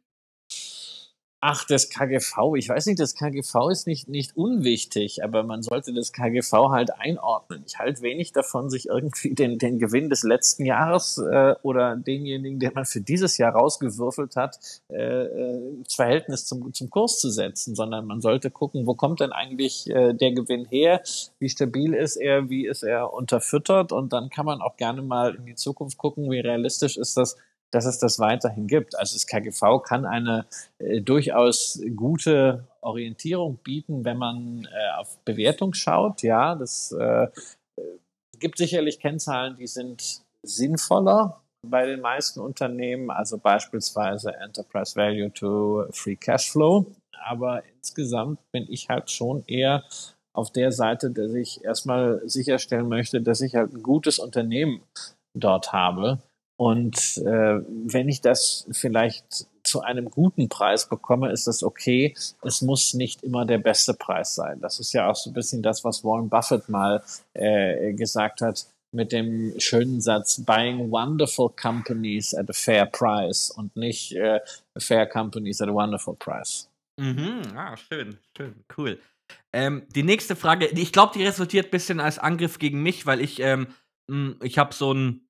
Ach, 1.45 1.65
das 1.65 1.91
KGV, 1.91 2.55
ich 2.55 2.69
weiß 2.69 2.87
nicht, 2.87 3.01
das 3.01 3.17
KGV 3.17 3.69
ist 3.73 3.89
nicht, 3.89 4.09
nicht 4.09 4.37
unwichtig, 4.37 5.25
aber 5.25 5.43
man 5.43 5.65
sollte 5.65 5.93
das 5.93 6.13
KGV 6.13 6.71
halt 6.71 6.97
einordnen. 7.01 7.65
Ich 7.67 7.81
halte 7.81 8.01
wenig 8.03 8.31
davon, 8.31 8.71
sich 8.71 8.87
irgendwie 8.87 9.35
den, 9.35 9.59
den 9.59 9.81
Gewinn 9.81 10.09
des 10.09 10.23
letzten 10.23 10.65
Jahres 10.65 11.19
äh, 11.19 11.57
oder 11.63 11.97
denjenigen, 11.97 12.61
den 12.61 12.71
man 12.75 12.85
für 12.85 13.01
dieses 13.01 13.39
Jahr 13.39 13.55
rausgewürfelt 13.55 14.37
hat, 14.37 14.61
äh, 14.89 14.95
äh, 14.95 15.75
ins 15.79 15.97
Verhältnis 15.97 16.47
zum, 16.47 16.73
zum 16.73 16.91
Kurs 16.91 17.19
zu 17.19 17.29
setzen, 17.29 17.75
sondern 17.75 18.07
man 18.07 18.21
sollte 18.21 18.49
gucken, 18.53 18.87
wo 18.87 18.95
kommt 18.95 19.19
denn 19.19 19.33
eigentlich 19.33 19.91
äh, 19.91 20.13
der 20.15 20.31
Gewinn 20.31 20.67
her, 20.67 21.03
wie 21.41 21.49
stabil 21.49 21.93
ist 21.93 22.15
er, 22.15 22.51
wie 22.51 22.69
ist 22.69 22.85
er 22.85 23.13
unterfüttert? 23.13 23.91
Und 23.91 24.13
dann 24.13 24.31
kann 24.31 24.47
man 24.47 24.61
auch 24.61 24.77
gerne 24.77 25.03
mal 25.03 25.35
in 25.35 25.47
die 25.47 25.57
Zukunft 25.57 25.99
gucken, 25.99 26.31
wie 26.31 26.39
realistisch 26.39 26.97
ist 26.97 27.17
das 27.17 27.37
dass 27.73 27.87
es 27.87 27.99
das 27.99 28.19
weiterhin 28.19 28.69
gibt. 28.69 28.97
Also 28.97 29.17
das 29.17 29.27
KGV 29.27 29.83
kann 29.83 30.05
eine 30.05 30.47
äh, 30.79 31.01
durchaus 31.01 31.81
gute 31.97 32.69
Orientierung 32.81 33.57
bieten, 33.57 34.05
wenn 34.05 34.19
man 34.19 34.69
äh, 34.73 35.01
auf 35.01 35.19
Bewertung 35.25 35.75
schaut. 35.75 36.23
Ja, 36.23 36.55
das 36.55 36.93
äh, 36.93 37.29
gibt 38.39 38.59
sicherlich 38.59 39.01
Kennzahlen, 39.01 39.57
die 39.57 39.67
sind 39.67 40.23
sinnvoller 40.45 41.41
bei 41.67 41.87
den 41.87 42.01
meisten 42.01 42.41
Unternehmen, 42.41 43.11
also 43.11 43.39
beispielsweise 43.39 44.35
Enterprise 44.35 44.97
Value 44.97 45.33
to 45.33 45.85
Free 45.93 46.17
Cash 46.17 46.51
Flow. 46.51 46.87
Aber 47.25 47.63
insgesamt 47.77 48.41
bin 48.51 48.67
ich 48.69 48.89
halt 48.89 49.11
schon 49.11 49.45
eher 49.47 49.85
auf 50.35 50.51
der 50.51 50.73
Seite, 50.73 51.11
dass 51.11 51.33
ich 51.35 51.65
erstmal 51.65 52.21
sicherstellen 52.29 52.89
möchte, 52.89 53.23
dass 53.23 53.41
ich 53.41 53.55
halt 53.55 53.73
ein 53.73 53.83
gutes 53.83 54.19
Unternehmen 54.19 54.83
dort 55.39 55.73
habe. 55.73 56.19
Und 56.63 57.17
äh, 57.27 57.59
wenn 57.67 58.09
ich 58.09 58.21
das 58.21 58.69
vielleicht 58.71 59.49
zu 59.65 59.81
einem 59.81 60.09
guten 60.09 60.49
Preis 60.49 60.89
bekomme, 60.89 61.33
ist 61.33 61.49
das 61.49 61.65
okay. 61.65 62.15
Es 62.41 62.63
muss 62.63 62.95
nicht 62.95 63.25
immer 63.25 63.45
der 63.45 63.59
beste 63.59 63.95
Preis 63.95 64.37
sein. 64.37 64.61
Das 64.61 64.79
ist 64.79 64.93
ja 64.93 65.11
auch 65.11 65.17
so 65.17 65.31
ein 65.31 65.33
bisschen 65.33 65.61
das, 65.61 65.83
was 65.83 66.05
Warren 66.05 66.29
Buffett 66.29 66.69
mal 66.69 67.03
äh, 67.35 67.93
gesagt 67.95 68.43
hat 68.43 68.65
mit 68.93 69.11
dem 69.11 69.59
schönen 69.59 70.01
Satz 70.01 70.41
Buying 70.45 70.93
wonderful 70.93 71.51
companies 71.61 72.33
at 72.33 72.49
a 72.49 72.53
fair 72.53 72.87
price 72.87 73.51
und 73.51 73.75
nicht 73.75 74.13
äh, 74.13 74.39
fair 74.79 75.09
companies 75.09 75.61
at 75.61 75.69
a 75.69 75.75
wonderful 75.75 76.15
price. 76.15 76.71
Mhm, 76.97 77.43
ah, 77.57 77.77
schön, 77.77 78.19
schön, 78.37 78.55
cool. 78.79 79.01
Ähm, 79.53 79.83
die 79.97 80.05
nächste 80.05 80.37
Frage, 80.37 80.67
ich 80.67 80.93
glaube, 80.93 81.15
die 81.19 81.25
resultiert 81.25 81.67
ein 81.67 81.71
bisschen 81.73 81.99
als 81.99 82.21
Angriff 82.21 82.61
gegen 82.61 82.85
mich, 82.85 83.05
weil 83.05 83.21
ich, 83.21 83.41
ähm, 83.41 83.67
hm, 84.09 84.37
ich 84.45 84.59
habe 84.59 84.73
so 84.73 84.95
ein, 84.95 85.27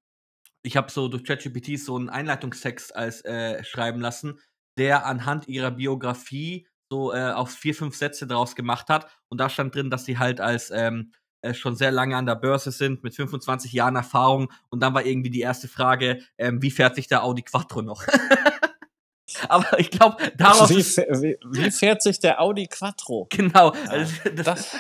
ich 0.62 0.76
habe 0.76 0.90
so 0.90 1.08
durch 1.08 1.24
ChatGPT 1.24 1.78
so 1.78 1.96
einen 1.96 2.08
Einleitungstext 2.08 2.94
als 2.94 3.24
äh, 3.24 3.62
schreiben 3.64 4.00
lassen, 4.00 4.40
der 4.78 5.06
anhand 5.06 5.48
ihrer 5.48 5.70
Biografie 5.70 6.66
so 6.90 7.12
äh, 7.12 7.32
auf 7.32 7.50
vier, 7.50 7.74
fünf 7.74 7.96
Sätze 7.96 8.26
daraus 8.26 8.54
gemacht 8.54 8.88
hat. 8.88 9.10
Und 9.28 9.38
da 9.38 9.48
stand 9.48 9.74
drin, 9.74 9.90
dass 9.90 10.04
sie 10.04 10.18
halt 10.18 10.40
als 10.40 10.70
ähm, 10.70 11.12
äh, 11.40 11.54
schon 11.54 11.74
sehr 11.74 11.90
lange 11.90 12.16
an 12.16 12.26
der 12.26 12.36
Börse 12.36 12.70
sind, 12.70 13.02
mit 13.02 13.16
25 13.16 13.72
Jahren 13.72 13.96
Erfahrung. 13.96 14.52
Und 14.68 14.80
dann 14.80 14.94
war 14.94 15.04
irgendwie 15.04 15.30
die 15.30 15.40
erste 15.40 15.68
Frage, 15.68 16.22
ähm, 16.38 16.62
wie 16.62 16.70
fährt 16.70 16.94
sich 16.94 17.08
der 17.08 17.24
Audi 17.24 17.42
Quattro 17.42 17.82
noch? 17.82 18.04
Aber 19.48 19.80
ich 19.80 19.90
glaube, 19.90 20.16
daraus. 20.36 20.70
Wie, 20.70 20.76
wie, 20.76 21.38
wie, 21.50 21.70
fährt 21.70 22.02
sich 22.02 22.20
der 22.20 22.40
Audi 22.40 22.66
Quattro? 22.66 23.26
Genau. 23.30 23.72
Also, 23.88 24.12
das 24.36 24.76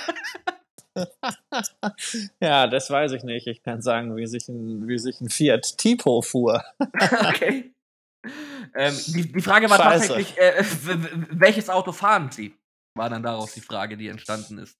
ja, 2.40 2.66
das 2.66 2.90
weiß 2.90 3.12
ich 3.12 3.22
nicht. 3.22 3.46
Ich 3.46 3.62
kann 3.62 3.82
sagen, 3.82 4.16
wie 4.16 4.26
sich 4.26 4.48
ein, 4.48 4.86
wie 4.88 4.98
sich 4.98 5.20
ein 5.20 5.30
Fiat 5.30 5.78
Tipo 5.78 6.22
fuhr. 6.22 6.62
okay. 6.80 7.72
Ähm, 8.74 8.94
die, 9.08 9.32
die 9.32 9.40
Frage 9.40 9.68
war 9.68 9.78
Scheiße. 9.78 10.08
tatsächlich, 10.08 10.38
äh, 10.38 10.64
welches 11.30 11.68
Auto 11.68 11.92
fahren 11.92 12.30
Sie? 12.30 12.54
War 12.94 13.10
dann 13.10 13.22
daraus 13.22 13.54
die 13.54 13.60
Frage, 13.60 13.96
die 13.96 14.08
entstanden 14.08 14.58
ist. 14.58 14.76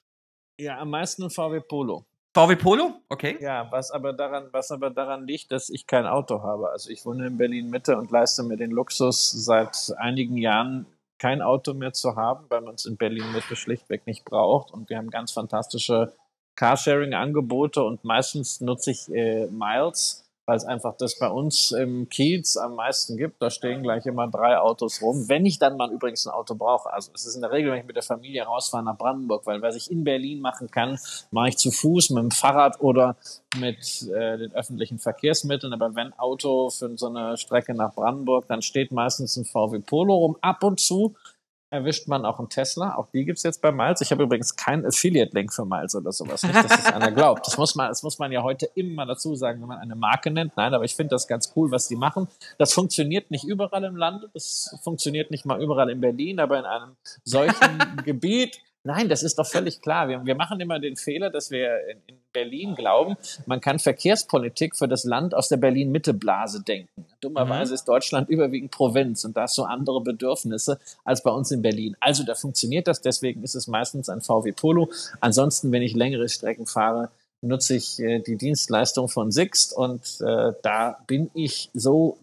Ja, 0.61 0.79
am 0.79 0.91
meisten 0.91 1.29
VW 1.31 1.61
Polo. 1.61 2.05
VW 2.35 2.57
Polo? 2.57 3.01
Okay. 3.09 3.37
Ja, 3.41 3.71
was 3.71 3.91
aber 3.91 4.13
daran, 4.13 4.49
was 4.53 4.71
aber 4.71 4.91
daran 4.91 5.27
liegt, 5.27 5.53
dass 5.53 5.69
ich 5.69 5.87
kein 5.87 6.07
Auto 6.07 6.43
habe. 6.43 6.71
Also 6.71 6.91
ich 6.91 7.05
wohne 7.05 7.27
in 7.27 7.37
Berlin 7.37 7.69
Mitte 7.69 7.99
und 7.99 8.11
leiste 8.11 8.43
mir 8.43 8.57
den 8.57 8.71
Luxus 8.71 9.31
seit 9.31 9.93
einigen 9.99 10.37
Jahren 10.37 10.87
kein 11.23 11.41
Auto 11.41 11.73
mehr 11.73 11.93
zu 11.93 12.17
haben, 12.17 12.47
weil 12.49 12.63
man 12.63 12.75
es 12.75 12.85
in 12.85 12.97
Berlin 12.97 13.31
Mitte 13.33 13.55
schlichtweg 13.55 14.09
nicht 14.09 14.25
braucht. 14.25 14.73
Und 14.73 14.91
wir 14.91 14.99
haben 14.99 15.09
ganz 15.09 15.31
fantastische 15.31 16.13
Carsharing-Angebote 16.57 17.81
und 17.85 18.03
meistens 18.03 18.61
nutze 18.61 18.91
ich 18.91 19.09
äh, 19.09 19.47
Miles 19.47 20.22
weil 20.45 20.57
es 20.57 20.65
einfach 20.65 20.97
das 20.97 21.19
bei 21.19 21.29
uns 21.29 21.71
im 21.71 22.09
Kiez 22.09 22.57
am 22.57 22.75
meisten 22.75 23.17
gibt. 23.17 23.41
Da 23.41 23.51
stehen 23.51 23.83
gleich 23.83 24.07
immer 24.07 24.29
drei 24.29 24.59
Autos 24.59 25.01
rum. 25.01 25.29
Wenn 25.29 25.47
ich 25.47 25.59
dann 25.59 25.77
mal 25.77 25.91
übrigens 25.93 26.27
ein 26.27 26.33
Auto 26.33 26.55
brauche. 26.55 26.93
Also 26.93 27.13
es 27.15 27.27
ist 27.27 27.37
in 27.37 27.43
der 27.43 27.53
Regel, 27.53 27.71
wenn 27.71 27.81
ich 27.81 27.87
mit 27.87 27.97
der 27.97 28.03
Familie 28.03 28.43
rausfahre 28.45 28.83
nach 28.83 28.99
Brandenburg, 28.99 29.47
weil 29.47 29.63
was 29.63 29.77
ich 29.77 29.91
in 29.91 30.03
Berlin 30.03 30.41
machen 30.41 30.71
kann, 30.71 30.99
mache 31.31 31.51
ich 31.51 31.59
zu 31.59 31.71
Fuß, 31.71 32.11
mit 32.11 32.23
dem 32.23 32.31
Fahrrad 32.33 32.81
oder 32.81 33.17
mit 33.59 34.03
äh, 34.09 34.39
den 34.39 34.53
öffentlichen 34.55 34.99
Verkehrsmitteln. 34.99 35.73
Aber 35.73 35.95
wenn 35.95 36.13
Auto 36.15 36.71
für 36.71 36.97
so 36.97 37.07
eine 37.07 37.37
Strecke 37.37 37.75
nach 37.75 37.95
Brandenburg, 37.95 38.49
dann 38.49 38.63
steht 38.63 38.91
meistens 38.91 39.37
ein 39.37 39.45
VW 39.45 39.79
Polo 39.79 40.15
rum. 40.15 40.37
Ab 40.41 40.65
und 40.65 40.81
zu 40.81 41.15
erwischt 41.73 42.07
man 42.07 42.27
auch 42.27 42.39
einen 42.39 42.51
Tesla. 42.51 42.97
Auch 42.97 43.09
die 43.09 43.25
gibt's 43.25 43.43
jetzt 43.43 43.63
bei 43.63 43.73
Miles. 43.73 44.03
Ich 44.03 44.13
habe 44.13 44.23
übrigens 44.23 44.57
keinen 44.57 44.85
Affiliate-Link 44.85 45.53
für 45.53 45.65
Miles 45.65 45.95
oder 45.95 46.13
sowas. 46.13 46.43
Nicht, 46.43 46.55
dass 46.55 46.67
das 46.67 46.93
einer 46.93 47.11
glaubt. 47.13 47.47
Das 47.47 47.57
muss, 47.57 47.75
man, 47.75 47.89
das 47.89 48.03
muss 48.03 48.19
man 48.19 48.31
ja 48.31 48.43
heute 48.43 48.67
immer 48.75 49.07
dazu 49.07 49.35
sagen, 49.35 49.63
wenn 49.63 49.69
man 49.69 49.79
eine 49.79 49.97
Marke 49.97 50.31
nennt. 50.31 50.57
Nein, 50.57 50.75
aber 50.75 50.85
ich 50.85 50.95
finde 50.95 51.15
das 51.15 51.27
ganz 51.27 51.53
cool, 51.57 51.71
was 51.71 51.89
die 51.89 51.97
machen. 51.97 52.29
Das 52.59 52.75
funktioniert 52.75 53.31
nicht 53.31 53.45
überall 53.45 53.85
im 53.85 53.97
Land. 53.97 54.29
Das 54.35 54.77
funktioniert 54.83 55.31
nicht 55.31 55.47
mal 55.47 55.63
überall 55.63 55.89
in 55.89 56.01
Berlin, 56.01 56.41
aber 56.41 56.59
in 56.59 56.67
einem 56.67 56.97
solchen 57.25 57.79
Gebiet 58.05 58.61
Nein, 58.85 59.09
das 59.09 59.23
ist 59.23 59.39
doch 59.39 59.47
völlig 59.47 59.81
klar. 59.81 60.09
Wir, 60.09 60.25
wir 60.25 60.35
machen 60.35 60.59
immer 60.59 60.81
den 60.81 60.97
Fehler, 60.97 61.31
dass 61.31 61.51
wir 61.51 61.89
in, 61.89 61.99
in, 62.07 62.23
Berlin 62.33 62.75
glauben, 62.75 63.17
man 63.45 63.61
kann 63.61 63.79
Verkehrspolitik 63.79 64.75
für 64.75 64.89
das 64.89 65.05
Land 65.05 65.35
aus 65.35 65.49
der 65.51 65.59
Berlin-Mitte-Blase 65.59 66.63
denken. 66.63 67.05
Dummerweise 67.21 67.73
mhm. 67.73 67.75
ist 67.75 67.85
Deutschland 67.85 68.31
überwiegend 68.31 68.71
Provinz 68.71 69.27
und 69.27 69.37
da 69.37 69.43
hast 69.43 69.55
so 69.55 69.65
andere 69.65 70.01
Bedürfnisse 70.01 70.81
als 71.05 71.23
bei 71.23 71.31
uns 71.31 71.51
in 71.51 71.61
Berlin. 71.61 71.95
Also 72.01 72.25
da 72.25 72.35
funktioniert 72.35 72.89
das, 72.89 73.03
deswegen 73.03 73.43
ist 73.43 73.55
es 73.55 73.67
meistens 73.67 74.09
ein 74.09 74.23
VW 74.23 74.53
Polo. 74.53 74.91
Ansonsten, 75.21 75.73
wenn 75.73 75.83
ich 75.83 75.95
längere 75.95 76.31
Strecken 76.31 76.65
fahre, 76.67 77.11
nutze 77.43 77.77
ich 77.77 78.01
äh, 78.01 78.21
die 78.21 78.37
Dienstleistung 78.37 79.09
von 79.09 79.31
Sixt 79.31 79.77
und 79.77 80.23
äh, 80.23 80.53
da 80.63 81.05
bin 81.07 81.31
ich 81.35 81.69
so 81.75 82.17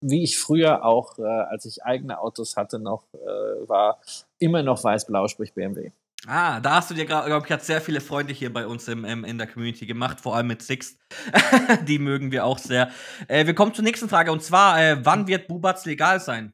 wie 0.00 0.22
ich 0.22 0.38
früher 0.38 0.84
auch, 0.84 1.18
äh, 1.18 1.22
als 1.22 1.64
ich 1.64 1.84
eigene 1.84 2.20
Autos 2.20 2.56
hatte, 2.56 2.78
noch 2.78 3.04
äh, 3.14 3.68
war, 3.68 4.00
immer 4.38 4.62
noch 4.62 4.82
weiß-blau, 4.82 5.28
sprich 5.28 5.54
BMW. 5.54 5.90
Ah, 6.26 6.58
da 6.60 6.76
hast 6.76 6.90
du 6.90 6.94
dir, 6.94 7.04
glaube 7.04 7.42
ich, 7.44 7.52
hat 7.52 7.64
sehr 7.64 7.80
viele 7.80 8.00
Freunde 8.00 8.32
hier 8.32 8.52
bei 8.52 8.66
uns 8.66 8.88
im, 8.88 9.04
im, 9.04 9.24
in 9.24 9.38
der 9.38 9.46
Community 9.46 9.86
gemacht, 9.86 10.20
vor 10.20 10.34
allem 10.34 10.48
mit 10.48 10.60
Sixt. 10.60 10.98
Die 11.86 12.00
mögen 12.00 12.32
wir 12.32 12.44
auch 12.44 12.58
sehr. 12.58 12.90
Äh, 13.28 13.46
wir 13.46 13.54
kommen 13.54 13.74
zur 13.74 13.84
nächsten 13.84 14.08
Frage 14.08 14.32
und 14.32 14.42
zwar, 14.42 14.82
äh, 14.82 15.04
wann 15.04 15.28
wird 15.28 15.46
Bubatz 15.46 15.84
legal 15.84 16.18
sein? 16.18 16.52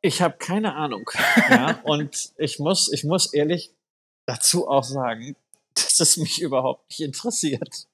Ich 0.00 0.22
habe 0.22 0.36
keine 0.38 0.74
Ahnung. 0.74 1.08
ja, 1.50 1.80
und 1.84 2.32
ich 2.36 2.58
muss, 2.58 2.92
ich 2.92 3.04
muss 3.04 3.32
ehrlich 3.32 3.72
dazu 4.26 4.68
auch 4.68 4.84
sagen, 4.84 5.36
dass 5.74 6.00
es 6.00 6.16
mich 6.16 6.40
überhaupt 6.40 6.88
nicht 6.90 7.00
interessiert. 7.00 7.86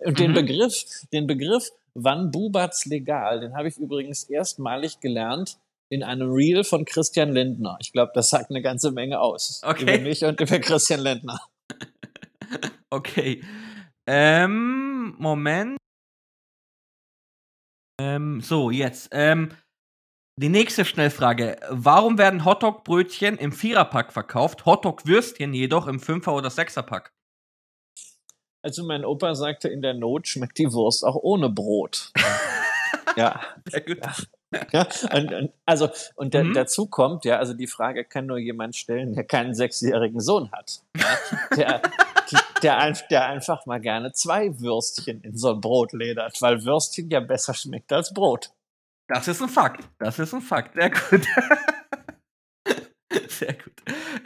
Und 0.00 0.12
mhm. 0.12 0.14
den 0.14 0.32
Begriff, 0.34 0.84
den 1.12 1.26
Begriff, 1.26 1.70
wann 1.96 2.30
Bubatz 2.30 2.84
legal, 2.84 3.40
den 3.40 3.56
habe 3.56 3.68
ich 3.68 3.76
übrigens 3.78 4.24
erstmalig 4.24 5.00
gelernt 5.00 5.58
in 5.88 6.02
einem 6.02 6.30
Reel 6.30 6.64
von 6.64 6.84
Christian 6.84 7.32
Lindner. 7.32 7.76
Ich 7.80 7.92
glaube, 7.92 8.12
das 8.14 8.30
sagt 8.30 8.50
eine 8.50 8.62
ganze 8.62 8.90
Menge 8.90 9.20
aus. 9.20 9.60
Okay. 9.64 9.82
Über 9.82 9.98
mich 9.98 10.24
und 10.24 10.40
über 10.40 10.58
Christian 10.58 11.00
Lindner. 11.00 11.40
okay. 12.90 13.42
Ähm, 14.08 15.14
Moment. 15.18 15.78
Ähm, 18.00 18.40
so, 18.40 18.70
jetzt. 18.70 19.08
Ähm, 19.12 19.52
die 20.38 20.50
nächste 20.50 20.84
Schnellfrage. 20.84 21.56
Warum 21.70 22.18
werden 22.18 22.44
Hotdog-Brötchen 22.44 23.38
im 23.38 23.52
Viererpack 23.52 24.12
verkauft, 24.12 24.66
Hotdog-Würstchen 24.66 25.54
jedoch 25.54 25.86
im 25.86 25.98
Fünfer- 25.98 26.34
oder 26.34 26.50
Sechserpack? 26.50 27.15
Also 28.66 28.82
mein 28.82 29.04
Opa 29.04 29.36
sagte, 29.36 29.68
in 29.68 29.80
der 29.80 29.94
Not 29.94 30.26
schmeckt 30.26 30.58
die 30.58 30.72
Wurst 30.72 31.04
auch 31.04 31.14
ohne 31.14 31.48
Brot. 31.48 32.10
ja. 33.16 33.40
Sehr 33.70 33.80
gut. 33.80 33.98
Ja. 34.04 34.12
Ja, 34.72 34.88
und, 35.12 35.32
und, 35.32 35.52
also, 35.66 35.88
und 36.16 36.34
mhm. 36.34 36.52
dazu 36.52 36.86
kommt, 36.86 37.24
ja, 37.24 37.38
also 37.38 37.54
die 37.54 37.68
Frage 37.68 38.04
kann 38.04 38.26
nur 38.26 38.38
jemand 38.38 38.74
stellen, 38.74 39.14
der 39.14 39.22
keinen 39.22 39.54
sechsjährigen 39.54 40.18
Sohn 40.18 40.50
hat. 40.50 40.80
Ja, 40.96 41.16
der, 41.56 41.82
der, 42.62 42.92
der, 43.08 43.26
einfach 43.26 43.66
mal 43.66 43.80
gerne 43.80 44.12
zwei 44.12 44.58
Würstchen 44.58 45.20
in 45.20 45.36
so 45.36 45.52
ein 45.52 45.60
Brot 45.60 45.92
ledert, 45.92 46.42
weil 46.42 46.64
Würstchen 46.64 47.08
ja 47.08 47.20
besser 47.20 47.54
schmeckt 47.54 47.92
als 47.92 48.12
Brot. 48.12 48.50
Das 49.06 49.28
ist 49.28 49.40
ein 49.42 49.48
Fakt. 49.48 49.88
Das 50.00 50.18
ist 50.18 50.34
ein 50.34 50.40
Fakt. 50.40 50.74
Sehr 50.74 50.90
gut. 50.90 51.26
Sehr 53.28 53.52
gut. 53.52 53.75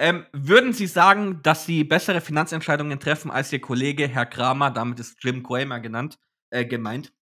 Ähm, 0.00 0.24
würden 0.32 0.72
Sie 0.72 0.86
sagen, 0.86 1.40
dass 1.42 1.66
Sie 1.66 1.84
bessere 1.84 2.22
Finanzentscheidungen 2.22 2.98
treffen 3.00 3.30
als 3.30 3.52
Ihr 3.52 3.60
Kollege 3.60 4.08
Herr 4.08 4.24
Kramer, 4.24 4.70
damit 4.70 4.98
ist 4.98 5.22
Jim 5.22 5.42
Cramer 5.42 5.78
genannt, 5.78 6.18
äh, 6.48 6.64
gemeint? 6.64 7.12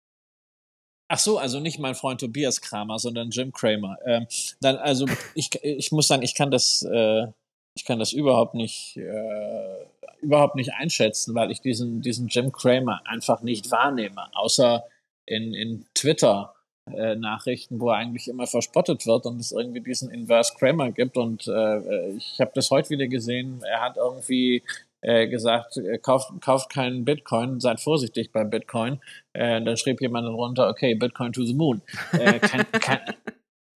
Ach 1.09 1.19
so, 1.19 1.39
also 1.39 1.59
nicht 1.59 1.81
mein 1.81 1.97
Freund 1.97 2.21
Tobias 2.21 2.61
Kramer, 2.61 3.01
sondern 3.01 3.31
Jim 3.31 3.51
Kramer. 3.51 3.97
Ähm, 4.07 4.29
dann, 4.61 4.77
also 4.77 5.07
ich, 5.35 5.51
ich 5.65 5.91
muss 5.91 6.07
sagen, 6.07 6.23
ich 6.23 6.37
kann 6.37 6.53
das, 6.53 6.83
äh, 6.83 7.27
ich 7.75 7.85
kann 7.85 7.99
das 7.99 8.13
überhaupt 8.13 8.55
nicht, 8.55 8.97
äh, 8.97 9.87
überhaupt 10.21 10.55
nicht 10.55 10.73
einschätzen, 10.75 11.35
weil 11.35 11.51
ich 11.51 11.61
diesen, 11.61 12.01
diesen 12.01 12.29
Jim 12.29 12.53
Kramer 12.53 13.03
einfach 13.07 13.43
nicht 13.43 13.73
wahrnehme, 13.73 14.29
außer 14.37 14.85
in, 15.27 15.53
in 15.53 15.85
Twitter. 15.95 16.55
Äh, 16.97 17.17
Nachrichten, 17.17 17.81
wo 17.81 17.91
er 17.91 17.97
eigentlich 17.97 18.29
immer 18.29 18.47
verspottet 18.47 19.07
wird 19.07 19.27
und 19.27 19.41
es 19.41 19.53
irgendwie 19.53 19.81
diesen 19.81 20.11
Inverse 20.11 20.55
Kramer 20.59 20.93
gibt. 20.93 21.17
Und 21.17 21.47
äh, 21.49 22.11
ich 22.17 22.41
habe 22.41 22.53
das 22.55 22.71
heute 22.71 22.91
wieder 22.91 23.07
gesehen. 23.07 23.63
Er 23.65 23.81
hat 23.81 23.97
irgendwie 23.97 24.63
äh, 25.01 25.29
gesagt, 25.29 25.77
äh, 25.77 25.99
kauft, 25.99 26.33
kauft 26.41 26.71
keinen 26.71 27.05
Bitcoin, 27.05 27.61
seid 27.61 27.81
vorsichtig 27.81 28.33
bei 28.33 28.45
Bitcoin. 28.45 29.01
Äh, 29.33 29.63
dann 29.63 29.77
schrieb 29.77 30.01
jemand 30.01 30.29
runter, 30.29 30.69
okay, 30.69 30.95
Bitcoin 30.95 31.33
to 31.33 31.45
the 31.45 31.55
moon. 31.55 31.83
Äh, 32.13 32.39
kein, 32.39 32.67
kein, 32.73 33.01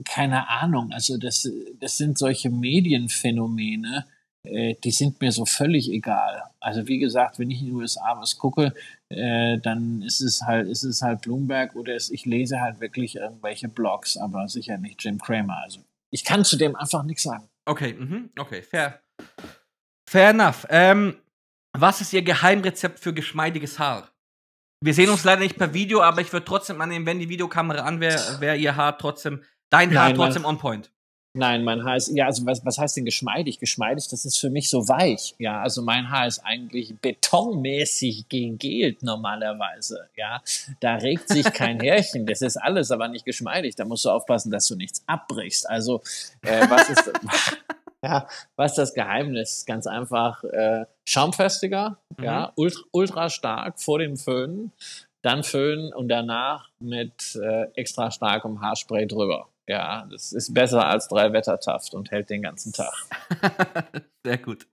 keine 0.04 0.48
Ahnung, 0.48 0.90
also 0.92 1.16
das, 1.16 1.48
das 1.78 1.96
sind 1.96 2.18
solche 2.18 2.50
Medienphänomene, 2.50 4.04
äh, 4.44 4.74
die 4.82 4.90
sind 4.90 5.20
mir 5.20 5.32
so 5.32 5.44
völlig 5.44 5.90
egal. 5.90 6.42
Also 6.60 6.86
wie 6.88 6.98
gesagt, 6.98 7.38
wenn 7.38 7.50
ich 7.50 7.60
in 7.60 7.66
den 7.66 7.76
USA 7.76 8.16
was 8.18 8.38
gucke, 8.38 8.74
äh, 9.12 9.58
dann 9.58 10.02
ist 10.02 10.20
es 10.20 10.42
halt, 10.42 10.68
ist 10.68 10.82
es 10.82 11.02
halt 11.02 11.22
Bloomberg 11.22 11.76
oder 11.76 11.94
es, 11.94 12.10
ich 12.10 12.24
lese 12.26 12.60
halt 12.60 12.80
wirklich 12.80 13.16
irgendwelche 13.16 13.68
Blogs, 13.68 14.16
aber 14.16 14.48
sicher 14.48 14.78
nicht 14.78 15.02
Jim 15.02 15.18
Cramer. 15.18 15.58
Also 15.62 15.80
ich 16.10 16.24
kann 16.24 16.44
zu 16.44 16.56
dem 16.56 16.76
einfach 16.76 17.02
nichts 17.04 17.22
sagen. 17.22 17.48
Okay, 17.64 17.94
mhm, 17.94 18.30
okay, 18.38 18.62
fair. 18.62 19.00
Fair 20.08 20.30
enough. 20.30 20.66
Ähm, 20.68 21.16
was 21.72 22.00
ist 22.00 22.12
Ihr 22.12 22.22
Geheimrezept 22.22 22.98
für 22.98 23.14
geschmeidiges 23.14 23.78
Haar? 23.78 24.10
Wir 24.84 24.94
sehen 24.94 25.10
uns 25.10 25.24
leider 25.24 25.40
nicht 25.40 25.56
per 25.56 25.72
Video, 25.74 26.02
aber 26.02 26.20
ich 26.20 26.32
würde 26.32 26.44
trotzdem 26.44 26.80
annehmen, 26.80 27.06
wenn 27.06 27.20
die 27.20 27.28
Videokamera 27.28 27.82
an 27.82 28.00
wäre, 28.00 28.40
wäre 28.40 28.56
Ihr 28.56 28.76
Haar 28.76 28.98
trotzdem, 28.98 29.42
dein 29.70 29.96
Haar 29.96 30.08
Nein, 30.08 30.16
trotzdem 30.16 30.44
on 30.44 30.58
point. 30.58 30.92
Nein, 31.34 31.64
mein 31.64 31.82
Haar 31.82 31.96
ist, 31.96 32.08
ja, 32.14 32.26
also 32.26 32.44
was, 32.44 32.62
was 32.66 32.76
heißt 32.76 32.98
denn 32.98 33.06
geschmeidig? 33.06 33.58
Geschmeidig, 33.58 34.06
das 34.08 34.26
ist 34.26 34.38
für 34.38 34.50
mich 34.50 34.68
so 34.68 34.86
weich. 34.88 35.34
Ja, 35.38 35.62
also 35.62 35.80
mein 35.80 36.10
Haar 36.10 36.26
ist 36.26 36.40
eigentlich 36.40 36.94
betonmäßig 37.00 38.28
gegelt 38.28 39.02
normalerweise. 39.02 40.10
Ja, 40.14 40.42
da 40.80 40.96
regt 40.96 41.30
sich 41.30 41.50
kein 41.54 41.80
Härchen. 41.80 42.26
Das 42.26 42.42
ist 42.42 42.58
alles 42.58 42.90
aber 42.90 43.08
nicht 43.08 43.24
geschmeidig. 43.24 43.76
Da 43.76 43.86
musst 43.86 44.04
du 44.04 44.10
aufpassen, 44.10 44.50
dass 44.50 44.66
du 44.68 44.76
nichts 44.76 45.02
abbrichst. 45.06 45.68
Also, 45.70 46.02
äh, 46.42 46.66
was 46.68 46.90
ist, 46.90 47.10
ja, 48.04 48.28
was 48.56 48.72
ist 48.72 48.78
das 48.78 48.92
Geheimnis? 48.92 49.64
Ganz 49.64 49.86
einfach, 49.86 50.44
äh, 50.44 50.84
schaumfestiger, 51.06 51.96
mhm. 52.18 52.24
ja, 52.24 52.52
ultra, 52.56 52.82
ultra 52.90 53.30
stark 53.30 53.80
vor 53.80 53.98
dem 53.98 54.18
Föhnen, 54.18 54.72
dann 55.22 55.44
föhnen 55.44 55.94
und 55.94 56.08
danach 56.08 56.68
mit 56.78 57.36
äh, 57.36 57.68
extra 57.74 58.10
starkem 58.10 58.60
Haarspray 58.60 59.06
drüber. 59.06 59.48
Ja, 59.68 60.06
das 60.10 60.32
ist 60.32 60.52
besser 60.52 60.86
als 60.86 61.06
drei 61.06 61.32
Wettertaft 61.32 61.94
und 61.94 62.10
hält 62.10 62.30
den 62.30 62.42
ganzen 62.42 62.72
Tag. 62.72 62.92
Sehr 64.24 64.38
gut. 64.38 64.66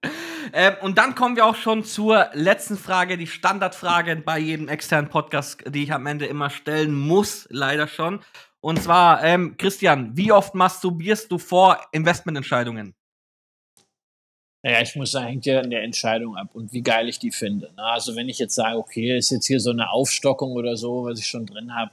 Ähm, 0.51 0.73
und 0.81 0.97
dann 0.97 1.13
kommen 1.13 1.35
wir 1.35 1.45
auch 1.45 1.55
schon 1.55 1.83
zur 1.83 2.29
letzten 2.33 2.75
Frage, 2.75 3.17
die 3.17 3.27
Standardfrage 3.27 4.15
bei 4.15 4.39
jedem 4.39 4.67
externen 4.67 5.09
Podcast, 5.09 5.63
die 5.67 5.83
ich 5.83 5.93
am 5.93 6.07
Ende 6.07 6.25
immer 6.25 6.49
stellen 6.49 6.93
muss, 6.93 7.47
leider 7.51 7.87
schon. 7.87 8.21
Und 8.61 8.81
zwar, 8.81 9.23
ähm, 9.23 9.55
Christian, 9.57 10.17
wie 10.17 10.31
oft 10.31 10.55
masturbierst 10.55 11.31
du 11.31 11.37
vor 11.37 11.79
Investmententscheidungen? 11.91 12.95
Ja, 14.63 14.81
ich 14.81 14.95
muss 14.95 15.11
sagen, 15.11 15.27
hängt 15.27 15.45
ja 15.45 15.61
an 15.61 15.69
der 15.69 15.83
Entscheidung 15.83 16.35
ab 16.35 16.49
und 16.53 16.73
wie 16.73 16.81
geil 16.81 17.07
ich 17.07 17.19
die 17.19 17.31
finde. 17.31 17.71
Also 17.77 18.17
wenn 18.17 18.27
ich 18.27 18.39
jetzt 18.39 18.55
sage, 18.55 18.77
okay, 18.77 19.17
ist 19.17 19.29
jetzt 19.29 19.45
hier 19.45 19.61
so 19.61 19.69
eine 19.69 19.89
Aufstockung 19.89 20.51
oder 20.53 20.75
so, 20.75 21.05
was 21.05 21.19
ich 21.19 21.27
schon 21.27 21.45
drin 21.45 21.75
habe, 21.75 21.91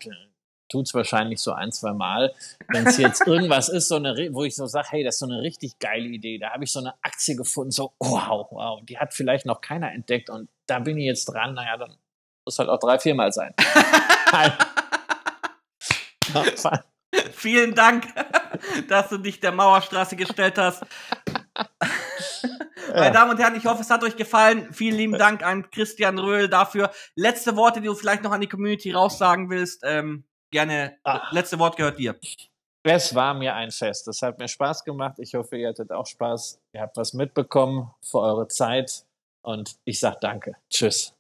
tut 0.68 0.86
es 0.86 0.94
wahrscheinlich 0.94 1.40
so 1.40 1.52
ein, 1.52 1.72
zwei 1.72 1.92
Mal. 1.92 2.34
Wenn 2.68 2.86
es 2.86 2.98
jetzt 2.98 3.26
irgendwas 3.26 3.68
ist, 3.68 3.88
so 3.88 3.96
eine, 3.96 4.14
wo 4.32 4.44
ich 4.44 4.54
so 4.54 4.66
sage, 4.66 4.88
hey, 4.90 5.04
das 5.04 5.16
ist 5.16 5.20
so 5.20 5.26
eine 5.26 5.42
richtig 5.42 5.78
geile 5.78 6.06
Idee. 6.06 6.38
Da 6.38 6.50
habe 6.50 6.64
ich 6.64 6.72
so 6.72 6.80
eine 6.80 6.94
Aktie 7.02 7.36
gefunden, 7.36 7.70
so, 7.70 7.92
wow, 7.98 8.46
wow, 8.50 8.80
die 8.82 8.98
hat 8.98 9.14
vielleicht 9.14 9.46
noch 9.46 9.60
keiner 9.60 9.92
entdeckt 9.92 10.30
und 10.30 10.48
da 10.66 10.78
bin 10.78 10.98
ich 10.98 11.06
jetzt 11.06 11.26
dran. 11.26 11.54
Naja, 11.54 11.76
dann 11.76 11.96
muss 12.44 12.58
halt 12.58 12.68
auch 12.68 12.78
drei, 12.78 12.98
viermal 12.98 13.32
sein. 13.32 13.54
Vielen 17.32 17.74
Dank, 17.74 18.06
dass 18.88 19.08
du 19.08 19.18
dich 19.18 19.40
der 19.40 19.52
Mauerstraße 19.52 20.16
gestellt 20.16 20.58
hast. 20.58 20.84
Meine 22.94 23.12
Damen 23.12 23.30
und 23.32 23.38
Herren, 23.38 23.56
ich 23.56 23.66
hoffe, 23.66 23.82
es 23.82 23.90
hat 23.90 24.02
euch 24.02 24.16
gefallen. 24.16 24.72
Vielen 24.72 24.96
lieben 24.96 25.18
Dank 25.18 25.42
an 25.42 25.70
Christian 25.70 26.18
Röhl 26.18 26.48
dafür. 26.48 26.90
Letzte 27.14 27.56
Worte, 27.56 27.80
die 27.80 27.86
du 27.86 27.94
vielleicht 27.94 28.22
noch 28.22 28.32
an 28.32 28.40
die 28.40 28.48
Community 28.48 28.92
raussagen 28.92 29.50
willst. 29.50 29.82
Ähm, 29.84 30.24
gerne, 30.50 30.98
ah. 31.04 31.28
letzte 31.30 31.58
Wort 31.58 31.76
gehört 31.76 31.98
dir. 31.98 32.18
Es 32.82 33.14
war 33.14 33.34
mir 33.34 33.54
ein 33.54 33.72
Fest. 33.72 34.06
Es 34.06 34.22
hat 34.22 34.38
mir 34.38 34.46
Spaß 34.46 34.84
gemacht. 34.84 35.18
Ich 35.18 35.34
hoffe, 35.34 35.56
ihr 35.56 35.68
hattet 35.68 35.90
auch 35.90 36.06
Spaß. 36.06 36.60
Ihr 36.72 36.80
habt 36.80 36.96
was 36.96 37.14
mitbekommen 37.14 37.90
für 38.00 38.20
eure 38.20 38.46
Zeit. 38.46 39.04
Und 39.42 39.76
ich 39.84 39.98
sage 39.98 40.18
danke. 40.20 40.56
Tschüss. 40.70 41.12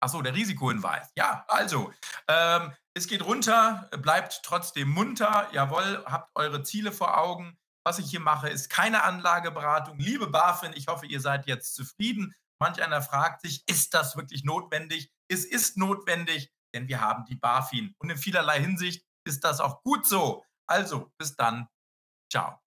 Achso, 0.00 0.20
der 0.20 0.34
Risikohinweis. 0.34 1.10
Ja, 1.16 1.44
also, 1.48 1.92
ähm, 2.28 2.72
es 2.94 3.08
geht 3.08 3.24
runter, 3.24 3.88
bleibt 4.02 4.40
trotzdem 4.42 4.88
munter. 4.88 5.48
Jawohl, 5.52 6.04
habt 6.06 6.30
eure 6.34 6.62
Ziele 6.62 6.92
vor 6.92 7.18
Augen. 7.18 7.58
Was 7.84 7.98
ich 7.98 8.10
hier 8.10 8.20
mache, 8.20 8.48
ist 8.48 8.68
keine 8.68 9.02
Anlageberatung. 9.02 9.98
Liebe 9.98 10.26
BaFin, 10.26 10.72
ich 10.74 10.88
hoffe, 10.88 11.06
ihr 11.06 11.20
seid 11.20 11.46
jetzt 11.46 11.74
zufrieden. 11.74 12.34
Manch 12.58 12.82
einer 12.82 13.02
fragt 13.02 13.42
sich, 13.42 13.62
ist 13.68 13.94
das 13.94 14.16
wirklich 14.16 14.44
notwendig? 14.44 15.12
Es 15.28 15.44
ist 15.44 15.76
notwendig, 15.76 16.52
denn 16.74 16.88
wir 16.88 17.00
haben 17.00 17.24
die 17.26 17.36
BaFin. 17.36 17.94
Und 17.98 18.10
in 18.10 18.18
vielerlei 18.18 18.60
Hinsicht 18.60 19.04
ist 19.26 19.44
das 19.44 19.60
auch 19.60 19.82
gut 19.82 20.06
so. 20.06 20.44
Also, 20.66 21.12
bis 21.18 21.36
dann. 21.36 21.68
Ciao. 22.30 22.65